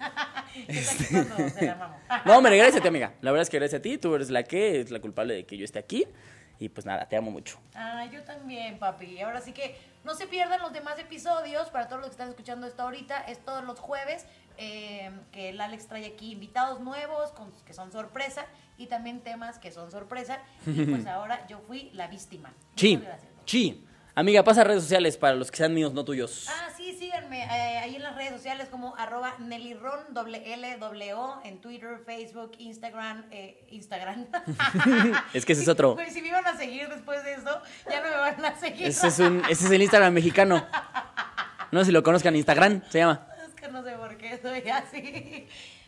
No, 2.25 2.37
hombre, 2.37 2.57
gracias 2.57 2.77
a 2.77 2.81
ti, 2.81 2.87
amiga. 2.87 3.13
La 3.21 3.31
verdad 3.31 3.43
es 3.43 3.49
que 3.49 3.57
gracias 3.59 3.79
a 3.79 3.81
ti. 3.81 3.97
Tú 3.97 4.15
eres 4.15 4.29
la 4.29 4.43
que 4.43 4.79
es 4.81 4.91
la 4.91 4.99
culpable 4.99 5.33
de 5.33 5.45
que 5.45 5.57
yo 5.57 5.65
esté 5.65 5.79
aquí. 5.79 6.05
Y 6.59 6.69
pues 6.69 6.85
nada, 6.85 7.07
te 7.07 7.17
amo 7.17 7.31
mucho. 7.31 7.59
Ah, 7.73 8.05
yo 8.11 8.23
también, 8.23 8.79
papi. 8.79 9.19
Ahora 9.21 9.41
sí 9.41 9.51
que 9.51 9.75
no 10.05 10.13
se 10.15 10.27
pierdan 10.27 10.61
los 10.61 10.71
demás 10.71 10.97
episodios. 10.99 11.69
Para 11.69 11.87
todos 11.87 11.99
los 12.01 12.09
que 12.09 12.13
están 12.13 12.29
escuchando 12.29 12.67
esto 12.67 12.83
ahorita, 12.83 13.21
es 13.25 13.43
todos 13.43 13.63
los 13.65 13.79
jueves 13.79 14.25
eh, 14.57 15.11
que 15.33 15.49
el 15.49 15.59
Alex 15.59 15.87
trae 15.87 16.05
aquí 16.05 16.31
invitados 16.31 16.79
nuevos 16.79 17.31
con- 17.31 17.51
que 17.65 17.73
son 17.73 17.91
sorpresa 17.91 18.45
y 18.77 18.87
también 18.87 19.21
temas 19.21 19.59
que 19.59 19.71
son 19.71 19.91
sorpresa. 19.91 20.39
Y 20.65 20.85
pues 20.85 21.05
ahora 21.07 21.45
yo 21.47 21.59
fui 21.59 21.89
la 21.93 22.07
víctima. 22.07 22.53
Sí, 22.75 22.95
gracias. 22.95 23.31
sí. 23.45 23.85
Amiga, 24.17 24.45
pasa 24.45 24.61
a 24.61 24.63
redes 24.63 24.83
sociales 24.83 25.17
para 25.17 25.35
los 25.35 25.51
que 25.51 25.57
sean 25.57 25.73
míos, 25.73 25.93
no 25.93 26.05
tuyos. 26.05 26.47
Ah, 26.49 26.69
sí, 26.73 26.95
síganme 26.97 27.43
eh, 27.43 27.79
ahí 27.79 27.97
en 27.97 28.01
las 28.01 28.15
redes 28.15 28.31
sociales 28.31 28.69
como 28.71 28.95
arroba 28.95 29.33
NellyRon, 29.39 30.13
doble 30.13 30.53
L, 30.53 30.77
doble 30.77 31.13
O, 31.13 31.41
en 31.43 31.59
Twitter, 31.59 31.99
Facebook, 32.05 32.53
Instagram, 32.57 33.25
eh, 33.31 33.67
Instagram. 33.71 34.27
Es 35.33 35.45
que 35.45 35.51
ese 35.51 35.63
es 35.63 35.67
otro. 35.67 35.95
Güey, 35.95 36.11
si 36.11 36.21
me 36.21 36.29
iban 36.29 36.47
a 36.47 36.55
seguir 36.55 36.87
después 36.87 37.25
de 37.25 37.33
esto, 37.33 37.61
ya 37.91 38.01
no 38.01 38.09
me 38.09 38.15
van 38.15 38.45
a 38.45 38.57
seguir. 38.57 38.87
Ese 38.87 39.07
es, 39.07 39.19
un, 39.19 39.43
ese 39.49 39.65
es 39.65 39.71
el 39.71 39.81
Instagram 39.81 40.13
mexicano. 40.13 40.65
No 41.73 41.81
sé 41.81 41.87
si 41.87 41.91
lo 41.91 42.01
conozcan, 42.01 42.37
Instagram 42.37 42.83
se 42.89 42.99
llama. 42.99 43.27
Es 43.45 43.53
que 43.53 43.67
no 43.67 43.83
sé 43.83 43.97
por 43.97 44.15
qué 44.15 44.39
soy 44.41 44.69
así. 44.69 45.45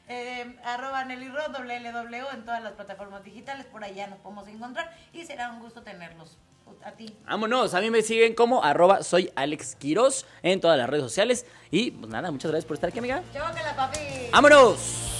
Eh, 0.09 0.57
arroba 0.65 1.05
Nelly 1.05 1.29
Rod, 1.29 1.51
doble 1.51 1.77
L, 1.77 1.91
doble 1.93 2.23
O, 2.23 2.31
en 2.33 2.43
todas 2.43 2.61
las 2.61 2.73
plataformas 2.73 3.23
digitales, 3.23 3.65
por 3.67 3.85
allá 3.85 4.07
nos 4.07 4.19
podemos 4.19 4.49
encontrar 4.49 4.93
y 5.13 5.23
será 5.23 5.49
un 5.49 5.61
gusto 5.61 5.81
tenerlos. 5.81 6.37
A 6.83 6.91
ti. 6.91 7.17
Vámonos, 7.25 7.73
a 7.73 7.81
mí 7.81 7.89
me 7.89 8.01
siguen 8.01 8.33
como 8.33 8.63
arroba 8.63 9.03
soy 9.03 9.29
Alex 9.35 9.75
Quiroz 9.75 10.25
en 10.41 10.61
todas 10.61 10.77
las 10.77 10.89
redes 10.89 11.03
sociales. 11.03 11.45
Y 11.69 11.91
pues 11.91 12.09
nada, 12.09 12.31
muchas 12.31 12.49
gracias 12.49 12.65
por 12.65 12.75
estar 12.75 12.89
aquí, 12.89 12.99
amiga. 12.99 13.21
Chócala, 13.33 13.75
papi. 13.75 13.99
¡Vámonos! 14.31 15.16